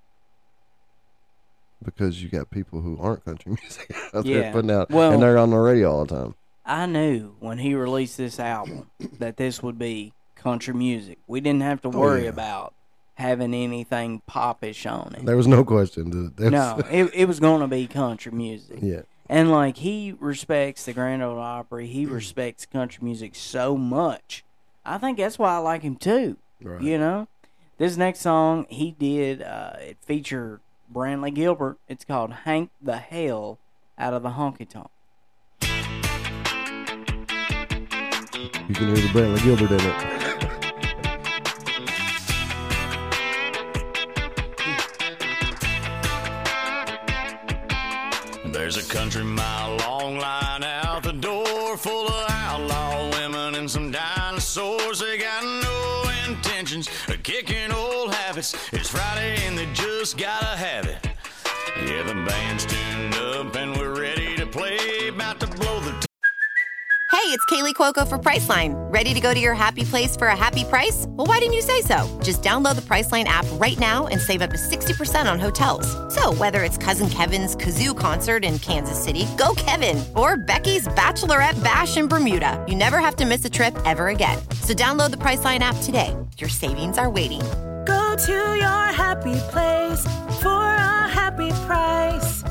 because 1.83 2.21
you 2.21 2.29
got 2.29 2.49
people 2.51 2.81
who 2.81 2.97
aren't 2.99 3.25
country 3.25 3.51
music 3.61 3.95
out 4.13 4.25
Yeah. 4.25 4.41
there 4.41 4.51
putting 4.53 4.71
out, 4.71 4.89
Well- 4.89 5.13
and 5.13 5.21
they're 5.23 5.37
on 5.37 5.49
the 5.49 5.57
radio 5.57 5.91
all 5.91 6.05
the 6.05 6.15
time. 6.15 6.35
I 6.65 6.85
knew 6.85 7.35
when 7.39 7.57
he 7.57 7.73
released 7.73 8.17
this 8.17 8.39
album 8.39 8.89
that 9.19 9.37
this 9.37 9.63
would 9.63 9.79
be 9.79 10.13
country 10.35 10.73
music. 10.73 11.17
We 11.27 11.41
didn't 11.41 11.63
have 11.63 11.81
to 11.81 11.87
oh, 11.89 11.91
worry 11.91 12.21
Oh, 12.21 12.23
yeah. 12.25 12.29
about 12.29 12.73
having 13.15 13.53
anything 13.53 14.21
popish 14.27 14.85
on 14.85 15.15
it. 15.17 15.25
There 15.25 15.37
was 15.37 15.47
no 15.47 15.63
question. 15.63 16.09
that- 16.11 16.37
there 16.37 16.51
No, 16.51 16.81
it, 16.89 17.11
it 17.13 17.25
was 17.27 17.39
going 17.39 17.61
to 17.61 17.67
be 17.67 17.87
country 17.87 18.31
music. 18.31 18.79
yeah, 18.81 19.01
And 19.27 19.51
like 19.51 19.77
he 19.77 20.15
respects 20.19 20.85
the 20.85 20.93
Grand 20.93 21.23
Ole 21.23 21.39
Opry, 21.39 21.87
he 21.87 22.05
mm. 22.05 22.11
respects 22.11 22.65
country 22.65 23.03
music 23.03 23.35
so 23.35 23.75
much. 23.75 24.43
I 24.85 24.97
think 24.97 25.17
that's 25.17 25.37
why 25.37 25.55
I 25.55 25.57
like 25.57 25.81
him 25.81 25.95
too. 25.95 26.37
Right. 26.61 26.81
You 26.81 26.97
know, 26.99 27.27
this 27.77 27.97
next 27.97 28.19
song 28.19 28.65
he 28.69 28.91
did, 28.91 29.41
uh, 29.41 29.73
it 29.79 29.97
featured 30.05 30.61
Brantley 30.93 31.33
Gilbert. 31.33 31.77
It's 31.87 32.05
called 32.05 32.31
"Hank 32.45 32.69
the 32.81 32.97
Hell 32.97 33.59
Out 33.97 34.13
of 34.13 34.23
the 34.23 34.31
Honky 34.31 34.67
Tonk." 34.67 34.89
You 38.67 38.75
can 38.75 38.95
hear 38.95 38.95
the 38.95 39.11
Brantley 39.13 39.43
Gilbert 39.43 39.71
in 39.71 39.79
it. 39.81 40.21
There's 48.53 48.77
a 48.77 48.83
country 48.93 49.23
mile 49.23 49.75
long 49.77 50.17
line 50.17 50.63
out 50.63 51.03
the 51.03 51.11
door 51.11 51.75
full 51.77 52.07
of 52.07 52.25
outlaw 52.29 53.09
women 53.17 53.55
and 53.55 53.69
some 53.69 53.91
dinosaurs. 53.91 54.99
They 54.99 55.17
got 55.17 55.43
no 55.43 56.03
intentions 56.29 56.87
of 57.09 57.21
kicking 57.23 57.60
habits. 58.41 58.73
It's 58.73 58.89
Friday 58.89 59.35
and 59.45 59.57
they 59.57 59.67
just 59.73 60.17
gotta 60.17 60.57
have 60.57 60.85
it. 60.85 61.07
Yeah, 61.85 62.03
the 62.03 62.13
band's 62.13 62.65
tuned 62.65 63.15
up 63.15 63.55
and 63.55 63.75
we're 63.77 63.99
ready 63.99 64.35
to 64.37 64.45
play. 64.45 65.07
About 65.07 65.39
to 65.39 65.47
blow 65.47 65.79
the 65.79 65.91
Hey, 67.11 67.27
it's 67.27 67.45
Kaley 67.45 67.73
Cuoco 67.75 68.07
for 68.07 68.17
Priceline. 68.17 68.73
Ready 68.91 69.13
to 69.13 69.19
go 69.19 69.33
to 69.33 69.39
your 69.39 69.53
happy 69.53 69.83
place 69.83 70.17
for 70.17 70.27
a 70.27 70.35
happy 70.35 70.63
price? 70.63 71.05
Well, 71.09 71.27
why 71.27 71.37
didn't 71.37 71.53
you 71.53 71.61
say 71.61 71.81
so? 71.81 72.19
Just 72.23 72.41
download 72.41 72.75
the 72.75 72.81
Priceline 72.81 73.25
app 73.25 73.45
right 73.53 73.77
now 73.77 74.07
and 74.07 74.19
save 74.19 74.41
up 74.41 74.49
to 74.49 74.57
60% 74.57 75.31
on 75.31 75.37
hotels. 75.39 75.85
So, 76.13 76.33
whether 76.33 76.63
it's 76.63 76.77
Cousin 76.77 77.09
Kevin's 77.09 77.55
Kazoo 77.55 77.95
concert 77.95 78.43
in 78.43 78.57
Kansas 78.59 79.01
City, 79.01 79.27
go 79.37 79.53
Kevin, 79.55 80.03
or 80.15 80.35
Becky's 80.35 80.87
Bachelorette 80.89 81.61
Bash 81.63 81.95
in 81.95 82.07
Bermuda, 82.07 82.63
you 82.67 82.75
never 82.75 82.99
have 82.99 83.17
to 83.17 83.25
miss 83.25 83.45
a 83.45 83.49
trip 83.49 83.77
ever 83.85 84.07
again. 84.07 84.39
So, 84.63 84.73
download 84.73 85.11
the 85.11 85.17
Priceline 85.17 85.59
app 85.59 85.75
today. 85.83 86.15
Your 86.37 86.49
savings 86.49 86.97
are 86.97 87.09
waiting. 87.09 87.41
Go 87.85 88.15
to 88.15 88.33
your 88.55 88.85
happy 89.03 89.35
place 89.51 90.03
for 90.41 90.63
a 90.75 91.07
happy 91.09 91.49
price. 91.65 92.43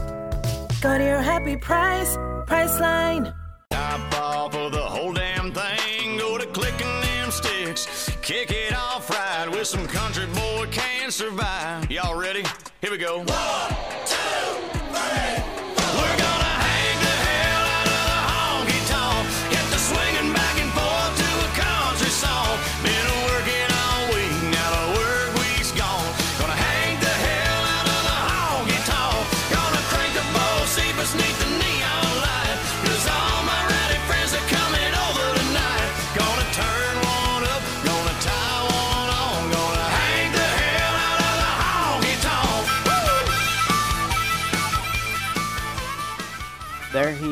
Go 0.81 0.99
to 0.99 1.05
your 1.05 1.23
happy 1.23 1.57
price, 1.57 2.17
Priceline. 2.47 3.35
top 3.71 4.21
off 4.21 4.55
of 4.55 4.73
the 4.73 4.79
whole 4.83 5.13
damn 5.13 5.53
thing. 5.53 6.19
Go 6.19 6.39
to 6.39 6.47
clicking 6.47 7.01
them 7.03 7.31
sticks. 7.31 8.11
Kick 8.23 8.51
it 8.51 8.75
off 8.75 9.09
right 9.11 9.49
with 9.51 9.67
some 9.67 9.87
country 9.87 10.27
boy 10.27 10.67
can't 10.71 11.13
survive. 11.13 11.91
Y'all 11.91 12.19
ready? 12.19 12.43
Here 12.81 12.91
we 12.91 12.99
go. 12.99 13.19
One, 13.19 13.29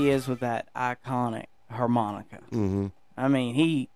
he 0.09 0.15
is 0.15 0.29
with 0.29 0.41
that 0.41 0.73
iconic 0.75 1.47
harmonica. 1.71 2.39
Mm-hmm. 2.51 2.87
I 3.17 3.29
mean, 3.29 3.55
he. 3.55 3.89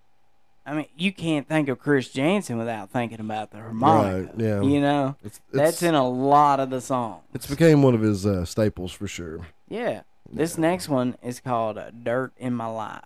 I 0.65 0.73
mean, 0.75 0.85
you 0.95 1.11
can't 1.11 1.45
think 1.45 1.67
of 1.67 1.79
Chris 1.79 2.07
Janson 2.09 2.57
without 2.57 2.89
thinking 2.89 3.19
about 3.19 3.51
the 3.51 3.57
harmonica. 3.57 4.27
Right, 4.27 4.39
yeah. 4.39 4.61
You 4.61 4.79
know, 4.79 5.15
It's, 5.21 5.41
that's 5.51 5.83
in 5.83 5.93
a 5.93 6.07
lot 6.07 6.61
of 6.61 6.69
the 6.69 6.79
songs. 6.79 7.21
it's 7.33 7.47
became 7.47 7.83
one 7.83 7.93
of 7.93 7.99
his 8.01 8.25
uh, 8.25 8.45
staples 8.45 8.93
for 8.93 9.05
sure. 9.07 9.39
Yeah. 9.67 10.03
This 10.31 10.57
next 10.57 10.87
one 10.87 11.17
is 11.21 11.41
called 11.41 11.77
uh, 11.77 11.91
"Dirt 11.91 12.31
in 12.37 12.53
My 12.53 12.67
Life." 12.67 13.03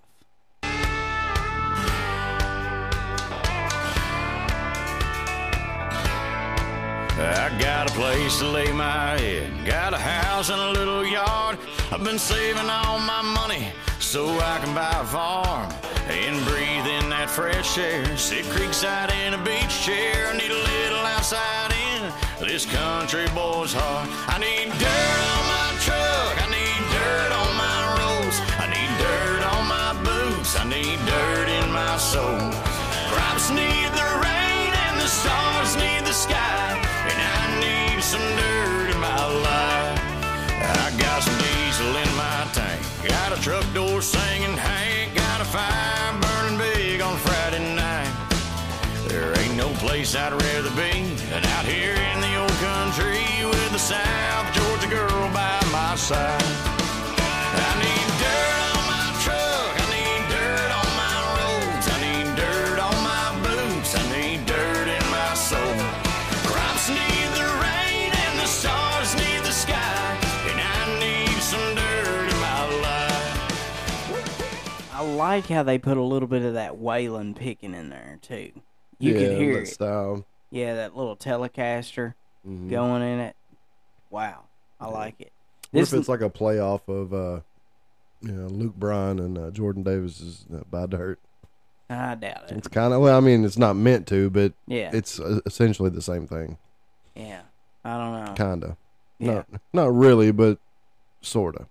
I 7.20 7.50
got 7.60 7.90
a 7.90 7.94
place 7.94 8.38
to 8.40 8.48
lay 8.48 8.72
my 8.72 9.18
head, 9.18 9.66
got 9.66 9.94
a 9.94 9.98
house 9.98 10.50
and 10.50 10.62
a 10.62 10.72
little 10.72 11.04
yard. 11.04 11.58
I've 11.92 12.04
been 12.04 12.20
saving 12.20 12.70
all 12.70 13.00
my 13.00 13.24
money 13.24 13.70
so 14.00 14.28
I 14.40 14.60
can 14.64 14.76
buy 14.76 15.02
a 15.02 15.06
farm 15.06 15.72
and 16.10 16.46
breathe 16.46 16.86
in 16.86 17.10
that 17.10 17.30
fresh 17.30 17.78
air. 17.80 18.06
Sit 18.18 18.46
creekside 18.46 19.12
in 19.26 19.34
a 19.34 19.42
beach 19.44 19.82
chair, 19.82 20.32
need 20.34 20.52
a 20.52 20.62
little 20.78 21.06
outside 21.18 21.74
in 21.74 22.14
this 22.46 22.66
country 22.68 23.26
boy's 23.34 23.74
heart. 23.74 24.08
I 24.30 24.38
need 24.38 24.70
dirt 24.78 25.22
on 25.34 25.44
my 25.58 25.70
truck, 25.82 26.38
I 26.38 26.48
need 26.54 26.82
dirt 26.94 27.32
on 27.34 27.52
my 27.58 27.80
roads, 27.98 28.38
I 28.62 28.70
need 28.70 28.92
dirt 29.02 29.42
on 29.42 29.64
my 29.66 29.92
boots, 30.06 30.54
I 30.54 30.70
need 30.70 31.02
dirt 31.10 31.50
in 31.50 31.72
my 31.72 31.98
soul. 31.98 32.46
Crops 33.10 33.50
need 33.50 33.90
the 33.98 34.10
rain 34.22 34.70
and 34.86 35.02
the 35.02 35.10
stars 35.10 35.76
need 35.82 36.06
the 36.06 36.14
sky, 36.14 36.67
some 38.08 38.22
dirt 38.22 38.90
in 38.96 39.00
my 39.02 39.26
life. 39.50 40.00
I 40.80 40.96
got 40.98 41.24
some 41.24 41.38
diesel 41.44 41.92
in 42.04 42.12
my 42.16 42.48
tank, 42.54 42.80
got 43.04 43.38
a 43.38 43.42
truck 43.42 43.66
door 43.74 44.02
singing 44.02 44.56
Hank, 44.56 45.14
got 45.14 45.42
a 45.42 45.44
fire 45.44 46.14
burning 46.22 46.58
big 46.58 47.02
on 47.02 47.18
Friday 47.18 47.76
night. 47.76 48.14
There 49.10 49.38
ain't 49.38 49.58
no 49.58 49.68
place 49.84 50.16
I'd 50.16 50.32
rather 50.32 50.72
be 50.80 51.16
than 51.32 51.44
out 51.56 51.66
here 51.66 51.96
in 52.12 52.22
the 52.22 52.34
old 52.40 52.58
country 52.64 53.28
with 53.44 53.72
the 53.74 53.80
South 53.80 54.48
Georgia 54.56 54.88
girl 54.88 55.30
by 55.34 55.60
my 55.74 55.96
side. 55.98 56.77
Like 75.28 75.48
how 75.48 75.64
they 75.64 75.78
put 75.78 75.98
a 75.98 76.02
little 76.02 76.28
bit 76.28 76.44
of 76.44 76.54
that 76.56 76.74
Waylon 76.76 77.36
picking 77.36 77.74
in 77.74 77.90
there 77.90 78.18
too. 78.22 78.52
You 79.00 79.14
yeah, 79.14 79.20
can 79.20 79.38
hear 79.38 79.60
it. 79.60 79.68
style. 79.68 80.26
Yeah, 80.52 80.76
that 80.76 80.96
little 80.96 81.16
Telecaster 81.18 82.14
Mhm. 82.48 82.70
going 82.70 83.02
in 83.02 83.20
it. 83.20 83.36
Wow, 84.10 84.44
I 84.80 84.88
like 84.88 85.20
it. 85.20 85.32
What 85.72 85.82
This 85.82 85.94
if 85.94 86.00
it's 86.00 86.10
like 86.10 86.22
a 86.22 86.30
playoff 86.30 86.88
of 86.88 87.14
uh, 87.14 87.42
you 88.22 88.32
know, 88.32 88.48
Luke 88.48 88.76
Bryan 88.76 89.20
and 89.20 89.38
uh, 89.38 89.52
Jordan 89.52 89.84
Davis's 89.84 90.46
uh, 90.54 90.62
"Buy 90.72 90.86
Dirt"? 90.86 91.20
I 91.90 92.16
doubt 92.16 92.50
it. 92.50 92.58
It's 92.58 92.68
kind 92.68 92.94
of 92.94 93.02
well, 93.02 93.18
I 93.18 93.20
mean, 93.20 93.44
it's 93.46 93.58
not 93.58 93.76
meant 93.76 94.08
to, 94.08 94.30
but 94.30 94.54
Yeah, 94.66 94.90
it's 94.94 95.20
uh, 95.20 95.40
essentially 95.46 95.90
the 95.90 96.02
same 96.02 96.26
thing, 96.28 96.58
yeah. 97.16 97.42
I 97.86 97.98
don't 97.98 98.26
know. 98.26 98.34
kinda. 98.34 98.78
Yeah. 99.20 99.34
Not 99.34 99.48
not 99.74 99.94
really, 99.96 100.32
but 100.32 100.58
sorta. 101.22 101.68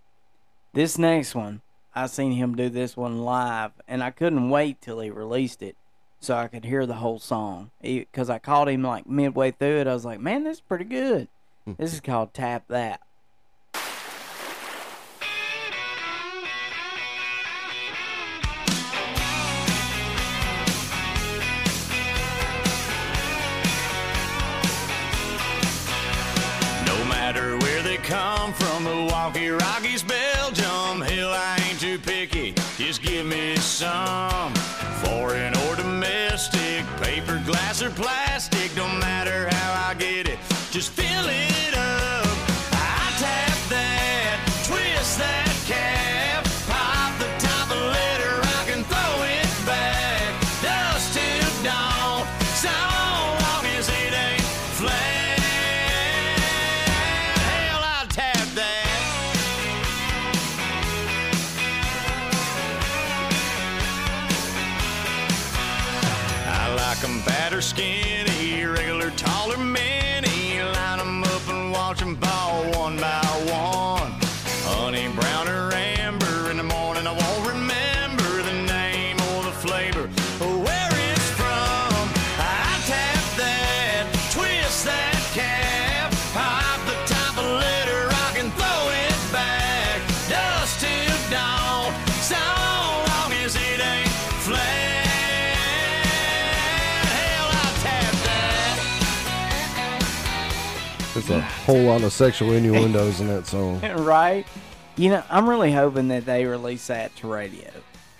This 0.75 0.99
next 0.99 1.35
one, 1.35 1.63
I 1.99 2.09
seen 2.09 2.33
him 2.33 2.55
do 2.55 2.69
this 2.69 2.95
one 2.95 3.25
live, 3.25 3.71
and 3.89 4.05
I 4.05 4.11
couldn't 4.11 4.51
wait 4.51 4.83
till 4.83 5.01
he 5.01 5.09
released 5.09 5.63
it 5.63 5.77
so 6.21 6.37
I 6.37 6.47
could 6.47 6.67
hear 6.67 6.85
the 6.85 6.97
whole 6.97 7.19
song. 7.19 7.71
Because 7.81 8.29
I 8.29 8.39
caught 8.39 8.69
him 8.69 8.83
like 8.83 9.09
midway 9.09 9.51
through 9.51 9.81
it. 9.81 9.87
I 9.87 9.95
was 9.95 10.05
like, 10.05 10.21
man, 10.21 10.45
this 10.45 10.59
is 10.59 10.61
pretty 10.61 10.85
good. 10.85 11.29
Hmm. 11.65 11.73
This 11.79 11.95
is 11.95 12.01
called 12.03 12.35
Tap 12.35 12.69
That. 12.69 13.01
No 26.85 27.05
matter 27.07 27.57
where 27.57 27.83
they 27.83 27.97
come 27.97 28.53
from, 28.53 28.85
Milwaukee, 28.85 29.49
Rockies, 29.49 30.03
some. 33.77 34.55
Foreign 35.05 35.55
or 35.55 35.77
domestic, 35.77 36.87
paper, 36.99 37.43
glass, 37.45 37.83
or 37.83 37.91
plastic, 37.91 38.75
don't 38.75 38.99
matter 38.99 39.49
how 39.55 39.91
I 39.91 39.95
get 39.95 40.27
it. 40.27 40.39
Just 40.71 40.93
fill 40.93 41.29
it 41.29 41.56
whole 101.67 101.83
lot 101.83 102.03
of 102.03 102.13
sexual 102.13 102.53
innuendos 102.53 103.21
in 103.21 103.27
that 103.27 103.47
song. 103.47 103.81
right? 103.99 104.47
You 104.97 105.11
know, 105.11 105.25
I'm 105.29 105.49
really 105.49 105.73
hoping 105.73 106.09
that 106.09 106.25
they 106.25 106.47
release 106.47 106.87
that 106.87 107.15
to 107.17 107.27
radio. 107.27 107.69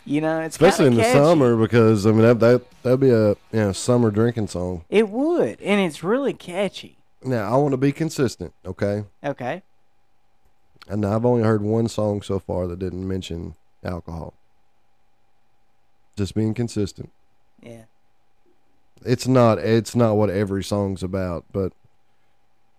You 0.05 0.21
know, 0.21 0.41
it's 0.41 0.57
Especially 0.57 0.87
in 0.87 0.95
kinda 0.95 1.09
the 1.09 1.13
summer 1.13 1.57
because 1.57 2.07
I 2.07 2.11
mean 2.11 2.23
that 2.23 2.41
that 2.41 2.83
that'd 2.83 3.01
be 3.01 3.11
a 3.11 3.31
you 3.31 3.37
know, 3.53 3.73
summer 3.73 4.11
drinking 4.11 4.49
song. 4.49 4.85
It 4.89 5.09
would, 5.09 5.61
and 5.61 5.81
it's 5.81 6.03
really 6.03 6.33
catchy. 6.33 6.99
Now 7.25 7.53
I 7.53 7.57
want 7.57 7.73
to 7.73 7.77
be 7.77 7.93
consistent, 7.93 8.53
okay? 8.65 9.05
Okay. 9.25 9.63
And 10.89 11.05
I've 11.05 11.25
only 11.25 11.43
heard 11.43 11.63
one 11.63 11.89
song 11.89 12.23
so 12.23 12.39
far 12.39 12.67
that 12.67 12.79
didn't 12.79 13.07
mention 13.07 13.55
alcohol. 13.85 14.35
Just 16.17 16.35
being 16.35 16.55
consistent. 16.55 17.11
Yeah. 17.63 17.85
It's 19.05 19.27
not 19.27 19.59
it's 19.59 19.97
not 19.97 20.17
what 20.17 20.31
every 20.31 20.63
song's 20.63 21.03
about, 21.03 21.45
but 21.53 21.73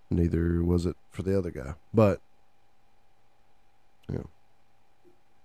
neither 0.10 0.64
was 0.64 0.86
it 0.86 0.96
for 1.12 1.24
the 1.24 1.38
other 1.38 1.52
guy. 1.52 1.74
But 1.94 2.22
yeah. 4.10 4.20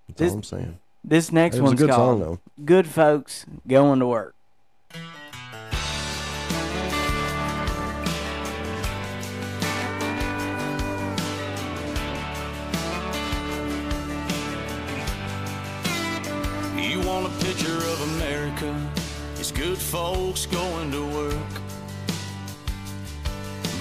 That's 0.09 0.19
This- 0.19 0.31
all 0.33 0.37
I'm 0.39 0.43
saying. 0.43 0.79
This 1.05 1.33
next 1.33 1.57
It 1.57 1.61
a 1.61 1.63
one's 1.65 1.81
good 1.81 1.91
called 1.91 2.21
song, 2.21 2.21
though. 2.21 2.65
"Good 2.65 2.87
Folks 2.87 3.45
Going 3.67 3.99
to 3.99 4.07
Work." 4.07 4.37
You 16.77 17.01
want 17.01 17.27
a 17.27 17.45
picture 17.45 17.77
of 17.77 18.01
America? 18.17 18.91
It's 19.37 19.53
good 19.53 19.79
folks 19.79 20.47
going 20.47 20.91
to 20.91 21.07
work. 21.07 21.62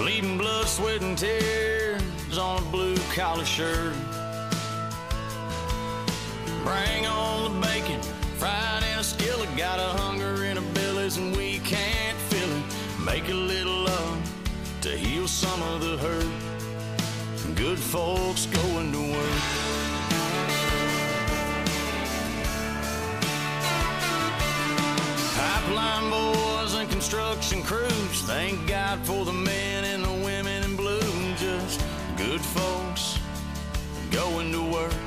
Bleeding 0.02 0.36
blood, 0.36 0.66
sweat, 0.66 1.00
and 1.00 1.16
tears 1.16 2.36
on 2.36 2.60
a 2.60 2.66
blue 2.72 2.96
collar 3.14 3.44
shirt. 3.44 3.94
Bring 6.64 7.06
on 7.06 7.60
the 7.60 7.60
bacon, 7.64 8.02
fried 8.36 8.82
in 8.82 8.98
a 8.98 9.04
skillet. 9.04 9.48
Got 9.56 9.78
a 9.78 9.96
hunger 10.02 10.44
in 10.46 10.58
our 10.58 10.64
bellies 10.74 11.18
and 11.18 11.36
we 11.36 11.60
can't 11.60 12.18
feel 12.18 12.50
it. 12.50 12.64
Make 13.06 13.28
a 13.28 13.34
little 13.34 13.84
love 13.84 14.18
to 14.80 14.88
heal 14.88 15.28
some 15.28 15.62
of 15.62 15.80
the 15.80 15.96
hurt. 15.98 17.54
Good 17.54 17.78
folks 17.78 18.46
going 18.46 18.90
to 18.90 19.12
work. 19.12 19.42
Pipeline 25.36 26.10
boys 26.10 26.74
and 26.74 26.90
construction 26.90 27.62
crews. 27.62 28.22
Thank 28.22 28.66
God 28.66 28.98
for 29.06 29.24
the 29.24 29.32
men 29.32 29.81
good 32.32 32.40
folks 32.40 33.18
going 34.10 34.50
to 34.50 34.62
work. 34.72 35.04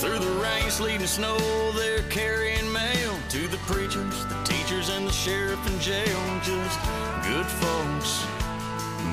Through 0.00 0.18
the 0.18 0.34
rain, 0.42 0.68
sleet, 0.68 0.98
and 0.98 1.08
snow, 1.08 1.38
they're 1.76 2.02
carrying 2.10 2.72
mail 2.72 3.14
to 3.28 3.46
the 3.46 3.58
preachers, 3.70 4.26
the 4.26 4.34
teachers, 4.42 4.88
and 4.88 5.06
the 5.06 5.12
sheriff 5.12 5.64
in 5.70 5.78
jail. 5.78 6.20
Just 6.42 6.76
good 7.22 7.46
folks 7.62 8.26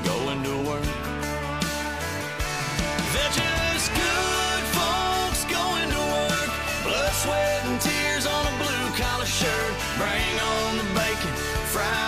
going 0.02 0.42
to 0.42 0.56
work. 0.68 0.90
They're 3.14 3.36
just 3.38 3.88
good 3.94 4.64
folks 4.74 5.44
going 5.44 5.90
to 5.94 6.02
work. 6.16 6.50
Blood, 6.82 7.12
sweat, 7.22 7.64
and 7.66 7.80
tears 7.80 8.26
on 8.26 8.44
a 8.52 8.54
blue 8.58 8.86
collar 8.98 9.26
shirt. 9.26 9.74
Bring 9.96 10.34
on 10.40 10.78
the 10.78 10.88
bacon, 10.98 11.32
fried 11.70 12.07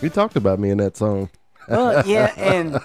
You 0.00 0.10
talked 0.10 0.36
about 0.36 0.58
me 0.58 0.70
in 0.70 0.78
that 0.78 0.96
song. 0.96 1.28
Well, 1.68 2.06
yeah, 2.06 2.32
and 2.36 2.78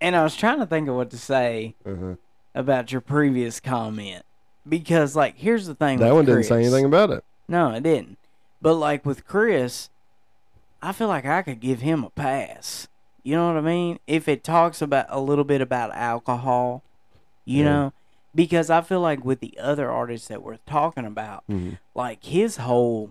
and 0.00 0.16
I 0.16 0.22
was 0.22 0.36
trying 0.36 0.60
to 0.60 0.66
think 0.66 0.88
of 0.88 0.94
what 0.94 1.10
to 1.10 1.18
say 1.18 1.74
Uh-huh. 1.84 2.14
about 2.54 2.92
your 2.92 3.00
previous 3.00 3.60
comment 3.60 4.22
because, 4.68 5.14
like, 5.16 5.36
here's 5.36 5.66
the 5.66 5.74
thing. 5.74 5.98
That 5.98 6.14
one 6.14 6.24
didn't 6.24 6.44
say 6.44 6.60
anything 6.60 6.84
about 6.84 7.10
it. 7.10 7.24
No, 7.48 7.72
it 7.72 7.82
didn't. 7.82 8.18
But 8.62 8.74
like 8.74 9.04
with 9.04 9.26
Chris, 9.26 9.90
I 10.82 10.92
feel 10.92 11.08
like 11.08 11.26
I 11.26 11.42
could 11.42 11.60
give 11.60 11.80
him 11.80 12.04
a 12.04 12.10
pass. 12.10 12.88
You 13.22 13.34
know 13.34 13.48
what 13.48 13.56
I 13.56 13.60
mean? 13.60 13.98
If 14.06 14.28
it 14.28 14.44
talks 14.44 14.80
about 14.80 15.06
a 15.08 15.20
little 15.20 15.44
bit 15.44 15.60
about 15.60 15.90
alcohol, 15.94 16.82
you 17.44 17.58
Yeah. 17.64 17.70
know, 17.70 17.92
because 18.34 18.70
I 18.70 18.80
feel 18.82 19.00
like 19.00 19.24
with 19.24 19.40
the 19.40 19.58
other 19.60 19.90
artists 19.90 20.28
that 20.28 20.42
we're 20.42 20.58
talking 20.66 21.04
about, 21.04 21.42
Mhm. 21.50 21.78
like 21.94 22.22
his 22.24 22.58
whole 22.58 23.10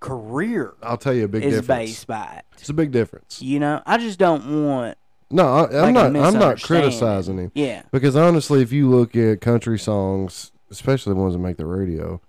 career 0.00 0.72
I'll 0.82 0.96
tell 0.96 1.12
you 1.14 1.24
a 1.24 1.28
big 1.28 1.44
is 1.44 1.56
difference. 1.60 1.66
based 1.90 2.06
by 2.06 2.24
it. 2.38 2.44
It's 2.58 2.68
a 2.70 2.74
big 2.74 2.90
difference. 2.90 3.40
You 3.42 3.60
know, 3.60 3.82
I 3.86 3.98
just 3.98 4.18
don't 4.18 4.64
want 4.66 4.96
No, 5.30 5.46
I, 5.46 5.60
like 5.60 5.72
a 5.72 5.78
I'm 5.82 5.92
not. 5.92 6.16
I'm 6.16 6.38
not 6.38 6.62
criticizing 6.62 7.38
him. 7.38 7.52
Yeah. 7.54 7.82
Because 7.92 8.16
honestly, 8.16 8.62
if 8.62 8.72
you 8.72 8.88
look 8.88 9.14
at 9.14 9.40
country 9.40 9.78
songs, 9.78 10.52
especially 10.70 11.12
the 11.14 11.20
ones 11.20 11.34
that 11.34 11.38
make 11.40 11.56
the 11.58 11.66
radio, 11.66 12.20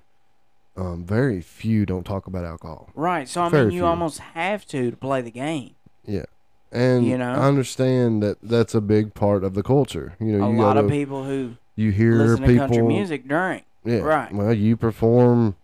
um, 0.77 1.05
very 1.05 1.41
few 1.41 1.85
don't 1.85 2.05
talk 2.05 2.27
about 2.27 2.45
alcohol. 2.45 2.89
right. 2.95 3.27
So 3.27 3.41
I 3.41 3.49
Very 3.49 3.65
mean, 3.65 3.73
you 3.75 3.79
few. 3.81 3.85
almost 3.87 4.19
have 4.19 4.65
to 4.67 4.91
to 4.91 4.97
play 4.97 5.21
the 5.21 5.31
game. 5.31 5.75
Yeah, 6.05 6.25
and 6.71 7.05
You 7.05 7.17
know? 7.17 7.31
I 7.33 7.45
understand 7.47 8.23
that 8.23 8.37
that's 8.41 8.73
a 8.73 8.81
big 8.81 9.13
part 9.13 9.43
of 9.43 9.53
the 9.53 9.63
culture. 9.63 10.15
You 10.19 10.37
know, 10.37 10.45
a 10.47 10.51
you 10.51 10.57
lot 10.57 10.73
gotta, 10.75 10.85
of 10.85 10.89
people 10.91 11.23
who 11.25 11.55
you 11.75 11.91
hear 11.91 12.13
listen 12.15 12.37
people 12.45 12.53
to 12.53 12.59
country 12.59 12.81
music 12.83 13.27
drink. 13.27 13.63
Yeah, 13.83 13.97
Right. 13.99 14.33
Well, 14.33 14.53
you 14.53 14.77
perform 14.77 15.55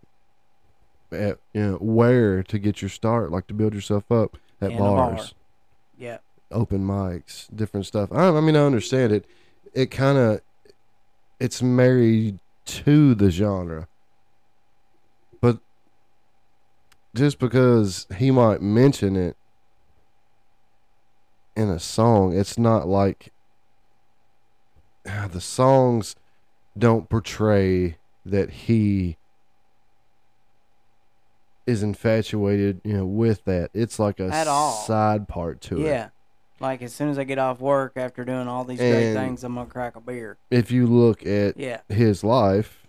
at 1.12 1.39
you 1.53 1.62
know 1.62 1.76
where 1.78 2.43
to 2.43 2.60
get 2.60 2.82
your 2.82 2.89
start, 2.89 3.32
like 3.32 3.47
to 3.47 3.53
build 3.53 3.74
yourself 3.74 4.12
up 4.12 4.38
at 4.62 4.72
In 4.72 4.78
a 4.78 4.80
bar. 4.80 5.12
bars. 5.12 5.34
Yeah. 5.97 6.18
open 6.51 6.86
mics, 6.86 7.47
different 7.55 7.86
stuff. 7.86 8.12
I, 8.12 8.30
I 8.30 8.41
mean, 8.41 8.55
I 8.55 8.66
understand 8.66 9.12
it. 9.12 9.26
It 9.74 9.91
kind 9.91 10.18
of 10.18 10.41
it's 11.39 11.62
married 11.62 12.39
to 12.66 13.16
the 13.16 13.30
genre, 13.32 13.88
but 15.41 15.60
just 17.16 17.39
because 17.39 18.05
he 18.18 18.32
might 18.32 18.62
mention 18.62 19.16
it 19.16 19.36
in 21.55 21.70
a 21.70 21.80
song, 21.80 22.38
it's 22.38 22.58
not 22.58 22.88
like 22.88 23.32
the 25.32 25.41
songs 25.41 26.16
don't 26.78 27.10
portray 27.10 27.97
that 28.26 28.49
he 28.49 29.18
is 31.68 31.84
infatuated, 31.84 32.82
you 32.84 32.93
know, 32.93 33.05
with 33.05 33.43
that. 33.45 33.70
It's 33.74 33.99
like 33.99 34.20
a 34.20 34.30
At 34.30 34.47
all. 34.47 34.72
side 34.86 35.28
part 35.28 35.61
to 35.61 35.82
it. 35.82 35.86
Yeah. 35.86 36.09
Like 36.59 36.82
as 36.82 36.93
soon 36.93 37.09
as 37.09 37.20
I 37.20 37.24
get 37.26 37.38
off 37.38 37.59
work 37.59 37.93
after 37.97 38.26
doing 38.26 38.47
all 38.47 38.63
these 38.63 38.80
great 38.80 39.07
And- 39.09 39.15
things, 39.18 39.43
I'm 39.43 39.53
gonna 39.55 39.68
crack 39.70 39.95
a 39.95 39.99
beer. 40.01 40.38
if 40.49 40.72
you 40.72 40.88
look 40.88 41.24
at 41.26 41.57
Yeah. 41.57 41.82
his 41.89 42.24
life, 42.24 42.88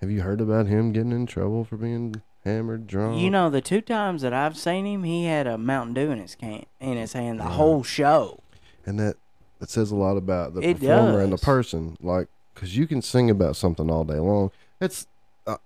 have 0.00 0.10
you 0.10 0.22
heard 0.22 0.40
about 0.40 0.66
him 0.66 0.92
getting 0.92 1.12
in 1.12 1.26
trouble 1.26 1.64
for 1.64 1.76
being 1.76 2.22
hammered, 2.44 2.86
drunk? 2.86 3.18
You 3.20 3.30
know, 3.30 3.50
the 3.50 3.60
two 3.60 3.80
times 3.80 4.22
that 4.22 4.32
I've 4.32 4.56
seen 4.56 4.86
him, 4.86 5.02
he 5.04 5.24
had 5.26 5.46
a 5.46 5.58
Mountain 5.58 5.94
Dew 5.94 6.10
in 6.10 6.18
his 6.18 6.34
can 6.34 6.64
in 6.80 6.96
his 6.96 7.12
hand 7.14 7.40
the 7.40 7.44
whole 7.44 7.82
show. 7.82 8.40
and 8.86 8.98
that 9.00 9.16
that 9.60 9.70
says 9.70 9.90
a 9.90 9.96
lot 9.96 10.16
about 10.18 10.52
the 10.54 10.60
It 10.60 10.78
performer 10.80 11.20
and 11.20 11.32
the 11.32 11.36
does. 11.36 11.44
person. 11.44 11.96
Like, 12.02 12.28
because 12.54 12.76
you 12.76 12.86
can 12.86 13.00
sing 13.00 13.30
about 13.30 13.56
something 13.56 13.90
all 13.90 14.04
day 14.04 14.18
long. 14.18 14.50
It's, 14.80 15.06
uh, 15.46 15.56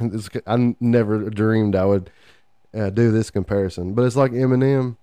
it's 0.00 0.28
I 0.46 0.74
never 0.80 1.30
dreamed 1.30 1.76
I 1.76 1.84
would 1.84 2.10
uh, 2.74 2.90
do 2.90 3.10
this 3.10 3.30
comparison, 3.30 3.94
but 3.94 4.04
it's 4.04 4.16
like 4.16 4.32
Eminem. 4.32 4.96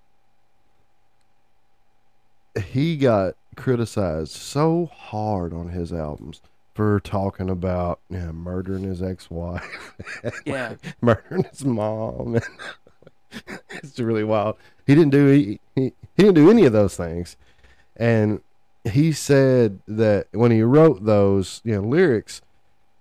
He 2.67 2.95
got 2.97 3.35
criticized 3.55 4.31
so 4.31 4.85
hard 4.93 5.53
on 5.53 5.69
his 5.69 5.91
albums 5.91 6.41
for 6.73 6.99
talking 6.99 7.49
about 7.49 7.99
yeah, 8.09 8.31
murdering 8.31 8.83
his 8.83 9.01
ex-wife, 9.01 9.93
Yeah. 10.45 10.75
murdering 11.01 11.43
his 11.43 11.65
mom. 11.65 12.39
it's 13.69 13.99
really 13.99 14.23
wild. 14.23 14.57
He 14.85 14.95
didn't 14.95 15.11
do 15.11 15.27
he, 15.29 15.59
he 15.75 15.93
he 16.15 16.23
didn't 16.23 16.35
do 16.35 16.49
any 16.49 16.65
of 16.65 16.73
those 16.73 16.95
things, 16.95 17.35
and 17.95 18.41
he 18.83 19.11
said 19.11 19.79
that 19.87 20.27
when 20.31 20.51
he 20.51 20.61
wrote 20.61 21.05
those 21.05 21.61
you 21.63 21.75
know 21.75 21.87
lyrics, 21.87 22.41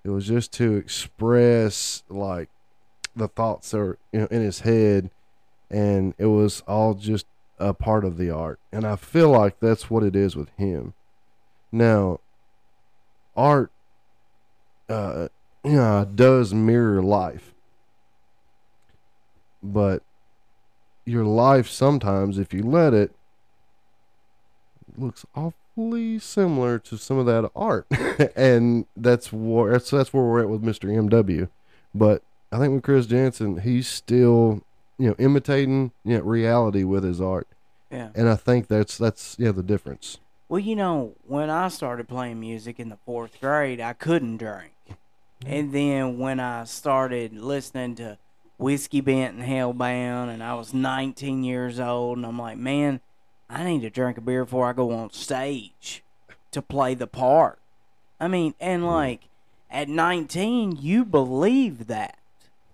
it 0.05 0.11
was 0.11 0.27
just 0.27 0.53
to 0.53 0.77
express 0.77 2.03
like 2.09 2.51
the 3.17 3.29
thoughts 3.29 3.71
that 3.71 3.79
are 3.79 3.99
you 4.13 4.21
know 4.21 4.29
in 4.31 4.43
his 4.43 4.61
head, 4.61 5.11
and 5.71 6.15
it 6.19 6.27
was 6.27 6.63
all 6.69 6.95
just 6.95 7.27
a 7.59 7.73
part 7.73 8.05
of 8.05 8.19
the 8.19 8.31
art. 8.31 8.59
And 8.73 8.85
I 8.87 8.97
feel 8.97 9.31
like 9.31 9.61
that's 9.61 9.89
what 9.89 10.03
it 10.03 10.15
is 10.15 10.37
with 10.37 10.51
him. 10.57 10.93
Now, 11.73 12.21
art, 13.37 13.71
uh, 14.89 15.29
you 15.65 15.73
know, 15.73 16.05
does 16.05 16.53
mirror 16.53 17.03
life, 17.03 17.55
but 19.63 20.03
your 21.07 21.25
life 21.25 21.69
sometimes, 21.69 22.39
if 22.39 22.53
you 22.53 22.63
let 22.63 22.93
it, 22.93 23.13
looks 24.97 25.25
awfully 25.35 25.55
similar 25.77 26.79
to 26.79 26.97
some 26.97 27.18
of 27.18 27.27
that 27.27 27.51
art, 27.55 27.87
and 28.37 28.87
that's 28.97 29.33
where 29.33 29.72
that's 29.72 29.91
that's 29.91 30.12
where 30.12 30.25
we're 30.25 30.41
at 30.43 30.49
with 30.49 30.62
Mr. 30.62 30.89
MW. 30.89 31.49
But 31.95 32.22
I 32.53 32.59
think 32.59 32.75
with 32.75 32.83
Chris 32.83 33.07
Janson, 33.07 33.61
he's 33.61 33.89
still 33.89 34.62
you 34.99 35.09
know 35.09 35.14
imitating 35.18 35.93
you 36.05 36.18
know, 36.18 36.25
reality 36.25 36.85
with 36.85 37.05
his 37.05 37.20
art, 37.20 37.49
Yeah. 37.91 38.11
and 38.14 38.29
I 38.29 38.37
think 38.37 38.68
that's 38.68 38.97
that's 38.99 39.37
yeah 39.39 39.53
the 39.53 39.62
difference. 39.62 40.18
Well, 40.49 40.61
you 40.61 40.77
know, 40.77 41.14
when 41.27 41.51
I 41.51 41.68
started 41.68 42.07
playing 42.07 42.39
music 42.39 42.79
in 42.79 42.89
the 42.91 42.99
fourth 43.07 43.41
grade, 43.41 43.81
I 43.81 43.93
couldn't 43.95 44.37
drink. 44.37 44.72
Mm-hmm. 44.89 45.53
And 45.53 45.72
then 45.72 46.18
when 46.18 46.39
I 46.39 46.64
started 46.64 47.33
listening 47.33 47.95
to 47.97 48.18
Whiskey 48.59 49.01
Bent 49.01 49.35
and 49.37 49.43
Hellbound, 49.45 50.29
and 50.29 50.43
I 50.43 50.55
was 50.55 50.72
19 50.72 51.43
years 51.43 51.81
old, 51.81 52.18
and 52.18 52.27
I'm 52.27 52.39
like, 52.39 52.59
man, 52.59 53.01
I 53.51 53.65
need 53.65 53.83
to 53.83 53.91
drink 53.91 54.19
a 54.19 54.21
beer 54.21 54.45
before 54.45 54.67
I 54.69 54.73
go 54.73 54.91
on 54.93 55.13
stage 55.13 56.03
to 56.51 56.63
play 56.63 56.95
the 56.95 57.07
part. 57.07 57.59
I 58.21 58.29
mean, 58.29 58.55
and 58.61 58.87
like 58.87 59.23
at 59.71 59.89
19, 59.89 60.79
you 60.81 61.05
believe 61.05 61.87
that. 61.89 62.19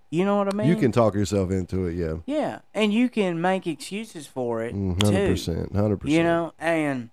You 0.09 0.25
know 0.25 0.35
what 0.37 0.53
I 0.53 0.57
mean? 0.57 0.67
you 0.67 0.75
can 0.75 0.91
talk 0.91 1.13
yourself 1.15 1.51
into 1.51 1.85
it, 1.85 1.93
yeah, 1.95 2.15
Yeah, 2.25 2.59
and 2.73 2.93
you 2.93 3.07
can 3.07 3.39
make 3.39 3.65
excuses 3.65 4.27
for 4.27 4.61
it 4.61 4.73
hundred 4.73 4.99
too. 5.11 5.31
percent, 5.31 5.73
hundred 5.73 5.97
percent. 6.01 6.17
You 6.17 6.23
know, 6.23 6.53
and 6.59 7.11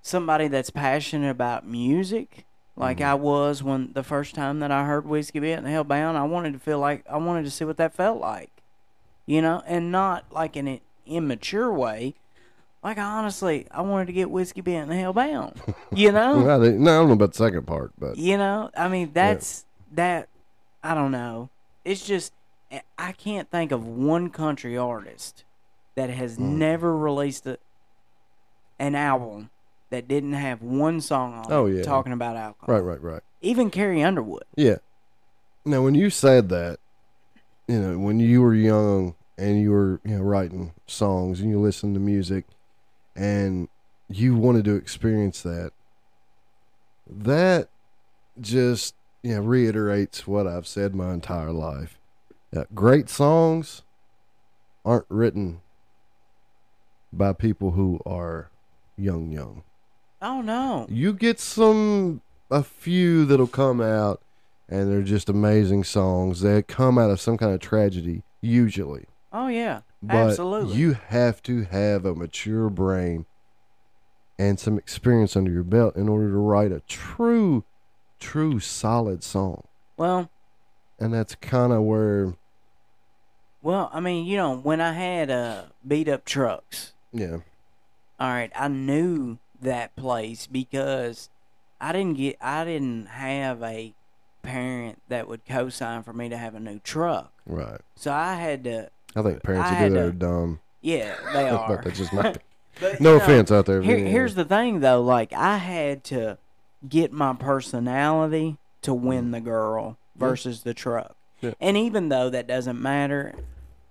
somebody 0.00 0.48
that's 0.48 0.70
passionate 0.70 1.28
about 1.30 1.66
music, 1.66 2.46
like 2.74 2.98
Mm-hmm. 2.98 3.06
I 3.06 3.14
was 3.16 3.62
when 3.62 3.92
the 3.92 4.02
first 4.02 4.34
time 4.34 4.60
that 4.60 4.70
I 4.72 4.86
heard 4.86 5.06
Whiskey 5.06 5.40
Bent 5.40 5.66
and 5.66 5.68
Hellbound, 5.74 6.16
I 6.16 6.22
wanted 6.24 6.54
to 6.54 6.58
feel 6.58 6.78
like 6.78 7.04
I 7.08 7.18
wanted 7.18 7.44
to 7.44 7.50
see 7.50 7.66
what 7.66 7.76
that 7.76 7.92
felt 7.94 8.18
like. 8.18 8.50
You 9.26 9.42
know, 9.42 9.62
and 9.66 9.92
not 9.92 10.24
like 10.32 10.56
in 10.56 10.66
an 10.68 10.80
immature 11.06 11.70
way. 11.70 12.14
Like 12.82 12.98
I 12.98 13.02
honestly, 13.02 13.66
I 13.70 13.82
wanted 13.82 14.06
to 14.06 14.12
get 14.12 14.30
Whiskey 14.30 14.60
Bent 14.60 14.90
and 14.90 14.98
Hellbound. 15.00 15.56
You 15.94 16.10
know? 16.12 16.40
No, 16.44 16.54
I 16.56 16.58
don't 16.64 16.80
know 16.80 17.12
about 17.12 17.32
the 17.32 17.38
second 17.38 17.66
part, 17.66 17.92
but 17.98 18.16
You 18.16 18.36
know, 18.36 18.70
I 18.76 18.88
mean, 18.88 19.10
that's 19.12 19.64
that. 19.92 20.28
I 20.82 20.94
don't 20.94 21.12
know. 21.12 21.50
It's 21.84 22.04
just 22.04 22.32
I- 22.72 22.82
I 22.98 23.12
can't 23.12 23.48
think 23.50 23.70
of 23.70 23.86
one 23.86 24.30
country 24.30 24.76
artist 24.76 25.44
that 25.96 26.10
has 26.10 26.38
Mm. 26.38 26.56
never 26.56 26.96
released 26.96 27.46
a, 27.46 27.58
an 28.78 28.94
album 28.94 29.50
that 29.90 30.08
didn't 30.08 30.32
have 30.32 30.62
one 30.62 31.00
song 31.00 31.34
on 31.34 31.52
Oh, 31.52 31.66
it 31.66 31.76
yeah. 31.76 31.82
talking 31.82 32.12
about 32.12 32.36
alcohol. 32.36 32.74
right, 32.74 32.80
right, 32.82 33.00
right. 33.02 33.22
Even 33.42 33.70
Carrie 33.70 34.02
Underwood. 34.02 34.44
Yeah. 34.56 34.76
Now, 35.64 35.82
when 35.82 35.94
you 35.94 36.10
said 36.10 36.48
that, 36.48 36.78
you 37.68 37.78
know, 37.80 37.98
when 37.98 38.18
you 38.18 38.40
were 38.42 38.54
young 38.54 39.14
and 39.38 39.60
you 39.60 39.70
were, 39.70 40.00
you 40.04 40.16
know, 40.16 40.22
writing 40.22 40.72
songs 40.88 41.40
and 41.40 41.50
you 41.50 41.60
listened 41.60 41.94
to 41.94 42.00
music 42.00 42.46
and 43.16 43.68
you 44.08 44.34
wanted 44.36 44.64
to 44.66 44.74
experience 44.74 45.42
that, 45.42 45.72
that 47.06 47.68
just, 48.40 48.94
you 49.22 49.34
know, 49.34 49.40
reiterates 49.42 50.26
what 50.26 50.46
I've 50.46 50.66
said 50.66 50.94
my 50.94 51.12
entire 51.12 51.52
life. 51.52 51.98
Uh, 52.54 52.64
great 52.74 53.08
songs 53.08 53.82
aren't 54.84 55.06
written 55.08 55.60
by 57.12 57.32
people 57.32 57.72
who 57.72 58.00
are 58.04 58.50
young, 58.96 59.30
young 59.32 59.62
Oh 60.20 60.40
no. 60.40 60.86
you 60.88 61.12
get 61.12 61.40
some 61.40 62.20
a 62.50 62.62
few 62.62 63.24
that'll 63.24 63.46
come 63.46 63.80
out 63.80 64.20
and 64.68 64.90
they're 64.90 65.02
just 65.02 65.28
amazing 65.28 65.84
songs 65.84 66.40
that 66.42 66.68
come 66.68 66.98
out 66.98 67.10
of 67.10 67.20
some 67.20 67.36
kind 67.36 67.52
of 67.52 67.60
tragedy 67.60 68.22
usually 68.40 69.06
Oh 69.32 69.48
yeah. 69.48 69.80
But 70.02 70.30
Absolutely. 70.30 70.74
you 70.74 70.92
have 70.94 71.42
to 71.44 71.62
have 71.64 72.04
a 72.04 72.14
mature 72.14 72.68
brain 72.68 73.24
and 74.38 74.58
some 74.58 74.76
experience 74.76 75.36
under 75.36 75.50
your 75.52 75.62
belt 75.62 75.94
in 75.96 76.08
order 76.08 76.28
to 76.28 76.36
write 76.36 76.72
a 76.72 76.80
true 76.80 77.64
true 78.18 78.58
solid 78.60 79.22
song 79.22 79.66
well, 79.96 80.30
and 80.98 81.12
that's 81.12 81.34
kind 81.36 81.72
of 81.72 81.82
where 81.82 82.34
well, 83.64 83.90
I 83.92 84.00
mean, 84.00 84.26
you 84.26 84.36
know, 84.36 84.56
when 84.56 84.80
I 84.80 84.92
had 84.92 85.30
uh 85.30 85.64
beat 85.86 86.08
up 86.08 86.24
trucks, 86.24 86.94
yeah 87.12 87.38
all 88.18 88.28
right, 88.28 88.52
I 88.54 88.68
knew 88.68 89.38
that 89.60 89.94
place 89.96 90.46
because 90.46 91.28
I 91.80 91.92
didn't 91.92 92.16
get 92.16 92.36
I 92.40 92.64
didn't 92.64 93.06
have 93.06 93.62
a 93.62 93.94
parent 94.42 95.00
that 95.08 95.28
would 95.28 95.44
co-sign 95.44 96.02
for 96.02 96.12
me 96.12 96.28
to 96.28 96.36
have 96.36 96.54
a 96.54 96.60
new 96.60 96.80
truck. 96.80 97.32
right 97.46 97.80
So 97.96 98.12
I 98.12 98.34
had 98.34 98.64
to 98.64 98.90
i 99.16 99.22
think 99.22 99.42
parents 99.42 99.70
I 99.70 99.74
who 99.74 99.88
do 99.88 99.94
that 99.94 100.00
to- 100.00 100.06
are 100.08 100.12
dumb 100.12 100.60
yeah, 100.82 101.14
they 101.32 101.48
are. 101.48 101.68
but 101.68 101.84
that's 101.84 101.98
just 101.98 102.12
my 102.12 102.34
But, 102.80 103.00
no 103.00 103.12
you 103.12 103.18
know, 103.18 103.24
offense 103.24 103.52
out 103.52 103.66
there 103.66 103.82
Here, 103.82 103.98
here's 103.98 104.34
the 104.34 104.44
thing 104.46 104.80
though, 104.80 105.02
like 105.02 105.32
I 105.32 105.58
had 105.58 106.02
to 106.04 106.38
get 106.88 107.12
my 107.12 107.34
personality 107.34 108.56
to 108.82 108.94
win 108.94 109.26
mm. 109.26 109.32
the 109.32 109.40
girl 109.40 109.98
versus 110.16 110.62
the 110.62 110.74
truck. 110.74 111.14
Yeah. 111.40 111.52
And 111.60 111.76
even 111.76 112.08
though 112.08 112.30
that 112.30 112.46
doesn't 112.46 112.80
matter, 112.80 113.34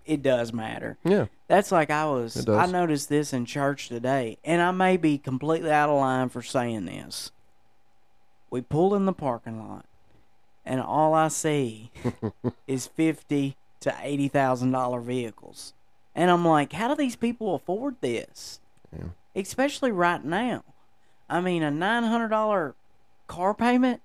it 0.06 0.22
does 0.22 0.52
matter. 0.52 0.98
yeah 1.04 1.28
That's 1.48 1.72
like 1.72 1.90
I 1.90 2.06
was. 2.06 2.48
I 2.48 2.66
noticed 2.66 3.08
this 3.08 3.34
in 3.34 3.46
church 3.46 3.88
today, 3.88 4.38
and 4.44 4.62
I 4.62 4.72
may 4.72 4.98
be 4.98 5.18
completely 5.18 5.72
out 5.72 5.90
of 5.90 5.98
line 5.98 6.30
for 6.30 6.42
saying 6.42 6.86
this. 6.86 7.32
We 8.50 8.62
pull 8.62 8.96
in 8.96 9.06
the 9.06 9.14
parking 9.14 9.66
lot, 9.66 9.86
and 10.66 10.82
all 10.82 11.14
I 11.14 11.28
see 11.28 11.92
is 12.68 12.88
fifty 12.88 13.56
to 13.82 13.96
eighty 14.02 14.28
thousand 14.28 14.72
dollar 14.72 15.02
vehicles, 15.02 15.74
and 16.16 16.32
I'm 16.32 16.46
like, 16.46 16.74
how 16.74 16.88
do 16.88 16.96
these 16.96 17.16
people 17.16 17.56
afford 17.56 17.96
this? 18.02 18.60
Yeah. 18.92 19.10
Especially 19.36 19.92
right 19.92 20.24
now. 20.24 20.64
I 21.30 21.42
mean, 21.42 21.64
a 21.64 21.72
nine 21.72 22.04
hundred 22.04 22.30
dollar 22.30 22.76
car 23.28 23.54
payment. 23.54 24.02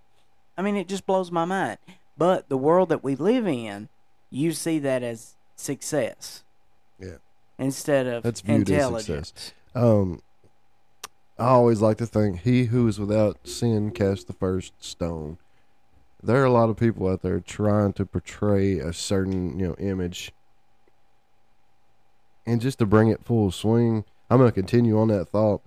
I 0.59 0.63
mean, 0.63 0.77
it 0.77 0.89
just 0.89 1.07
blows 1.07 1.31
my 1.31 1.45
mind. 1.45 1.79
But 2.19 2.49
the 2.49 2.57
world 2.57 2.89
that 2.89 3.05
we 3.05 3.15
live 3.15 3.47
in, 3.47 3.89
you 4.31 4.53
see 4.53 4.79
that 4.81 5.03
as 5.03 5.35
success 5.57 6.45
yeah 6.99 7.17
instead 7.59 8.07
of 8.07 8.23
That's 8.23 8.41
viewed 8.43 8.71
as 8.71 9.05
success. 9.05 9.53
Um, 9.75 10.21
I 11.39 11.49
always 11.49 11.81
like 11.81 11.99
to 11.99 12.07
think, 12.07 12.41
"He 12.41 12.67
who 12.67 12.89
is 12.89 12.99
without 12.99 13.47
sin 13.47 13.91
cast 13.91 14.27
the 14.27 14.33
first 14.33 14.73
stone." 14.83 15.39
There 16.23 16.41
are 16.43 16.45
a 16.47 16.51
lot 16.51 16.71
of 16.71 16.77
people 16.77 17.09
out 17.09 17.23
there 17.23 17.41
trying 17.41 17.93
to 17.95 18.07
portray 18.07 18.79
a 18.79 18.93
certain, 18.93 19.59
you 19.59 19.69
know, 19.69 19.75
image, 19.79 20.33
and 22.47 22.61
just 22.61 22.79
to 22.79 22.87
bring 22.87 23.09
it 23.09 23.25
full 23.25 23.51
swing. 23.51 24.05
I'm 24.31 24.39
going 24.39 24.49
to 24.51 24.55
continue 24.55 24.99
on 24.99 25.09
that 25.09 25.29
thought, 25.29 25.63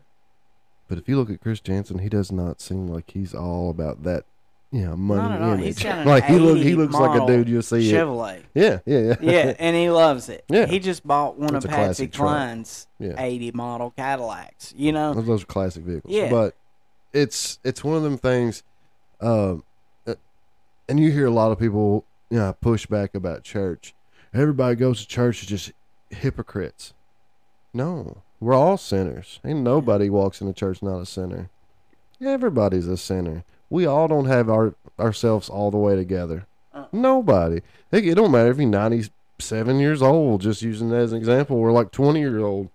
but 0.88 0.98
if 0.98 1.08
you 1.08 1.18
look 1.18 1.30
at 1.30 1.40
Chris 1.42 1.60
Janson, 1.62 2.00
he 2.00 2.10
does 2.10 2.32
not 2.32 2.60
seem 2.62 2.88
like 2.88 3.12
he's 3.12 3.34
all 3.34 3.70
about 3.70 4.04
that, 4.04 4.26
you 4.72 4.82
know, 4.86 4.98
money 4.98 5.22
Not 5.22 5.32
at 5.34 5.42
all. 5.42 5.54
image. 5.54 5.66
He's 5.66 5.80
got 5.84 6.00
an 6.00 6.08
like 6.08 6.26
he 6.26 6.40
look, 6.40 6.58
he 6.58 6.76
looks 6.76 6.94
like 6.94 7.22
a 7.22 7.26
dude 7.26 7.48
you'll 7.48 7.62
see. 7.62 7.90
It. 7.90 7.94
Chevrolet. 7.94 8.44
Yeah, 8.54 8.80
yeah, 8.86 9.00
yeah. 9.00 9.16
yeah, 9.22 9.54
and 9.60 9.78
he 9.78 9.90
loves 9.90 10.28
it. 10.28 10.44
Yeah. 10.50 10.66
He 10.66 10.80
just 10.80 11.08
bought 11.08 11.38
one 11.38 11.56
It's 11.56 11.64
of 11.64 11.72
Patsy. 11.72 12.08
Cline's 12.08 12.88
Yeah. 13.00 13.14
80 13.18 13.52
model 13.52 13.92
Cadillacs. 13.92 14.74
You 14.76 14.92
know? 14.92 15.14
Those 15.14 15.44
are 15.44 15.46
classic 15.46 15.84
vehicles. 15.84 16.14
Yeah. 16.14 16.30
But 16.30 16.56
it's 17.14 17.60
it's 17.64 17.82
one 17.84 17.96
of 17.96 18.04
them 18.04 18.18
things, 18.18 18.64
um, 19.22 19.30
uh, 19.30 19.56
and 20.90 21.00
you 21.00 21.12
hear 21.12 21.28
a 21.28 21.32
lot 21.32 21.52
of 21.52 21.60
people, 21.60 22.04
you 22.32 22.40
know, 22.40 22.54
push 22.60 22.88
back 22.88 23.14
about 23.14 23.44
church. 23.44 23.94
Everybody 24.34 24.76
goes 24.76 25.02
to 25.02 25.08
church 25.08 25.44
is 25.44 25.48
just 25.48 25.72
hypocrites. 26.10 26.94
No, 27.74 28.24
we're 28.40 28.56
all 28.56 28.78
sinners. 28.78 29.40
Ain't 29.46 29.60
nobody 29.60 30.10
walks 30.10 30.42
into 30.42 30.52
church 30.52 30.82
not 30.82 31.00
a 31.00 31.06
sinner. 31.06 31.50
Everybody's 32.20 32.88
a 32.88 32.98
sinner. 32.98 33.44
We 33.70 33.86
all 33.86 34.08
don't 34.08 34.26
have 34.26 34.50
our 34.50 34.74
ourselves 35.00 35.48
all 35.48 35.70
the 35.70 35.78
way 35.78 35.96
together. 35.96 36.48
Uh-uh. 36.74 36.88
Nobody. 36.92 37.62
It, 37.92 38.08
it 38.08 38.16
don't 38.16 38.32
matter 38.32 38.50
if 38.50 38.58
you're 38.58 38.68
97 38.68 39.80
years 39.80 40.02
old. 40.02 40.42
Just 40.42 40.64
using 40.64 40.90
that 40.90 41.02
as 41.02 41.12
an 41.12 41.20
example, 41.20 41.58
or 41.58 41.72
like 41.72 41.92
20 41.92 42.20
years 42.20 42.42
old. 42.42 42.70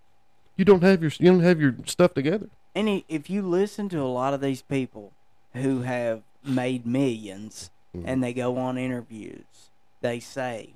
You 0.57 0.65
don't 0.65 0.85
have 0.85 1.03
your 1.03 1.11
you 1.19 1.33
don't 1.33 1.41
have 1.41 1.61
your 1.61 1.75
stuff 1.85 2.15
together. 2.15 2.49
And 2.77 3.03
if 3.09 3.29
you 3.29 3.43
listen 3.43 3.89
to 3.89 4.01
a 4.01 4.07
lot 4.07 4.35
of 4.35 4.41
these 4.41 4.62
people 4.62 5.12
who 5.53 5.83
have 5.83 6.23
made 6.45 6.85
1000000s 6.85 7.71
Mm-hmm. 7.95 8.09
and 8.09 8.24
they 8.24 8.32
go 8.34 8.57
on 8.57 8.76
interviews, 8.76 9.70
they 10.01 10.18
say, 10.20 10.74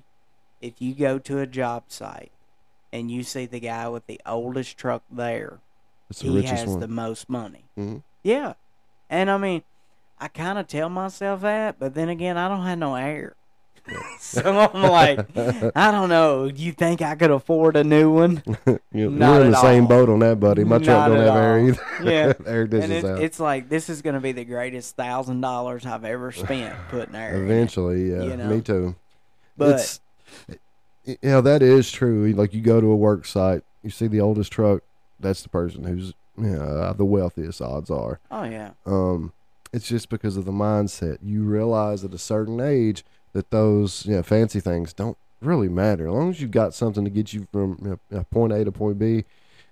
if 0.61 0.81
you 0.81 0.93
go 0.93 1.19
to 1.19 1.39
a 1.39 1.47
job 1.47 1.83
site 1.87 2.31
and 2.93 3.11
you 3.11 3.23
see 3.23 3.45
the 3.45 3.59
guy 3.59 3.87
with 3.89 4.07
the 4.07 4.19
oldest 4.25 4.77
truck 4.77 5.03
there, 5.11 5.59
It's 6.09 6.19
the 6.21 6.29
he 6.29 6.41
has 6.43 6.67
one. 6.69 6.79
the 6.79 6.87
most 6.87 7.29
money. 7.29 7.65
Mhm. 7.77 8.03
Yeah. 8.23 8.53
And 9.09 9.29
I 9.29 9.37
mean, 9.37 9.63
I 10.19 10.27
kind 10.27 10.57
of 10.57 10.67
tell 10.67 10.89
myself 10.89 11.41
that, 11.41 11.77
but 11.79 11.93
then 11.93 12.09
again, 12.09 12.37
I 12.37 12.47
don't 12.47 12.65
have 12.65 12.77
no 12.79 12.95
air. 12.95 13.35
so 14.19 14.41
I'm 14.73 14.81
like, 14.83 15.19
I 15.75 15.91
don't 15.91 16.09
know. 16.09 16.45
You 16.45 16.71
think 16.71 17.01
I 17.01 17.15
could 17.15 17.31
afford 17.31 17.75
a 17.75 17.83
new 17.83 18.11
one? 18.11 18.43
You- 18.91 19.09
Not 19.11 19.39
We're 19.39 19.45
in 19.45 19.51
the 19.51 19.61
same 19.61 19.83
all. 19.83 19.89
boat 19.89 20.09
on 20.09 20.19
that, 20.19 20.39
buddy. 20.39 20.63
My 20.63 20.77
truck 20.79 21.07
don't 21.07 21.17
have 21.17 21.35
air 21.35 21.59
either. 21.59 21.81
Yeah. 22.03 22.33
air 22.45 22.61
and 22.63 22.71
dishes 22.71 23.03
it's, 23.03 23.39
like 23.39 23.69
this 23.69 23.89
is 23.89 24.01
going 24.01 24.15
to 24.15 24.19
be 24.21 24.31
the 24.31 24.45
greatest 24.45 24.95
thousand 24.95 25.41
dollars 25.41 25.85
I've 25.85 26.05
ever 26.05 26.31
spent 26.31 26.75
putting 26.89 27.15
air. 27.15 27.35
in. 27.35 27.43
Eventually, 27.43 28.09
yeah, 28.11 28.23
you 28.23 28.37
know? 28.37 28.47
me 28.47 28.61
too. 28.61 28.95
But 29.57 29.99
you 31.05 31.17
know, 31.23 31.41
that 31.41 31.61
is 31.61 31.91
true. 31.91 32.31
Like 32.33 32.53
you 32.53 32.61
go 32.61 32.79
to 32.81 32.87
a 32.87 32.95
work 32.95 33.25
site, 33.25 33.63
you 33.83 33.89
see 33.89 34.07
the 34.07 34.21
oldest 34.21 34.51
truck, 34.51 34.81
that's 35.19 35.41
the 35.43 35.49
person 35.49 35.83
who's 35.83 36.13
you 36.37 36.45
know, 36.51 36.93
the 36.93 37.05
wealthiest. 37.05 37.61
Odds 37.61 37.89
are. 37.89 38.19
oh 38.31 38.43
yeah, 38.43 38.71
Um, 38.85 39.33
it's 39.73 39.87
just 39.87 40.09
because 40.09 40.37
of 40.37 40.45
the 40.45 40.51
mindset. 40.51 41.17
You 41.21 41.43
realize 41.43 42.03
at 42.05 42.13
a 42.13 42.17
certain 42.17 42.59
age 42.59 43.03
that 43.33 43.51
those 43.51 44.05
you 44.05 44.15
know, 44.15 44.23
fancy 44.23 44.59
things 44.59 44.93
don't 44.93 45.17
really 45.41 45.69
matter. 45.69 46.07
As 46.07 46.13
long 46.13 46.29
as 46.29 46.41
you've 46.41 46.51
got 46.51 46.73
something 46.73 47.03
to 47.03 47.09
get 47.09 47.33
you 47.33 47.47
from 47.51 47.77
you 47.81 47.99
know, 48.11 48.23
point 48.31 48.53
A 48.53 48.63
to 48.65 48.71
point 48.71 48.99
B. 48.99 49.25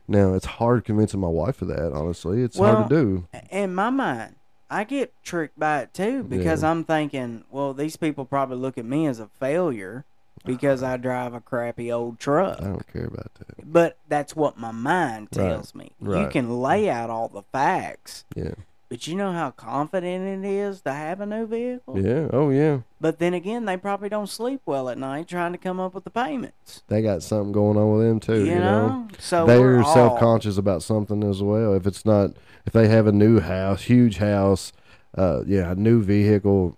Now 0.07 0.33
it's 0.35 0.45
hard 0.45 0.85
convincing 0.85 1.19
my 1.19 1.27
wife 1.27 1.61
of 1.61 1.67
that. 1.67 1.91
Honestly, 1.91 2.41
it's 2.41 2.57
hard 2.57 2.89
to 2.89 2.95
do. 2.95 3.27
in 3.51 3.75
my 3.75 3.89
mind, 3.89 4.35
I 4.69 4.83
get 4.85 5.13
tricked 5.23 5.59
by 5.59 5.81
it 5.81 5.93
too 5.93 6.23
because 6.23 6.63
Yeah. 6.63 6.71
I'm 6.71 6.83
thinking, 6.85 7.43
well, 7.51 7.73
these 7.73 7.97
people 7.97 8.23
probably 8.25 8.57
look 8.57 8.77
at 8.77 8.85
me 8.85 9.05
as 9.07 9.19
a 9.19 9.27
failure 9.27 10.05
because 10.45 10.81
uh-huh. 10.81 10.93
I 10.93 10.97
drive 10.97 11.33
a 11.33 11.41
crappy 11.41 11.91
old 11.91 12.19
truck. 12.19 12.61
I 12.61 12.65
don't 12.65 12.93
care 12.93 13.05
about 13.05 13.33
that. 13.35 13.71
But 13.71 13.97
that's 14.07 14.33
what 14.35 14.57
my 14.57 14.71
mind 14.71 15.29
Right, 15.35 15.49
tells 15.49 15.75
me. 15.75 15.91
You 16.01 16.29
can 16.31 16.61
lay 16.61 16.89
out 16.89 17.09
all 17.09 17.27
the 17.27 17.43
facts, 17.51 18.23
Yeah, 18.33 18.53
but 18.89 19.07
you 19.07 19.15
know 19.15 19.31
how 19.33 19.51
confident 19.51 20.45
it 20.45 20.47
is 20.47 20.81
to 20.81 20.93
have 20.93 21.19
a 21.19 21.25
new 21.25 21.45
vehicle. 21.45 21.99
yeah, 21.99 22.27
oh 22.31 22.49
yeah. 22.49 22.79
But 23.01 23.19
then 23.19 23.33
again, 23.33 23.65
they 23.65 23.77
probably 23.77 24.09
don't 24.09 24.27
sleep 24.27 24.61
well 24.65 24.89
at 24.89 24.97
night 24.97 25.27
trying 25.27 25.51
to 25.51 25.57
come 25.57 25.79
up 25.79 25.93
with 25.93 26.03
the 26.03 26.09
payments. 26.09 26.83
They 26.87 27.01
got 27.01 27.21
something 27.21 27.51
going 27.51 27.77
on 27.77 27.91
with 27.97 28.07
them 28.07 28.19
too. 28.19 28.45
You 28.45 28.53
You, 28.53 28.59
know? 28.59 29.07
So 29.19 29.45
they're 29.45 29.83
self 29.83 30.19
conscious 30.19 30.57
about 30.57 30.83
something 30.83 31.23
as 31.23 31.41
well. 31.43 31.73
If 31.73 31.85
it's 31.85 32.05
not, 32.05 32.31
if 32.65 32.73
they 32.73 32.87
have 32.87 33.07
a 33.07 33.11
new 33.11 33.39
house, 33.39 33.83
huge 33.83 34.17
house, 34.17 34.71
uh, 35.17 35.43
yeah, 35.45 35.71
a 35.71 35.75
new 35.75 36.01
vehicle, 36.01 36.77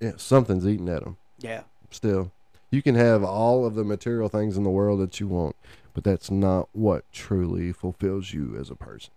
yeah, 0.00 0.12
something's 0.16 0.66
eating 0.66 0.88
at 0.88 1.04
them. 1.04 1.16
Yeah. 1.38 1.62
Still, 1.90 2.32
you 2.70 2.82
can 2.82 2.94
have 2.94 3.22
all 3.22 3.66
of 3.66 3.74
the 3.74 3.84
material 3.84 4.28
things 4.28 4.56
in 4.56 4.62
the 4.62 4.70
world 4.70 5.00
that 5.00 5.20
you 5.20 5.28
want, 5.28 5.56
but 5.92 6.04
that's 6.04 6.30
not 6.30 6.68
what 6.72 7.04
truly 7.12 7.72
fulfills 7.72 8.32
you 8.32 8.56
as 8.58 8.70
a 8.70 8.74
person. 8.76 9.12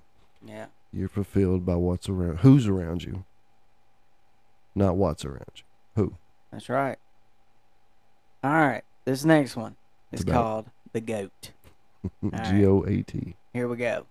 Yeah. 0.45 0.66
You're 0.94 1.10
fulfilled 1.10 1.66
by 1.66 1.76
what's 1.76 2.08
around, 2.08 2.39
who's 2.39 2.68
around 2.68 3.04
you, 3.04 3.26
not 4.76 4.96
what's 4.96 5.26
around 5.26 5.50
you. 5.56 5.64
Who? 5.96 6.16
That's 6.52 6.70
right. 6.70 6.98
All 8.44 8.52
right. 8.52 8.84
This 9.06 9.26
next 9.26 9.56
one 9.56 9.76
is 10.12 10.22
About- 10.22 10.34
called 10.34 10.66
The 10.94 11.02
Goat. 11.02 11.52
right. 12.22 12.44
G 12.46 12.66
O 12.66 12.84
A 12.84 13.02
T. 13.02 13.36
Here 13.54 13.68
we 13.68 13.76
go. 13.78 14.06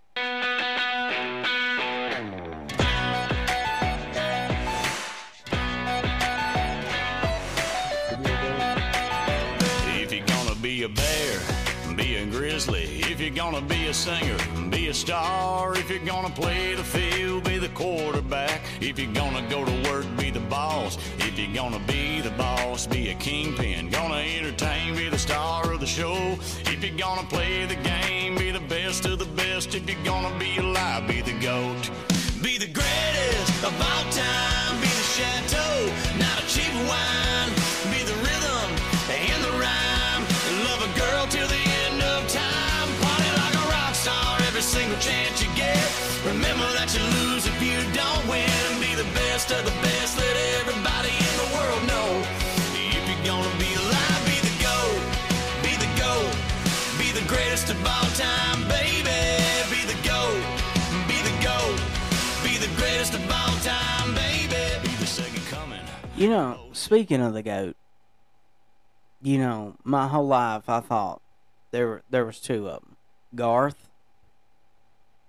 Gonna 13.42 13.60
be 13.66 13.88
a 13.88 13.94
singer, 13.94 14.38
be 14.70 14.86
a 14.86 14.94
star. 14.94 15.74
If 15.74 15.90
you're 15.90 16.06
gonna 16.14 16.30
play 16.30 16.76
the 16.76 16.84
field, 16.84 17.42
be 17.42 17.58
the 17.58 17.70
quarterback. 17.70 18.60
If 18.80 19.00
you're 19.00 19.12
gonna 19.12 19.44
go 19.50 19.64
to 19.64 19.90
work, 19.90 20.06
be 20.16 20.30
the 20.30 20.44
boss. 20.56 20.96
If 21.18 21.36
you're 21.36 21.52
gonna 21.52 21.82
be 21.88 22.20
the 22.20 22.30
boss, 22.30 22.86
be 22.86 23.10
a 23.10 23.14
kingpin. 23.14 23.90
Gonna 23.90 24.22
entertain, 24.38 24.94
be 24.94 25.08
the 25.08 25.18
star 25.18 25.72
of 25.72 25.80
the 25.80 25.86
show. 25.86 26.38
If 26.72 26.84
you're 26.84 26.96
gonna 26.96 27.26
play 27.26 27.66
the 27.66 27.80
game, 27.92 28.36
be 28.36 28.52
the 28.52 28.66
best 28.76 29.06
of 29.06 29.18
the 29.18 29.30
best. 29.42 29.74
If 29.74 29.90
you're 29.90 30.04
gonna 30.04 30.38
be 30.38 30.58
alive, 30.58 31.08
be 31.08 31.20
the 31.20 31.36
goat. 31.40 31.90
Be 32.40 32.58
the 32.58 32.68
greatest 32.68 33.64
of 33.64 33.74
all 33.90 34.12
time. 34.12 34.61
Chance 45.02 45.42
you 45.42 45.50
get. 45.56 45.82
Remember 46.24 46.62
that 46.78 46.94
you 46.94 47.02
lose 47.18 47.42
if 47.42 47.58
you 47.58 47.74
don't 47.90 48.22
win. 48.30 48.46
Be 48.78 48.94
the 48.94 49.08
best 49.18 49.50
of 49.50 49.66
the 49.66 49.74
best. 49.82 50.14
Let 50.14 50.36
everybody 50.62 51.10
in 51.10 51.34
the 51.42 51.48
world 51.58 51.82
know. 51.90 52.22
If 52.78 53.02
you're 53.10 53.26
gonna 53.26 53.50
be 53.58 53.74
alive, 53.82 54.22
be 54.30 54.38
the 54.46 54.56
goat. 54.62 55.02
Be 55.66 55.74
the 55.74 55.90
goat. 55.98 56.30
Be 57.02 57.10
the 57.10 57.26
greatest 57.26 57.66
of 57.74 57.82
all 57.82 58.06
time, 58.14 58.62
baby. 58.70 59.10
Be 59.74 59.82
the 59.90 59.98
goat. 60.06 60.38
Be 61.10 61.18
the 61.18 61.36
goat. 61.42 61.78
Be 62.46 62.54
the 62.62 62.70
greatest 62.78 63.18
of 63.18 63.26
all 63.26 63.58
time, 63.66 64.14
baby. 64.14 64.86
Be 64.86 64.94
the 65.02 65.06
second 65.06 65.42
coming. 65.50 65.82
You 66.14 66.30
know, 66.30 66.70
speaking 66.70 67.20
of 67.20 67.34
the 67.34 67.42
goat, 67.42 67.74
you 69.20 69.38
know, 69.38 69.74
my 69.82 70.06
whole 70.06 70.28
life 70.30 70.68
I 70.68 70.78
thought 70.78 71.20
there 71.72 72.02
there 72.10 72.24
was 72.24 72.38
two 72.38 72.68
of 72.68 72.86
them, 72.86 72.96
Garth 73.34 73.90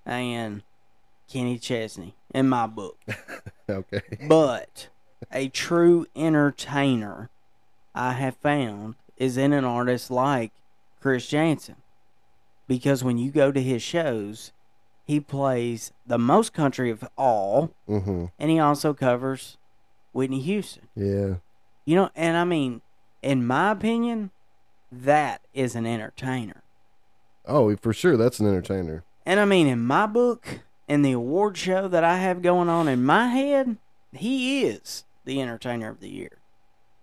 and 0.06 0.62
Kenny 1.30 1.58
Chesney 1.58 2.16
in 2.34 2.50
my 2.50 2.68
book. 2.68 2.98
Okay. 3.70 4.02
But 4.28 4.90
a 5.32 5.48
true 5.48 6.06
entertainer, 6.18 7.30
I 7.96 8.12
have 8.12 8.36
found, 8.36 8.96
is 9.16 9.38
in 9.38 9.54
an 9.54 9.64
artist 9.64 10.12
like 10.12 10.52
Chris 11.00 11.28
Janson. 11.28 11.78
Because 12.68 13.06
when 13.06 13.18
you 13.18 13.32
go 13.32 13.54
to 13.54 13.62
his 13.62 13.82
shows, 13.82 14.52
he 15.06 15.22
plays 15.22 15.94
the 16.06 16.18
most 16.20 16.52
country 16.54 16.90
of 16.90 17.06
all, 17.18 17.72
Mm-hmm. 17.88 18.26
and 18.38 18.52
he 18.52 18.60
also 18.60 18.94
covers 18.94 19.58
Whitney 20.12 20.42
Houston. 20.42 20.90
Yeah. 20.94 21.36
You 21.86 21.96
know, 21.96 22.10
and 22.16 22.36
I 22.36 22.44
mean, 22.44 22.82
in 23.22 23.48
my 23.48 23.72
opinion, 23.72 24.32
that 24.92 25.40
is 25.54 25.74
an 25.74 25.86
entertainer. 25.86 26.64
Oh, 27.46 27.74
for 27.78 27.94
sure, 27.94 28.18
that's 28.18 28.42
an 28.42 28.48
entertainer. 28.48 29.04
And 29.26 29.40
I 29.40 29.46
mean, 29.46 29.68
in 29.68 29.80
my 29.86 30.06
book, 30.06 30.62
in 30.88 31.02
the 31.02 31.14
award 31.14 31.58
show 31.58 31.88
that 31.88 32.04
I 32.04 32.18
have 32.18 32.42
going 32.42 32.70
on 32.70 32.88
in 32.88 33.04
my 33.04 33.28
head, 33.30 33.78
he 34.12 34.64
is 34.66 35.06
the 35.26 35.42
entertainer 35.42 35.90
of 35.90 36.00
the 36.00 36.10
year. 36.10 36.40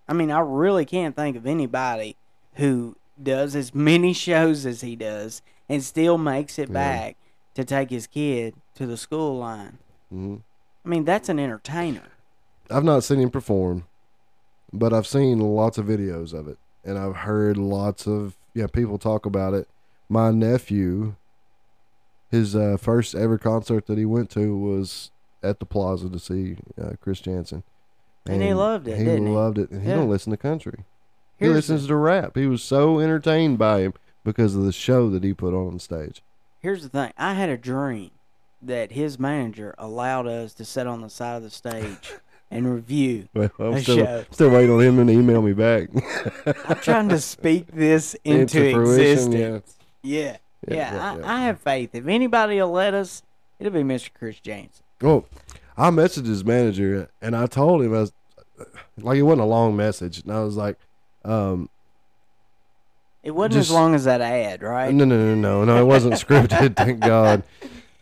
I 0.09 0.13
mean, 0.13 0.31
I 0.31 0.41
really 0.41 0.85
can't 0.85 1.17
think 1.17 1.37
of 1.37 1.47
anybody 1.47 2.17
who 2.55 2.97
does 3.23 3.55
as 3.57 3.75
many 3.75 4.13
shows 4.27 4.67
as 4.67 4.81
he 4.83 4.97
does 4.97 5.41
and 5.69 5.83
still 5.83 6.19
makes 6.19 6.59
it 6.59 6.69
Yeah. 6.69 6.75
back 6.75 7.17
to 7.55 7.65
take 7.65 7.91
his 7.91 8.07
kid 8.07 8.55
to 8.75 8.87
the 8.87 8.97
school 8.97 9.39
line. 9.39 9.79
hmm 10.11 10.37
I 10.85 10.89
mean, 10.89 11.05
that's 11.05 11.29
an 11.29 11.39
entertainer. 11.39 12.09
I've 12.71 12.85
not 12.85 13.05
seen 13.05 13.21
him 13.21 13.31
perform, 13.31 13.85
but 14.73 14.93
I've 14.95 15.07
seen 15.07 15.39
lots 15.41 15.77
of 15.77 15.85
videos 15.87 16.33
of 16.33 16.49
it, 16.49 16.57
and 16.85 16.97
I've 16.99 17.17
heard 17.17 17.57
lots 17.59 18.07
of 18.07 18.37
yeah 18.55 18.67
people 18.67 18.97
talk 18.97 19.27
about 19.27 19.53
it. 19.53 19.69
My 20.09 20.31
nephew, 20.31 21.17
his 22.31 22.55
uh, 22.55 22.77
first 22.81 23.15
ever 23.15 23.39
concert 23.39 23.87
that 23.87 23.99
he 23.99 24.05
went 24.05 24.31
to 24.31 24.57
was 24.57 25.11
at 25.43 25.59
the 25.59 25.67
Plaza 25.67 26.09
to 26.11 26.19
see 26.19 26.57
uh, 26.81 26.93
Chris 27.01 27.21
Janson, 27.21 27.63
And 28.27 28.43
he 28.43 28.53
loved 28.55 28.87
it, 28.89 28.99
He 28.99 29.05
didn't 29.05 29.27
he? 29.29 29.33
loved 29.33 29.59
it, 29.59 29.71
and 29.71 29.83
he 29.83 29.89
Yeah. 29.89 29.97
don't 29.97 30.11
listen 30.11 30.31
to 30.31 30.37
country. 30.37 30.85
He 31.39 31.47
Here's 31.47 31.55
listens 31.57 31.87
to 31.87 31.97
rap. 31.97 32.37
He 32.37 32.47
was 32.47 32.63
so 32.63 33.01
entertained 33.01 33.57
by 33.59 33.81
him 33.81 33.95
because 34.25 34.55
of 34.55 34.65
the 34.65 34.73
show 34.73 35.09
that 35.11 35.25
he 35.25 35.33
put 35.33 35.55
on 35.55 35.79
stage. 35.79 36.23
Here's 36.61 36.83
the 36.83 36.91
thing. 36.91 37.13
I 37.17 37.33
had 37.35 37.49
a 37.49 37.57
dream 37.57 38.11
that 38.61 38.93
his 38.93 39.19
manager 39.19 39.75
allowed 39.79 40.27
us 40.27 40.53
to 40.55 40.65
sit 40.67 40.87
on 40.87 41.01
the 41.01 41.09
side 41.09 41.37
of 41.37 41.43
the 41.43 41.49
stage 41.49 42.13
and 42.51 42.71
review 42.71 43.29
Well, 43.33 43.51
I'm 43.59 43.73
a 43.73 43.81
still, 43.83 43.97
show. 43.97 44.25
still 44.31 44.51
waiting 44.51 44.71
on 44.73 44.81
him 44.83 45.07
to 45.07 45.11
email 45.13 45.41
me 45.41 45.55
back. 45.55 45.89
I'm 46.69 46.77
trying 46.81 47.09
to 47.09 47.19
speak 47.21 47.69
this 47.69 48.13
into, 48.25 48.63
Into 48.67 48.73
fruition, 48.75 49.33
existence. 49.33 49.77
Yeah. 50.03 50.21
Yeah, 50.21 50.37
Yeah, 50.69 50.95
yeah, 50.95 51.13
I, 51.13 51.19
yeah. 51.19 51.35
I 51.37 51.41
have 51.43 51.61
faith. 51.61 51.91
If 51.95 52.07
anybody 52.07 52.61
will 52.61 52.71
let 52.73 52.95
us, 52.95 53.23
it'll 53.59 53.73
be 53.73 53.83
Mr. 53.83 54.11
Chris 54.13 54.39
Janson. 54.41 54.85
Well, 55.01 55.25
I 55.77 55.91
messaged 55.91 56.27
his 56.27 56.45
manager 56.45 57.09
and 57.23 57.35
I 57.35 57.47
told 57.47 57.83
him 57.83 57.95
I 57.95 58.01
was 58.01 58.13
like 58.99 59.17
it 59.17 59.23
wasn't 59.23 59.41
a 59.43 59.47
long 59.47 59.75
message, 59.77 60.19
and 60.23 60.31
I 60.33 60.41
was 60.45 60.57
like, 60.57 60.77
um, 61.25 61.71
It 63.23 63.31
wasn't 63.33 63.55
Just- 63.55 63.71
as 63.71 63.75
long 63.75 63.95
as 63.95 64.05
that 64.05 64.21
ad, 64.21 64.63
right? 64.63 64.93
no, 64.95 65.05
no, 65.05 65.17
no, 65.17 65.35
no, 65.35 65.65
no, 65.65 65.81
it 65.81 65.87
wasn't 65.87 66.15
scripted. 66.27 66.77
thank 66.77 67.01
God. 67.01 67.43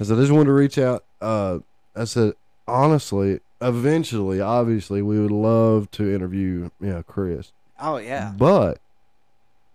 I 0.01 0.05
said 0.05 0.17
I 0.17 0.21
just 0.21 0.33
wanted 0.33 0.47
to 0.47 0.53
reach 0.53 0.79
out. 0.79 1.05
Uh, 1.21 1.59
I 1.95 2.05
said 2.05 2.33
honestly, 2.67 3.41
eventually, 3.61 4.41
obviously, 4.41 5.03
we 5.03 5.19
would 5.21 5.31
love 5.31 5.91
to 5.93 6.13
interview, 6.15 6.71
you 6.81 6.89
know, 6.89 7.03
Chris. 7.05 7.53
Oh 7.81 7.99
yeah. 7.99 8.33
But 8.37 8.79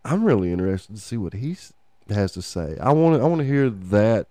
I'm 0.06 0.24
really 0.26 0.52
interested 0.52 0.96
to 0.96 1.02
see 1.02 1.16
what 1.18 1.34
he 1.34 1.56
has 2.10 2.32
to 2.34 2.42
say. 2.42 2.78
I 2.82 2.92
want 2.92 3.18
to 3.18 3.24
I 3.24 3.28
want 3.28 3.40
to 3.42 3.48
hear 3.48 3.70
that 3.70 4.28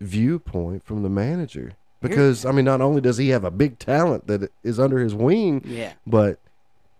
viewpoint 0.00 0.84
from 0.84 1.02
the 1.02 1.08
manager 1.08 1.72
because 2.00 2.44
I 2.44 2.52
mean, 2.52 2.64
not 2.64 2.80
only 2.80 3.00
does 3.00 3.16
he 3.16 3.30
have 3.30 3.44
a 3.44 3.50
big 3.50 3.78
talent 3.78 4.26
that 4.26 4.50
is 4.62 4.78
under 4.78 4.98
his 4.98 5.14
wing, 5.14 5.62
Yeah. 5.64 5.92
but 6.06 6.38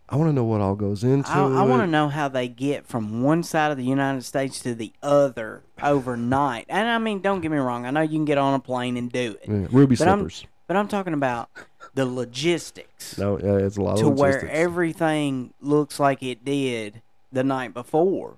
I 0.08 0.16
want 0.16 0.28
to 0.30 0.32
know 0.32 0.44
what 0.44 0.60
all 0.60 0.76
goes 0.76 1.02
into. 1.04 1.28
I, 1.30 1.40
I 1.40 1.62
want 1.64 1.82
to 1.82 1.86
know 1.86 2.08
how 2.08 2.28
they 2.28 2.46
get 2.48 2.86
from 2.86 3.22
one 3.22 3.42
side 3.42 3.72
of 3.72 3.76
the 3.76 3.84
United 3.84 4.22
States 4.24 4.60
to 4.60 4.74
the 4.74 4.92
other 5.02 5.62
overnight. 5.82 6.66
And 6.68 6.88
I 6.88 6.98
mean, 6.98 7.20
don't 7.20 7.40
get 7.40 7.50
me 7.50 7.58
wrong. 7.58 7.86
I 7.86 7.90
know 7.90 8.02
you 8.02 8.10
can 8.18 8.24
get 8.24 8.38
on 8.38 8.54
a 8.54 8.60
plane 8.60 8.96
and 8.96 9.10
do 9.10 9.36
it. 9.42 9.48
Yeah, 9.48 9.66
ruby 9.70 9.96
but 9.96 10.06
I'm, 10.08 10.18
slippers. 10.20 10.46
but 10.68 10.76
I'm 10.76 10.86
talking 10.88 11.12
about 11.12 11.50
the 11.94 12.06
logistics 12.06 13.16
No, 13.18 13.38
yeah, 13.38 13.56
it's 13.66 13.76
a 13.78 13.82
lot 13.82 13.98
to 13.98 14.08
where 14.08 14.48
everything 14.48 15.52
looks 15.60 15.98
like 15.98 16.22
it 16.22 16.44
did 16.44 17.02
the 17.32 17.42
night 17.44 17.74
before. 17.74 18.36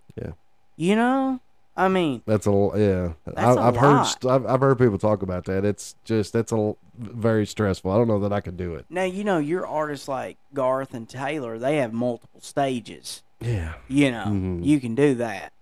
Yeah. 0.78 0.88
You 0.90 0.96
know? 0.96 1.40
I 1.76 1.86
mean, 1.88 2.22
That's 2.26 2.46
a 2.48 2.50
yeah. 2.76 3.12
That's 3.24 3.38
I, 3.38 3.52
a 3.52 3.68
I've 3.68 3.76
heard 3.76 3.92
lot. 3.98 4.02
st- 4.04 4.32
I've, 4.32 4.46
I've 4.46 4.60
heard 4.60 4.78
people 4.78 4.98
talk 4.98 5.22
about 5.22 5.44
that. 5.44 5.64
It's 5.64 5.94
just 6.04 6.32
that's 6.32 6.50
a 6.50 6.74
very 6.98 7.46
stressful. 7.46 7.90
I 7.92 7.96
don't 7.96 8.08
know 8.08 8.18
that 8.20 8.32
I 8.32 8.40
could 8.40 8.56
do 8.56 8.74
it. 8.74 8.84
now 8.90 9.04
you 9.04 9.22
know 9.22 9.38
your 9.38 9.64
artists 9.64 10.08
like 10.08 10.38
Garth 10.54 10.92
and 10.94 11.08
Taylor, 11.08 11.56
they 11.58 11.76
have 11.76 11.92
multiple 11.92 12.40
stages. 12.40 13.22
Yeah. 13.40 13.74
You 13.86 14.10
know, 14.10 14.24
Mhm. 14.26 14.64
you 14.64 14.80
can 14.80 14.96
do 14.96 15.14
that. 15.16 15.52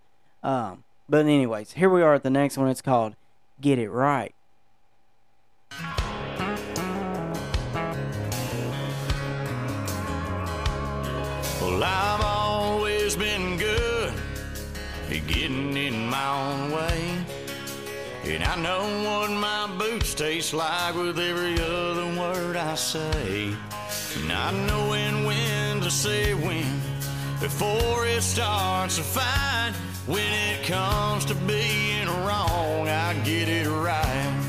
Um, 0.43 0.85
but 1.09 1.27
anyways, 1.27 1.73
here 1.73 1.91
we 1.91 2.01
are 2.03 2.15
at 2.15 2.23
the 2.23 2.31
next 2.31 2.57
one. 2.57 2.69
It's 2.69 2.81
called 2.81 3.15
"Get 3.61 3.79
It 3.79 3.91
Right." 3.91 4.35
Well, 11.61 11.79
And 18.29 18.43
I 18.43 18.57
know 18.57 18.83
what 19.05 19.31
my 19.31 19.69
boots 19.79 20.13
taste 20.15 20.53
like 20.53 20.95
with 20.97 21.19
every 21.19 21.55
other 21.61 22.07
word 22.21 22.57
I 22.57 22.75
say. 22.75 23.55
And 24.17 24.33
I 24.33 24.51
know 24.67 24.91
when 24.91 25.25
when 25.25 25.81
to 25.81 25.91
say 25.91 26.35
when 26.35 26.81
before 27.41 28.05
it 28.07 28.23
starts 28.23 28.97
to 28.97 29.03
fight. 29.03 29.73
When 30.07 30.33
it 30.51 30.65
comes 30.67 31.25
to 31.27 31.35
being 31.35 32.07
wrong, 32.07 32.89
I 32.89 33.15
get 33.25 33.49
it 33.49 33.69
right. 33.69 34.46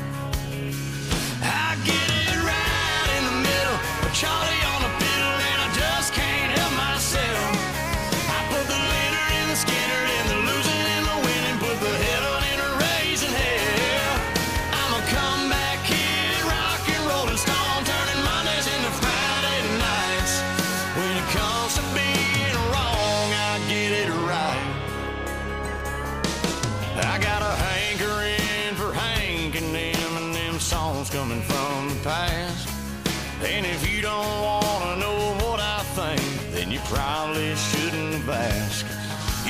Probably 36.90 37.54
shouldn't 37.56 38.14
have 38.14 38.28
asked. 38.28 38.86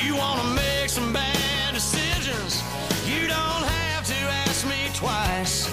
You 0.05 0.17
wanna 0.17 0.55
make 0.55 0.89
some 0.89 1.13
bad 1.13 1.75
decisions, 1.75 2.63
you 3.07 3.27
don't 3.27 3.65
have 3.65 4.07
to 4.07 4.15
ask 4.15 4.67
me 4.67 4.89
twice. 4.95 5.67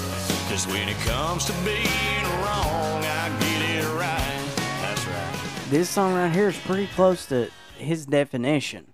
Cause 0.49 0.68
when 0.68 0.88
it 0.88 0.97
comes 0.99 1.45
to 1.45 1.53
being 1.63 2.24
wrong, 2.43 3.03
I 3.03 3.30
get 3.39 3.61
it 3.78 3.86
right. 3.95 4.55
That's 4.82 5.05
right. 5.07 5.70
This 5.70 5.89
song 5.89 6.13
right 6.13 6.32
here 6.32 6.49
is 6.49 6.57
pretty 6.59 6.88
close 6.88 7.26
to 7.28 7.49
his 7.78 8.05
definition. 8.05 8.93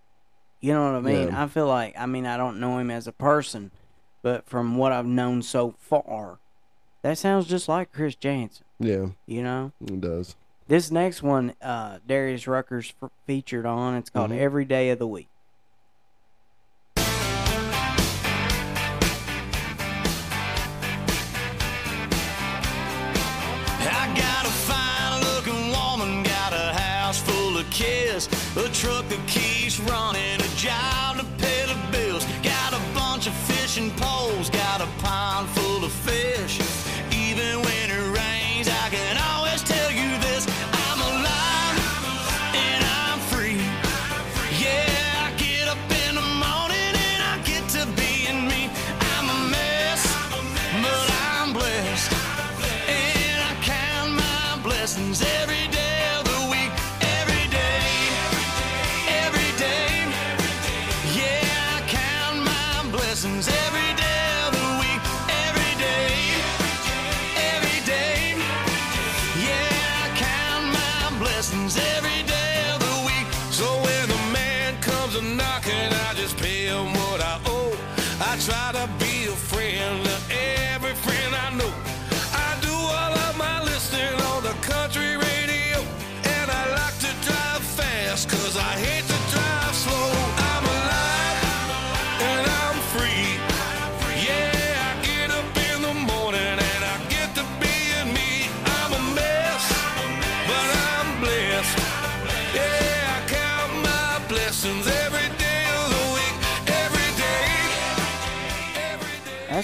You 0.62 0.74
know 0.74 0.86
what 0.92 0.96
I 0.98 1.02
mean? 1.02 1.28
Yeah. 1.28 1.44
I 1.44 1.48
feel 1.48 1.68
like 1.68 1.94
I 1.98 2.06
mean 2.06 2.26
I 2.26 2.38
don't 2.38 2.60
know 2.60 2.78
him 2.78 2.90
as 2.90 3.06
a 3.08 3.12
person, 3.12 3.72
but 4.22 4.46
from 4.48 4.78
what 4.78 4.92
I've 4.92 5.06
known 5.06 5.42
so 5.42 5.76
far, 5.78 6.40
that 7.02 7.18
sounds 7.18 7.48
just 7.48 7.68
like 7.68 7.92
Chris 7.92 8.16
Janson. 8.16 8.66
Yeah, 8.80 9.08
You 9.28 9.44
know. 9.44 9.72
it 9.86 10.02
does. 10.02 10.36
This 10.72 10.90
next 10.90 11.22
one, 11.22 11.54
uh, 11.62 12.00
Darius 12.08 12.48
Rucker's 12.48 12.94
f- 13.04 13.12
featured 13.28 13.66
on. 13.66 13.96
It's 13.96 14.10
called 14.10 14.32
Mhm. 14.32 14.40
"Every 14.40 14.64
Day 14.64 14.90
of 14.92 15.00
the 15.00 15.08
Week." 15.08 15.28
I 23.84 24.14
got 24.16 24.46
a 24.46 24.50
fine 24.50 25.22
looking 25.22 25.72
woman, 25.72 26.24
got 26.24 26.54
a 26.54 26.74
house 26.74 27.20
full 27.20 27.58
of 27.58 27.70
kids, 27.70 28.28
a 28.56 28.70
truck 28.70 29.08
that 29.10 29.28
keeps 29.28 29.80
running, 29.82 30.41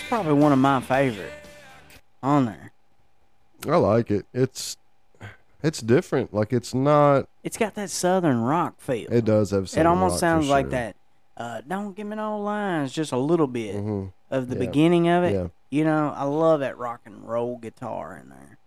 probably 0.08 0.34
one 0.34 0.52
of 0.52 0.60
my 0.60 0.80
favorite 0.82 1.32
on 2.24 2.46
there. 2.46 2.72
I 3.68 3.78
like 3.78 4.12
it. 4.12 4.26
It's 4.34 4.78
it's 5.64 5.82
different. 5.82 6.34
Like 6.34 6.54
it's 6.54 6.74
not. 6.74 7.28
It's 7.44 7.58
got 7.58 7.76
that 7.76 7.90
southern 7.90 8.42
rock 8.42 8.80
feel. 8.80 9.12
It 9.12 9.26
does 9.26 9.52
have. 9.52 9.64
It 9.64 9.70
Southern 9.70 9.88
almost 9.88 10.20
sounds 10.20 10.48
like 10.48 10.70
that. 10.70 10.96
Uh, 11.36 11.62
don't 11.68 11.96
give 11.96 12.08
me 12.08 12.16
no 12.16 12.40
lines, 12.40 12.92
just 12.92 13.12
a 13.12 13.18
little 13.18 13.48
bit 13.48 13.76
Mhm. 13.76 14.12
of 14.32 14.48
the 14.50 14.56
Yeah. 14.56 14.60
beginning 14.66 15.08
of 15.10 15.24
it. 15.24 15.34
Yeah. 15.34 15.48
You 15.70 15.84
know, 15.84 16.14
I 16.16 16.24
love 16.24 16.62
that 16.62 16.78
rock 16.78 17.02
and 17.06 17.28
roll 17.28 17.58
guitar 17.58 18.18
in 18.18 18.30
there. 18.30 18.58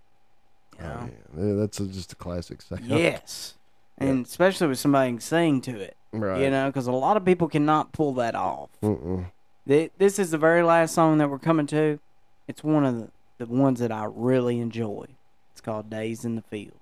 You 0.79 0.85
know? 0.85 1.11
Oh, 1.37 1.47
yeah. 1.47 1.55
That's 1.61 1.81
a, 1.81 1.87
just 1.87 2.13
a 2.13 2.17
classic 2.17 2.63
sound. 2.63 2.85
Yes. 2.85 3.55
And 3.99 4.25
especially 4.25 4.69
with 4.69 4.79
somebody 4.79 5.11
who 5.11 5.17
can 5.17 5.21
sing 5.21 5.61
to 5.63 5.79
it. 5.79 5.95
Right. 6.11 6.41
You 6.41 6.49
know, 6.51 6.69
because 6.71 6.87
a 6.87 6.93
lot 6.93 7.19
of 7.19 7.25
people 7.27 7.49
cannot 7.49 7.93
pull 7.93 8.15
that 8.15 8.35
off. 8.35 8.71
Mm-mm. 8.83 9.27
Th- 9.71 9.93
This 9.99 10.19
is 10.19 10.33
the 10.33 10.39
very 10.39 10.65
last 10.65 10.97
song 10.97 11.19
that 11.19 11.31
we're 11.31 11.39
coming 11.39 11.69
to. 11.69 12.01
It's 12.49 12.65
one 12.65 12.85
of 12.85 12.97
the, 12.99 13.11
the 13.39 13.47
ones 13.47 13.79
that 13.79 13.93
I 13.93 14.09
really 14.13 14.59
enjoy. 14.59 15.07
It's 15.53 15.61
called 15.61 15.89
Days 15.89 16.25
in 16.25 16.35
the 16.35 16.43
Field. 16.43 16.75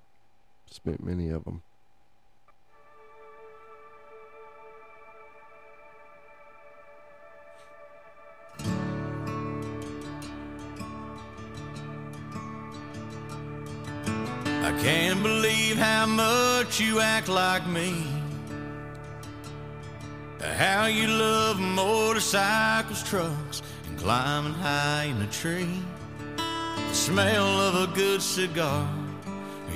Spent 0.65 1.03
many 1.03 1.29
of 1.29 1.43
them. 1.45 1.61
I 14.63 14.79
can't 14.81 15.21
believe 15.21 15.77
how 15.77 16.07
much 16.07 16.79
you 16.79 17.01
act 17.01 17.29
like 17.29 17.67
me. 17.67 18.18
How 20.41 20.85
you 20.85 21.07
love 21.07 21.59
motorcycles, 21.59 23.03
trucks, 23.03 23.61
and 23.87 23.99
climbing 23.99 24.53
high 24.53 25.03
in 25.03 25.21
a 25.21 25.27
tree. 25.27 25.81
The 26.37 26.93
smell 26.93 27.59
of 27.59 27.89
a 27.89 27.93
good 27.93 28.21
cigar, 28.21 28.89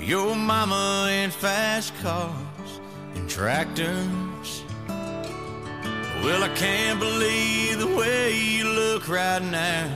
your 0.02 0.38
mama 0.38 1.08
and 1.10 1.34
fast 1.34 1.94
cars 2.02 2.80
and 3.14 3.30
tractors. 3.30 4.64
Well, 4.88 6.44
I 6.44 6.50
can't 6.56 6.98
believe 6.98 7.80
the 7.80 7.94
way 7.98 8.34
you 8.34 8.64
look 8.64 9.10
right 9.10 9.44
now. 9.44 9.92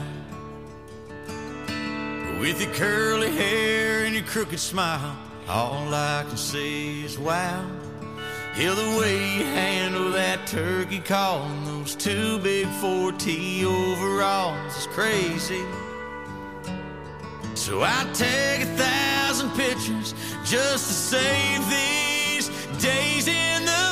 With 2.40 2.60
your 2.60 2.74
curly 2.74 3.30
hair 3.30 4.04
and 4.04 4.14
your 4.14 4.24
crooked 4.24 4.60
smile, 4.60 5.16
all 5.48 5.94
I 5.94 6.24
can 6.28 6.36
see 6.36 7.06
is 7.06 7.18
wow. 7.18 7.64
Hell, 8.54 8.74
the 8.74 8.98
way 8.98 9.14
you 9.36 9.44
handle 9.44 10.10
that 10.10 10.46
turkey 10.46 10.98
call 10.98 11.42
and 11.44 11.66
those 11.66 11.94
two 11.94 12.38
big 12.40 12.66
4T 12.82 13.64
overalls 13.64 14.76
is 14.76 14.86
crazy. 14.88 15.64
So 17.54 17.82
I'd 17.82 18.12
take 18.14 18.62
a 18.62 18.70
thousand 18.76 19.50
pictures 19.50 20.14
just 20.44 20.86
to 20.88 20.94
save 20.94 21.60
these 21.70 22.48
days 22.82 23.28
in 23.28 23.64
the 23.64 23.87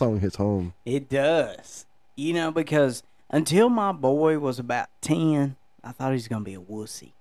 song 0.00 0.18
hits 0.20 0.36
home. 0.36 0.72
It 0.86 1.08
does. 1.10 1.84
You 2.16 2.32
know, 2.32 2.50
because 2.50 3.02
until 3.28 3.68
my 3.68 3.92
boy 3.92 4.38
was 4.38 4.58
about 4.58 4.88
10, 5.02 5.56
I 5.84 5.92
thought 5.92 6.08
he 6.08 6.14
was 6.14 6.26
going 6.28 6.42
to 6.42 6.50
be 6.50 6.54
a 6.54 6.60
wussy. 6.60 7.12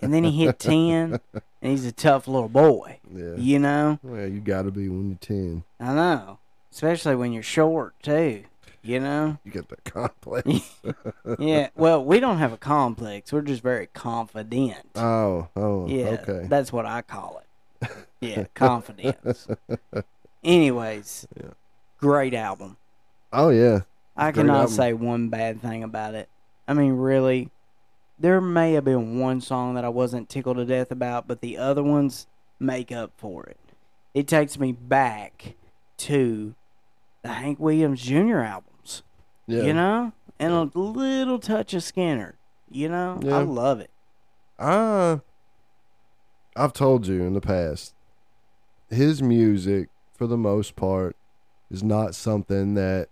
and 0.00 0.12
then 0.12 0.24
he 0.24 0.32
hit 0.44 0.58
10, 0.58 1.20
and 1.32 1.42
he's 1.62 1.86
a 1.86 1.92
tough 1.92 2.26
little 2.26 2.48
boy. 2.48 2.98
Yeah. 3.14 3.34
You 3.36 3.58
know? 3.60 3.98
Well, 4.02 4.26
you 4.26 4.40
got 4.40 4.62
to 4.62 4.72
be 4.72 4.88
when 4.88 5.10
you're 5.10 5.18
10. 5.18 5.62
I 5.78 5.94
know. 5.94 6.38
Especially 6.72 7.14
when 7.14 7.32
you're 7.32 7.42
short, 7.44 7.94
too. 8.02 8.42
You 8.82 8.98
know? 8.98 9.38
You 9.44 9.52
got 9.52 9.68
that 9.68 9.84
complex. 9.84 10.48
yeah. 11.38 11.68
Well, 11.76 12.04
we 12.04 12.18
don't 12.18 12.38
have 12.38 12.52
a 12.52 12.56
complex. 12.56 13.32
We're 13.32 13.42
just 13.42 13.62
very 13.62 13.86
confident. 13.88 14.86
Oh, 14.96 15.48
oh, 15.54 15.86
Yeah. 15.86 16.18
okay. 16.22 16.46
That's 16.48 16.72
what 16.72 16.86
I 16.86 17.02
call 17.02 17.42
it. 17.42 17.90
Yeah, 18.20 18.44
confidence. 18.54 19.46
Anyways, 20.42 21.26
great 22.00 22.34
album. 22.34 22.76
Oh, 23.32 23.50
yeah. 23.50 23.80
I 24.16 24.32
Great 24.32 24.42
cannot 24.42 24.60
album. 24.62 24.74
say 24.74 24.92
one 24.92 25.28
bad 25.28 25.60
thing 25.62 25.82
about 25.84 26.14
it. 26.14 26.28
I 26.66 26.74
mean, 26.74 26.92
really, 26.94 27.50
there 28.18 28.40
may 28.40 28.72
have 28.74 28.84
been 28.84 29.18
one 29.18 29.40
song 29.40 29.74
that 29.74 29.84
I 29.84 29.88
wasn't 29.88 30.28
tickled 30.28 30.56
to 30.56 30.64
death 30.64 30.90
about, 30.90 31.26
but 31.28 31.40
the 31.40 31.56
other 31.58 31.82
ones 31.82 32.26
make 32.58 32.90
up 32.92 33.12
for 33.16 33.44
it. 33.46 33.56
It 34.14 34.26
takes 34.26 34.58
me 34.58 34.72
back 34.72 35.54
to 35.98 36.54
the 37.22 37.28
Hank 37.28 37.60
Williams 37.60 38.02
Jr. 38.02 38.38
albums, 38.40 39.02
Yeah. 39.46 39.62
you 39.62 39.72
know, 39.74 40.12
and 40.38 40.52
a 40.52 40.78
little 40.78 41.38
touch 41.38 41.72
of 41.74 41.82
Skynyrd. 41.82 42.34
You 42.70 42.88
know, 42.88 43.20
Yeah. 43.22 43.38
I 43.38 43.42
love 43.42 43.80
it. 43.80 43.90
Uh, 44.58 45.18
I've 46.56 46.72
told 46.72 47.06
you 47.06 47.22
in 47.22 47.32
the 47.34 47.40
past, 47.40 47.94
his 48.90 49.22
music, 49.22 49.88
for 50.12 50.26
the 50.26 50.36
most 50.36 50.76
part, 50.76 51.16
is 51.70 51.82
not 51.82 52.14
something 52.14 52.74
that 52.74 53.08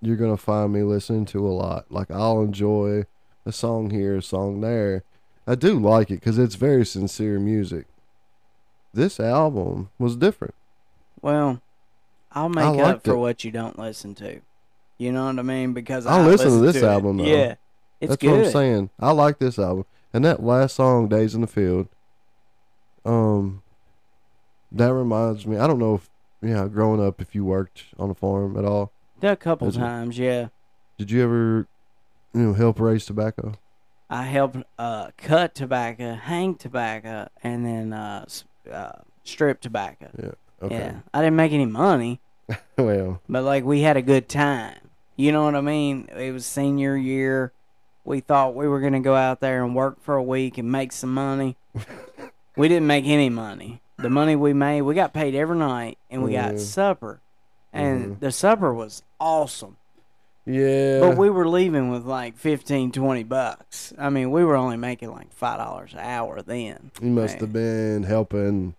you're 0.00 0.16
going 0.16 0.36
to 0.36 0.42
find 0.42 0.72
me 0.72 0.82
listening 0.82 1.24
to 1.26 1.46
a 1.46 1.50
lot. 1.50 1.86
Like, 1.90 2.10
I'll 2.10 2.42
enjoy 2.42 3.04
a 3.44 3.52
song 3.52 3.90
here, 3.90 4.16
a 4.16 4.22
song 4.22 4.60
there. 4.60 5.02
I 5.46 5.54
do 5.54 5.78
like 5.78 6.10
it 6.10 6.20
because 6.20 6.38
it's 6.38 6.56
very 6.56 6.84
sincere 6.84 7.38
music. 7.38 7.86
This 8.92 9.20
album 9.20 9.90
was 9.98 10.16
different. 10.16 10.54
Well, 11.22 11.60
I'll 12.32 12.48
make 12.48 12.64
I 12.64 12.82
up 12.82 13.04
for 13.04 13.12
it. 13.12 13.18
what 13.18 13.44
you 13.44 13.50
don't 13.50 13.78
listen 13.78 14.14
to. 14.16 14.40
You 14.98 15.12
know 15.12 15.26
what 15.26 15.38
I 15.38 15.42
mean? 15.42 15.72
Because 15.72 16.06
I'll 16.06 16.22
I 16.22 16.26
listen 16.26 16.50
to 16.50 16.60
this 16.60 16.76
it. 16.76 16.84
album, 16.84 17.18
though. 17.18 17.24
Yeah, 17.24 17.54
it's 18.00 18.10
That's 18.10 18.20
good. 18.22 18.30
what 18.30 18.46
I'm 18.46 18.52
saying. 18.52 18.90
I 18.98 19.10
like 19.12 19.38
this 19.38 19.58
album. 19.58 19.84
And 20.12 20.24
that 20.24 20.42
last 20.42 20.76
song, 20.76 21.08
Days 21.08 21.34
in 21.34 21.42
the 21.42 21.46
Field, 21.46 21.88
um, 23.04 23.62
that 24.72 24.92
reminds 24.92 25.46
me. 25.46 25.58
I 25.58 25.66
don't 25.66 25.78
know 25.78 25.96
if, 25.96 26.08
yeah, 26.42 26.66
growing 26.68 27.04
up, 27.04 27.20
if 27.20 27.34
you 27.34 27.44
worked 27.44 27.84
on 27.98 28.10
a 28.10 28.14
farm 28.14 28.56
at 28.56 28.64
all. 28.64 28.92
A 29.22 29.36
couple 29.36 29.72
times, 29.72 30.18
yeah. 30.18 30.48
Did 30.98 31.10
you 31.10 31.22
ever, 31.22 31.66
you 32.34 32.40
know, 32.42 32.52
help 32.52 32.78
raise 32.80 33.06
tobacco? 33.06 33.54
I 34.08 34.24
helped 34.24 34.58
uh, 34.78 35.10
cut 35.16 35.54
tobacco, 35.54 36.14
hang 36.14 36.54
tobacco, 36.54 37.28
and 37.42 37.66
then 37.66 37.92
uh, 37.92 38.24
s- 38.26 38.44
uh, 38.70 38.92
strip 39.24 39.60
tobacco. 39.60 40.08
Yeah. 40.22 40.32
Okay. 40.62 40.76
Yeah, 40.76 40.94
I 41.12 41.20
didn't 41.22 41.36
make 41.36 41.52
any 41.52 41.66
money, 41.66 42.20
Well, 42.78 43.20
but 43.28 43.42
like 43.42 43.64
we 43.64 43.80
had 43.80 43.96
a 43.96 44.02
good 44.02 44.28
time. 44.28 44.76
You 45.16 45.32
know 45.32 45.44
what 45.44 45.54
I 45.54 45.60
mean? 45.60 46.08
It 46.16 46.32
was 46.32 46.46
senior 46.46 46.96
year. 46.96 47.52
We 48.04 48.20
thought 48.20 48.54
we 48.54 48.68
were 48.68 48.80
gonna 48.80 49.00
go 49.00 49.14
out 49.16 49.40
there 49.40 49.64
and 49.64 49.74
work 49.74 50.00
for 50.00 50.14
a 50.14 50.22
week 50.22 50.56
and 50.56 50.70
make 50.70 50.92
some 50.92 51.12
money. 51.12 51.56
we 52.56 52.68
didn't 52.68 52.86
make 52.86 53.06
any 53.06 53.28
money. 53.28 53.80
The 53.98 54.10
money 54.10 54.36
we 54.36 54.52
made, 54.52 54.82
we 54.82 54.94
got 54.94 55.12
paid 55.14 55.34
every 55.34 55.56
night, 55.56 55.96
and 56.10 56.22
we 56.22 56.32
got 56.32 56.58
supper, 56.60 57.20
and 57.72 58.04
mm-hmm. 58.04 58.20
the 58.20 58.30
supper 58.30 58.72
was 58.74 59.02
awesome. 59.18 59.76
yeah. 60.44 61.00
But 61.00 61.16
we 61.16 61.30
were 61.30 61.48
leaving 61.48 61.90
with 61.90 62.04
like 62.04 62.36
15, 62.36 62.92
20 62.92 63.22
bucks. 63.24 63.94
I 63.98 64.10
mean, 64.10 64.30
we 64.30 64.44
were 64.44 64.54
only 64.56 64.76
making 64.76 65.10
like 65.12 65.32
five 65.32 65.58
dollars 65.58 65.92
an 65.94 66.00
hour 66.00 66.42
then. 66.42 66.90
you 67.00 67.10
must 67.10 67.40
have 67.40 67.52
been 67.54 68.02
helping 68.02 68.74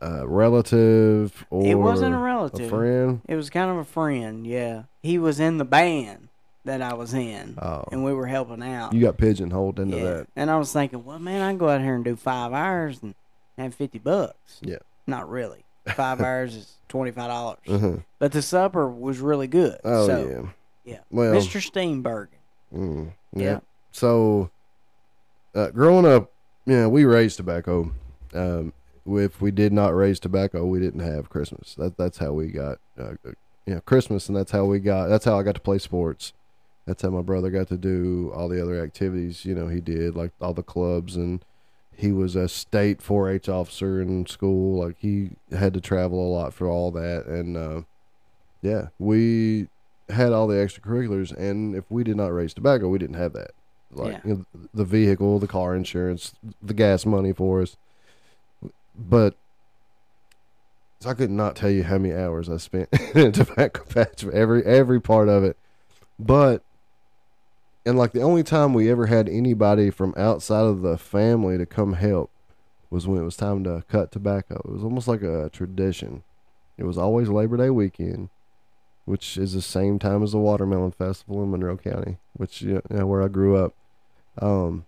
a 0.00 0.26
relative 0.26 1.44
or 1.50 1.66
It 1.66 1.74
wasn't 1.74 2.14
a 2.14 2.18
relative. 2.18 2.66
a 2.66 2.68
friend. 2.70 3.20
It 3.26 3.34
was 3.34 3.50
kind 3.50 3.70
of 3.70 3.76
a 3.78 3.84
friend, 3.84 4.46
yeah. 4.46 4.84
He 5.02 5.18
was 5.18 5.40
in 5.40 5.58
the 5.58 5.64
band 5.64 6.28
that 6.64 6.82
I 6.82 6.94
was 6.94 7.12
in, 7.14 7.56
Oh. 7.60 7.84
and 7.90 8.04
we 8.04 8.12
were 8.12 8.26
helping 8.26 8.62
out. 8.62 8.92
You 8.92 9.00
got 9.00 9.16
pigeonholed 9.16 9.78
into 9.80 9.96
yeah. 9.96 10.02
that. 10.04 10.26
And 10.36 10.50
I 10.50 10.58
was 10.58 10.72
thinking, 10.72 11.04
well, 11.04 11.18
man, 11.18 11.40
I 11.42 11.50
can 11.50 11.58
go 11.58 11.68
out 11.68 11.80
here 11.80 11.94
and 11.94 12.04
do 12.04 12.14
five 12.16 12.52
hours 12.52 13.00
and 13.02 13.14
have 13.58 13.74
fifty 13.74 13.98
bucks. 13.98 14.60
Yeah. 14.62 14.78
Not 15.06 15.28
really. 15.28 15.64
Five 15.94 16.20
hours 16.20 16.54
is 16.56 16.74
twenty 16.88 17.12
five 17.12 17.28
dollars. 17.28 17.58
Uh-huh. 17.68 17.96
But 18.18 18.32
the 18.32 18.42
supper 18.42 18.88
was 18.88 19.18
really 19.18 19.46
good. 19.46 19.78
Oh 19.84 20.06
so, 20.06 20.28
yeah. 20.84 20.92
yeah. 20.92 21.00
Well- 21.10 21.34
Mr. 21.34 21.60
Steenbergen. 21.60 22.28
Mm, 22.74 23.12
yeah. 23.34 23.42
Yeah. 23.42 23.60
So, 23.92 24.50
uh, 25.54 25.70
growing 25.70 26.04
up, 26.04 26.32
yeah, 26.66 26.86
we 26.88 27.04
raised 27.04 27.36
tobacco. 27.36 27.92
Um, 28.34 28.72
if 29.06 29.40
we 29.40 29.50
did 29.52 29.72
not 29.72 29.94
raise 29.94 30.18
tobacco, 30.18 30.66
we 30.66 30.80
didn't 30.80 31.00
have 31.00 31.30
Christmas. 31.30 31.74
That 31.76 31.96
that's 31.96 32.18
how 32.18 32.32
we 32.32 32.48
got, 32.48 32.78
uh, 32.98 33.12
you 33.64 33.74
know, 33.74 33.80
Christmas, 33.82 34.28
and 34.28 34.36
that's 34.36 34.50
how 34.50 34.64
we 34.64 34.80
got. 34.80 35.06
That's 35.06 35.24
how 35.24 35.38
I 35.38 35.44
got 35.44 35.54
to 35.54 35.60
play 35.60 35.78
sports. 35.78 36.32
That's 36.86 37.02
how 37.02 37.10
my 37.10 37.22
brother 37.22 37.50
got 37.50 37.68
to 37.68 37.76
do 37.76 38.32
all 38.34 38.48
the 38.48 38.60
other 38.60 38.82
activities. 38.82 39.44
You 39.44 39.54
know, 39.54 39.68
he 39.68 39.80
did 39.80 40.16
like 40.16 40.32
all 40.40 40.54
the 40.54 40.62
clubs, 40.62 41.16
and 41.16 41.44
he 41.96 42.12
was 42.12 42.36
a 42.36 42.48
state 42.48 42.98
4-H 43.00 43.48
officer 43.48 44.00
in 44.02 44.26
school. 44.26 44.84
Like 44.84 44.96
he 44.98 45.30
had 45.50 45.74
to 45.74 45.80
travel 45.80 46.18
a 46.26 46.30
lot 46.32 46.52
for 46.54 46.68
all 46.68 46.90
that, 46.92 47.26
and 47.26 47.56
uh, 47.56 47.82
yeah, 48.62 48.88
we 48.98 49.68
had 50.08 50.32
all 50.32 50.46
the 50.46 50.54
extracurriculars, 50.56 51.36
and 51.36 51.74
if 51.74 51.84
we 51.90 52.04
did 52.04 52.16
not 52.16 52.32
raise 52.32 52.54
tobacco, 52.54 52.88
we 52.88 52.98
didn't 52.98 53.16
have 53.16 53.32
that. 53.32 53.50
Like 53.90 54.12
Yeah. 54.12 54.20
you 54.24 54.34
know, 54.52 54.60
the 54.74 54.84
vehicle, 54.84 55.38
the 55.38 55.46
car 55.48 55.74
insurance, 55.74 56.32
the 56.62 56.74
gas 56.74 57.06
money 57.06 57.32
for 57.32 57.62
us. 57.62 57.76
But 58.98 59.34
so 61.00 61.10
I 61.10 61.14
could 61.14 61.30
not 61.30 61.56
tell 61.56 61.70
you 61.70 61.84
how 61.84 61.98
many 61.98 62.14
hours 62.14 62.48
I 62.48 62.56
spent 62.56 62.88
in 63.14 63.26
a 63.28 63.32
tobacco 63.32 63.84
patch, 63.84 64.24
every 64.24 64.64
every 64.64 65.00
part 65.00 65.28
of 65.28 65.44
it. 65.44 65.56
But 66.18 66.62
and 67.86 67.96
like 67.96 68.12
the 68.12 68.20
only 68.20 68.42
time 68.42 68.74
we 68.74 68.90
ever 68.90 69.06
had 69.06 69.28
anybody 69.28 69.90
from 69.90 70.12
outside 70.16 70.64
of 70.64 70.82
the 70.82 70.98
family 70.98 71.56
to 71.56 71.64
come 71.64 71.92
help 71.92 72.30
was 72.90 73.06
when 73.06 73.20
it 73.20 73.24
was 73.24 73.36
time 73.36 73.62
to 73.62 73.84
cut 73.88 74.10
tobacco. 74.10 74.56
It 74.56 74.72
was 74.72 74.82
almost 74.82 75.06
like 75.06 75.22
a 75.22 75.48
tradition. 75.52 76.24
It 76.76 76.84
was 76.84 76.98
always 76.98 77.28
Labor 77.28 77.56
Day 77.56 77.70
weekend, 77.70 78.28
which 79.04 79.38
is 79.38 79.52
the 79.52 79.62
same 79.62 80.00
time 80.00 80.24
as 80.24 80.32
the 80.32 80.38
Watermelon 80.38 80.90
Festival 80.90 81.44
in 81.44 81.52
Monroe 81.52 81.76
County, 81.76 82.18
which 82.32 82.60
you 82.60 82.82
know, 82.90 83.06
where 83.06 83.22
I 83.22 83.28
grew 83.28 83.56
up. 83.56 83.72
Um, 84.42 84.84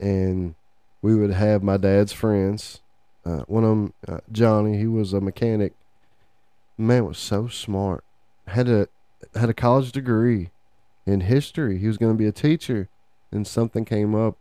and 0.00 0.56
we 1.02 1.14
would 1.14 1.30
have 1.30 1.62
my 1.62 1.76
dad's 1.76 2.12
friends. 2.12 2.80
Uh, 3.24 3.42
one 3.46 3.62
of 3.62 3.70
them, 3.70 3.94
uh, 4.08 4.20
Johnny, 4.32 4.76
he 4.76 4.86
was 4.88 5.12
a 5.12 5.20
mechanic. 5.20 5.72
Man 6.76 7.06
was 7.06 7.18
so 7.18 7.46
smart. 7.46 8.02
Had 8.48 8.68
a 8.68 8.88
had 9.36 9.50
a 9.50 9.54
college 9.54 9.92
degree 9.92 10.50
in 11.06 11.20
history. 11.22 11.78
He 11.78 11.86
was 11.86 11.98
going 11.98 12.12
to 12.12 12.18
be 12.18 12.26
a 12.26 12.32
teacher, 12.32 12.88
and 13.32 13.46
something 13.46 13.84
came 13.84 14.14
up, 14.14 14.36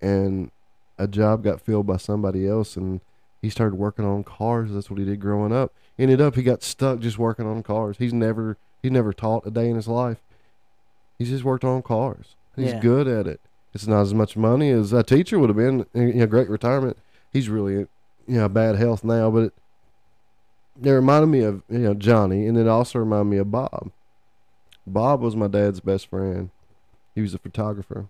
and 0.00 0.50
a 0.98 1.06
job 1.06 1.42
got 1.44 1.60
filled 1.60 1.86
by 1.86 1.96
somebody 1.98 2.46
else, 2.48 2.76
and 2.76 3.00
he 3.42 3.50
started 3.50 3.76
working 3.76 4.04
on 4.04 4.24
cars. 4.24 4.72
That's 4.72 4.90
what 4.90 4.98
he 4.98 5.04
did 5.04 5.20
growing 5.20 5.52
up. 5.52 5.72
Ended 5.98 6.20
up 6.20 6.34
he 6.34 6.42
got 6.42 6.62
stuck 6.62 7.00
just 7.00 7.18
working 7.18 7.46
on 7.46 7.62
cars. 7.62 7.96
He's 7.98 8.12
never 8.12 8.56
he 8.82 8.90
never 8.90 9.12
taught 9.12 9.46
a 9.46 9.50
day 9.50 9.68
in 9.70 9.76
his 9.76 9.88
life. 9.88 10.18
He's 11.18 11.30
just 11.30 11.44
worked 11.44 11.64
on 11.64 11.82
cars. 11.82 12.34
He's 12.54 12.72
Yeah. 12.72 12.80
good 12.80 13.08
at 13.08 13.26
it. 13.26 13.40
It's 13.74 13.86
not 13.86 14.02
as 14.02 14.14
much 14.14 14.36
money 14.36 14.70
as 14.70 14.92
a 14.92 15.02
teacher 15.02 15.38
would 15.38 15.50
have 15.50 15.56
been. 15.56 15.86
You 15.94 16.12
know, 16.14 16.26
great 16.26 16.48
retirement. 16.48 16.96
He's 17.32 17.48
really 17.48 17.74
you 17.74 17.88
know 18.26 18.48
bad 18.48 18.76
health 18.76 19.04
now, 19.04 19.30
but 19.30 19.44
it, 19.44 19.52
it 20.82 20.90
reminded 20.90 21.26
me 21.28 21.40
of 21.40 21.62
you 21.68 21.78
know 21.78 21.94
Johnny, 21.94 22.46
and 22.46 22.56
it 22.58 22.66
also 22.68 22.98
reminded 22.98 23.30
me 23.30 23.36
of 23.38 23.50
Bob. 23.50 23.90
Bob 24.86 25.20
was 25.20 25.34
my 25.34 25.48
dad's 25.48 25.80
best 25.80 26.08
friend. 26.08 26.50
He 27.14 27.20
was 27.20 27.34
a 27.34 27.38
photographer, 27.38 28.06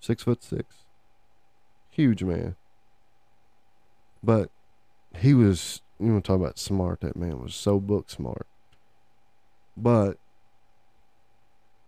six 0.00 0.22
foot 0.22 0.42
six, 0.42 0.76
huge 1.90 2.22
man. 2.22 2.56
But 4.22 4.50
he 5.16 5.34
was 5.34 5.82
you 6.00 6.12
want 6.12 6.24
to 6.24 6.28
talk 6.28 6.40
about 6.40 6.58
smart? 6.58 7.00
That 7.00 7.16
man 7.16 7.40
was 7.40 7.54
so 7.54 7.78
book 7.78 8.10
smart. 8.10 8.46
But 9.76 10.18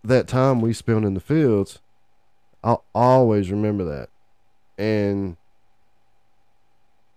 that 0.04 0.28
time 0.28 0.60
we 0.60 0.72
spent 0.72 1.04
in 1.04 1.14
the 1.14 1.20
fields, 1.20 1.80
I'll 2.62 2.84
always 2.94 3.50
remember 3.50 3.84
that, 3.84 4.08
and 4.78 5.36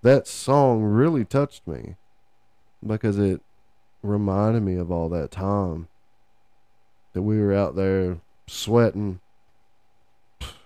that 0.02 0.28
song 0.28 0.82
really 0.84 1.26
touched 1.26 1.68
me 1.68 1.96
because 2.86 3.20
it 3.20 3.42
reminded 4.02 4.64
me 4.64 4.76
of 4.76 4.92
all 4.92 5.10
that 5.10 5.30
time 5.30 5.88
that 7.14 7.22
we 7.22 7.40
were 7.40 7.54
out 7.54 7.76
there 7.76 8.18
sweating, 8.48 9.20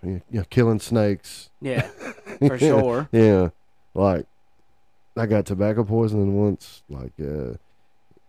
you 0.01 0.21
know, 0.31 0.43
killing 0.49 0.79
snakes. 0.79 1.49
Yeah, 1.61 1.87
for 2.47 2.57
sure. 2.57 3.09
Yeah, 3.11 3.49
like 3.93 4.25
I 5.15 5.25
got 5.25 5.45
tobacco 5.45 5.83
poisoning 5.83 6.35
once, 6.37 6.83
like 6.89 7.13
uh, 7.19 7.55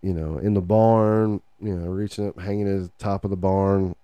you 0.02 0.12
know, 0.14 0.38
in 0.38 0.54
the 0.54 0.60
barn. 0.60 1.40
You 1.60 1.76
know, 1.76 1.88
reaching 1.88 2.28
up, 2.28 2.38
hanging 2.38 2.68
at 2.68 2.82
the 2.82 2.90
top 2.98 3.24
of 3.24 3.30
the 3.30 3.36
barn, 3.36 3.94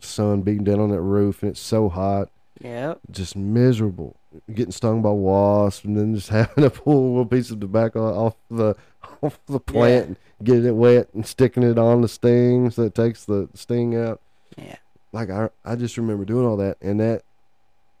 sun 0.00 0.40
beating 0.42 0.64
down 0.64 0.80
on 0.80 0.90
that 0.90 1.00
roof, 1.00 1.42
and 1.42 1.50
it's 1.50 1.60
so 1.60 1.90
hot 1.90 2.30
Yeah, 2.60 2.94
just 3.10 3.36
miserable, 3.36 4.16
getting 4.54 4.72
stung 4.72 5.02
by 5.02 5.10
wasps, 5.10 5.84
and 5.84 5.96
then 5.96 6.14
just 6.14 6.28
having 6.30 6.64
to 6.64 6.70
pull 6.70 6.98
a 6.98 7.08
little 7.08 7.26
piece 7.26 7.50
of 7.50 7.60
tobacco 7.60 8.02
off 8.14 8.36
the 8.50 8.74
off 9.20 9.38
the 9.46 9.60
plant, 9.60 10.06
and 10.06 10.16
getting 10.44 10.66
it 10.66 10.74
wet, 10.74 11.08
and 11.14 11.26
sticking 11.26 11.62
it 11.62 11.78
on 11.78 12.00
the 12.00 12.08
sting 12.08 12.70
so 12.70 12.82
it 12.82 12.94
takes 12.94 13.24
the 13.24 13.48
sting 13.54 13.96
out. 13.96 14.20
Yeah. 14.56 14.76
Like 15.12 15.30
I, 15.30 15.50
I 15.64 15.76
just 15.76 15.96
remember 15.96 16.24
doing 16.24 16.46
all 16.46 16.56
that, 16.58 16.78
and 16.80 17.00
that 17.00 17.22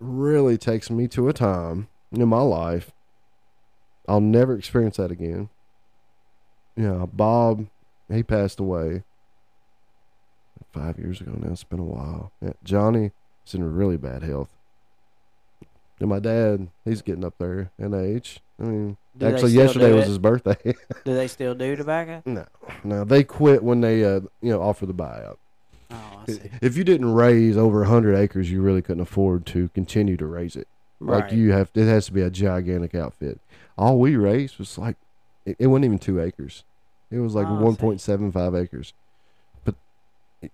really 0.00 0.58
takes 0.58 0.90
me 0.90 1.08
to 1.08 1.28
a 1.28 1.32
time 1.32 1.88
in 2.10 2.26
my 2.28 2.40
life. 2.40 2.92
I'll 4.08 4.20
never 4.20 4.56
experience 4.56 4.96
that 4.96 5.10
again. 5.10 5.48
You 6.76 6.88
know, 6.88 7.10
Bob, 7.12 7.66
he 8.10 8.22
passed 8.22 8.58
away 8.58 9.04
five 10.72 10.98
years 10.98 11.20
ago 11.20 11.32
now. 11.36 11.52
It's 11.52 11.64
been 11.64 11.78
a 11.78 11.84
while. 11.84 12.32
Yeah, 12.40 12.54
Johnny 12.64 13.12
is 13.46 13.54
in 13.54 13.62
really 13.62 13.96
bad 13.96 14.22
health. 14.22 14.50
And 16.02 16.08
my 16.10 16.18
dad, 16.18 16.66
he's 16.84 17.00
getting 17.00 17.24
up 17.24 17.34
there 17.38 17.70
in 17.78 17.94
age. 17.94 18.40
I 18.58 18.64
mean, 18.64 18.96
Do 19.16 19.26
actually, 19.26 19.52
yesterday 19.52 19.92
was 19.92 20.06
his 20.06 20.18
birthday. 20.18 20.56
Do 21.04 21.14
they 21.14 21.28
still 21.28 21.54
do 21.54 21.76
tobacco? 21.76 22.22
no, 22.26 22.44
no, 22.82 23.04
they 23.04 23.22
quit 23.22 23.62
when 23.62 23.82
they, 23.82 24.04
uh, 24.04 24.20
you 24.40 24.50
know, 24.50 24.60
offer 24.60 24.84
the 24.84 24.94
buyout. 24.94 25.36
Oh, 25.92 26.24
I 26.26 26.32
see. 26.32 26.40
If 26.60 26.76
you 26.76 26.82
didn't 26.82 27.14
raise 27.14 27.56
over 27.56 27.84
hundred 27.84 28.16
acres, 28.16 28.50
you 28.50 28.62
really 28.62 28.82
couldn't 28.82 29.02
afford 29.02 29.46
to 29.46 29.68
continue 29.68 30.16
to 30.16 30.26
raise 30.26 30.56
it. 30.56 30.66
Right. 30.98 31.22
Like 31.22 31.32
you 31.32 31.52
have, 31.52 31.70
it 31.74 31.86
has 31.86 32.06
to 32.06 32.12
be 32.12 32.22
a 32.22 32.30
gigantic 32.30 32.96
outfit. 32.96 33.38
All 33.78 34.00
we 34.00 34.16
raised 34.16 34.58
was 34.58 34.76
like, 34.78 34.96
it, 35.46 35.54
it 35.60 35.66
wasn't 35.68 35.84
even 35.84 35.98
two 36.00 36.20
acres. 36.20 36.64
It 37.12 37.18
was 37.20 37.36
like 37.36 37.46
Oh, 37.46 37.60
one 37.62 37.76
point 37.76 38.00
seven 38.00 38.32
five 38.32 38.56
acres. 38.56 38.92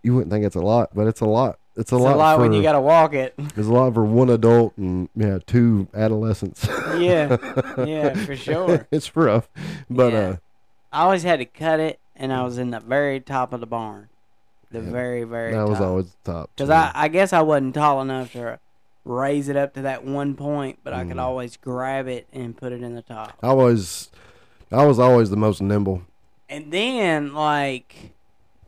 You 0.02 0.15
wouldn't 0.15 0.31
think 0.32 0.44
it's 0.44 0.56
a 0.56 0.60
lot, 0.60 0.90
but 0.94 1.06
it's 1.06 1.20
a 1.20 1.27
lot. 1.27 1.59
It's 1.77 1.93
a 1.93 1.97
It's 1.97 2.02
lot. 2.05 2.15
a 2.15 2.16
lot 2.16 2.36
for, 2.36 2.43
when 2.43 2.52
you 2.52 2.62
got 2.62 2.73
to 2.73 2.81
walk 2.81 3.15
it. 3.15 3.35
It's 3.56 3.69
a 3.69 3.73
lot 3.73 3.94
for 3.94 4.05
one 4.05 4.31
adult 4.31 4.77
and 4.77 5.09
yeah, 5.15 5.39
two 5.47 5.89
adolescents. 5.94 6.66
Yeah, 6.97 7.36
yeah, 7.85 8.15
for 8.27 8.36
sure. 8.36 8.86
it's 8.90 9.15
rough, 9.16 9.48
but 9.89 10.12
Yeah. 10.12 10.19
uh, 10.19 10.36
I 10.93 11.02
always 11.02 11.23
had 11.23 11.39
to 11.39 11.44
cut 11.44 11.81
it, 11.81 12.01
and 12.16 12.32
I 12.32 12.43
was 12.44 12.59
in 12.59 12.70
the 12.70 12.81
very 12.81 13.20
top 13.20 13.52
of 13.52 13.60
the 13.60 13.66
barn, 13.66 14.09
the 14.70 14.81
very, 14.81 15.23
very. 15.24 15.52
that 15.52 15.69
was 15.69 15.81
always 15.81 16.15
the 16.24 16.32
top. 16.32 16.51
Because. 16.56 16.70
I, 16.70 16.90
I 16.94 17.09
guess 17.09 17.32
I 17.32 17.43
wasn't 17.43 17.74
tall 17.74 18.01
enough 18.02 18.32
to 18.32 18.59
raise 19.05 19.48
it 19.48 19.56
up 19.56 19.74
to 19.74 19.82
that 19.82 20.05
one 20.05 20.35
point, 20.35 20.78
but 20.82 20.93
I 20.93 21.05
Mm. 21.05 21.09
could 21.09 21.19
always 21.19 21.56
grab 21.56 22.09
it 22.09 22.27
and 22.32 22.56
put 22.56 22.73
it 22.73 22.82
in 22.82 22.94
the 22.94 23.02
top. 23.02 23.35
I 23.43 23.52
was, 23.52 24.10
I 24.73 24.85
was 24.86 24.98
always 24.98 25.31
the 25.31 25.36
most 25.36 25.60
nimble. 25.62 26.02
And 26.48 26.73
then, 26.73 27.35
like 27.35 28.12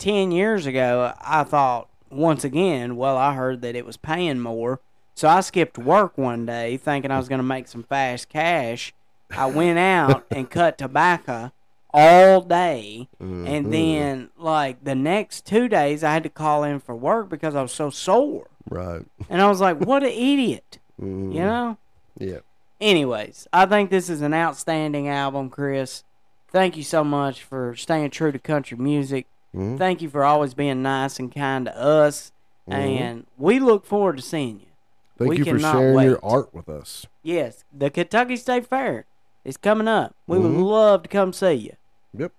10 0.01 0.33
years 0.33 0.67
ago, 0.67 1.15
I 1.21 1.45
thought, 1.45 1.89
once 2.11 2.43
again, 2.43 2.97
well, 2.97 3.17
I 3.17 3.35
heard 3.35 3.61
that 3.63 3.77
it 3.77 3.87
was 3.87 3.97
paying 3.97 4.41
more. 4.41 4.81
So 5.15 5.29
I 5.29 5.41
skipped 5.41 5.79
work 5.79 6.17
one 6.17 6.47
day 6.47 6.77
thinking 6.77 7.11
I 7.11 7.19
was 7.19 7.29
going 7.29 7.39
to 7.39 7.45
make 7.45 7.69
some 7.69 7.83
fast 7.85 8.29
cash. 8.29 8.93
I 9.31 9.47
went 9.47 9.79
out 9.79 10.25
and 10.31 10.51
cut 10.51 10.79
tobacco 10.79 11.53
all 11.93 12.41
day. 12.41 13.09
Mm-hmm. 13.21 13.47
And 13.47 13.73
then, 13.73 14.31
like, 14.39 14.83
the 14.83 14.95
next 14.95 15.45
two 15.47 15.69
days, 15.69 16.03
I 16.03 16.13
had 16.13 16.23
to 16.23 16.31
call 16.31 16.65
in 16.65 16.81
for 16.81 16.97
work 16.97 17.29
because 17.29 17.55
I 17.55 17.63
was 17.63 17.73
so 17.73 17.91
sore. 17.91 18.49
Right. 18.69 19.03
And 19.29 19.43
I 19.43 19.49
was 19.49 19.61
like, 19.61 19.79
what 19.79 20.03
an 20.03 20.09
idiot. 20.15 20.79
Mhm. 21.01 21.35
You 21.35 21.41
know? 21.41 21.79
Yeah. 22.19 22.39
Anyways, 22.81 23.47
I 23.53 23.67
think 23.67 23.91
this 23.91 24.09
is 24.09 24.23
an 24.23 24.33
outstanding 24.33 25.07
album, 25.09 25.51
Chris. 25.51 26.03
Thank 26.51 26.77
you 26.77 26.83
so 26.83 27.05
much 27.05 27.43
for 27.43 27.77
staying 27.77 28.11
true 28.11 28.33
to 28.33 28.39
country 28.39 28.79
music. 28.79 29.27
Mhm. 29.55 29.79
Thank 29.79 30.01
you 30.03 30.09
for 30.09 30.25
always 30.25 30.55
being 30.55 30.83
nice 30.83 31.19
and 31.19 31.35
kind 31.35 31.67
to 31.67 31.77
us. 31.77 32.33
Mhm. 32.69 32.75
And 32.75 33.27
we 33.37 33.59
look 33.59 33.85
forward 33.85 34.17
to 34.17 34.23
seeing 34.23 34.61
you. 34.61 34.67
Thank 35.19 35.31
We 35.31 35.39
you 35.39 35.45
for 35.45 35.59
sharing 35.59 35.95
wait. 35.95 36.05
your 36.05 36.25
art 36.25 36.55
with 36.55 36.69
us. 36.69 37.07
Yes, 37.23 37.65
the 37.77 37.91
Kentucky 37.91 38.37
State 38.37 38.67
Fair 38.67 39.05
is 39.45 39.57
coming 39.57 39.89
up. 39.89 40.15
We 40.27 40.39
would 40.39 40.53
Mhm. 40.53 40.65
love 40.65 41.03
to 41.03 41.09
come 41.09 41.33
see 41.33 41.53
you. 41.55 41.73
Yep. 42.17 42.33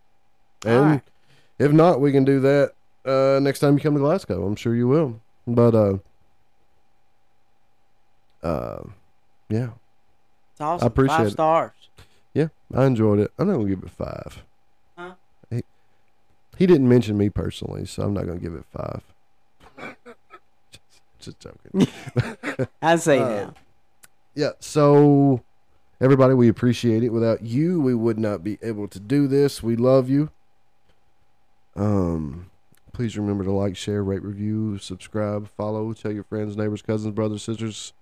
And 0.66 0.86
right. 0.86 1.02
if 1.60 1.72
not, 1.72 2.00
we 2.00 2.12
can 2.12 2.24
do 2.24 2.40
that 2.40 2.74
uh, 3.06 3.40
next 3.42 3.60
time 3.60 3.74
you 3.74 3.80
come 3.82 3.96
to 3.96 4.00
Glasgow. 4.00 4.46
I'm 4.46 4.56
sure 4.56 4.76
you 4.76 4.88
will. 4.88 5.20
But 5.48 5.74
uh, 5.76 5.98
uh, 8.44 8.84
yeah, 9.50 9.70
It's 10.52 10.62
awesome. 10.62 10.86
I 10.86 10.88
appreciate 10.88 11.18
Five 11.18 11.28
it. 11.28 11.32
stars. 11.32 11.72
yeah, 12.34 12.48
I 12.74 12.86
enjoyed 12.86 13.20
it. 13.20 13.32
I'm 13.38 13.52
gonna 13.52 13.66
give 13.68 13.84
it 13.84 13.90
five. 13.90 14.44
He, 16.57 16.65
didn't 16.68 16.88
mention 16.90 17.18
me 17.18 17.30
personally, 17.30 17.86
so 17.86 18.03
I'm 18.03 18.14
not 18.14 18.26
gonna 18.28 18.40
give 18.40 18.53
it 18.53 18.65
five. 18.72 19.02
just, 20.72 21.02
just 21.19 21.40
joking. 21.40 22.68
I 22.82 22.95
say 22.98 23.19
Uh, 23.19 23.28
now. 23.30 23.53
Yeah, 24.36 24.52
so 24.60 25.41
everybody, 25.99 26.34
we 26.34 26.48
appreciate 26.48 27.03
it. 27.03 27.10
Without 27.10 27.41
you, 27.44 27.82
we 27.82 27.94
would 27.95 28.19
not 28.19 28.44
be 28.44 28.57
able 28.61 28.88
to 28.90 28.99
do 28.99 29.28
this. 29.28 29.61
We 29.64 29.76
love 29.76 30.10
you. 30.10 30.30
Um, 31.76 32.49
please 32.94 33.18
remember 33.18 33.44
to 33.44 33.52
like, 33.52 33.76
share, 33.76 34.03
rate, 34.03 34.23
review, 34.23 34.78
subscribe, 34.78 35.49
follow, 35.49 35.91
tell 35.94 36.11
your 36.11 36.23
friends, 36.23 36.56
neighbors, 36.57 36.82
cousins, 36.82 37.14
brothers, 37.14 37.44
sisters, 37.44 37.94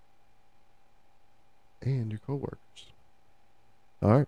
and 1.81 2.11
your 2.11 2.19
coworkers. 2.19 2.57
All 4.01 4.09
right. 4.19 4.27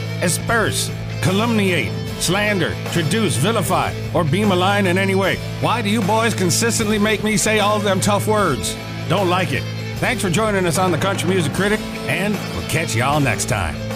asperse, 0.21 0.91
calumniate, 1.21 1.91
slander, 2.19 2.75
traduce, 2.91 3.35
vilify, 3.35 3.93
or 4.13 4.23
be 4.23 4.45
malign 4.45 4.87
in 4.87 4.97
any 4.97 5.15
way. 5.15 5.37
Why 5.61 5.81
do 5.81 5.89
you 5.89 6.01
boys 6.01 6.33
consistently 6.33 6.99
make 6.99 7.23
me 7.23 7.37
say 7.37 7.59
all 7.59 7.79
them 7.79 7.99
tough 7.99 8.27
words? 8.27 8.75
Don't 9.09 9.29
like 9.29 9.51
it. 9.51 9.63
Thanks 9.97 10.21
for 10.21 10.29
joining 10.29 10.65
us 10.65 10.77
on 10.77 10.91
the 10.91 10.97
Country 10.97 11.29
Music 11.29 11.53
Critic, 11.53 11.79
and 12.07 12.33
we'll 12.33 12.69
catch 12.69 12.95
y'all 12.95 13.19
next 13.19 13.49
time. 13.49 13.90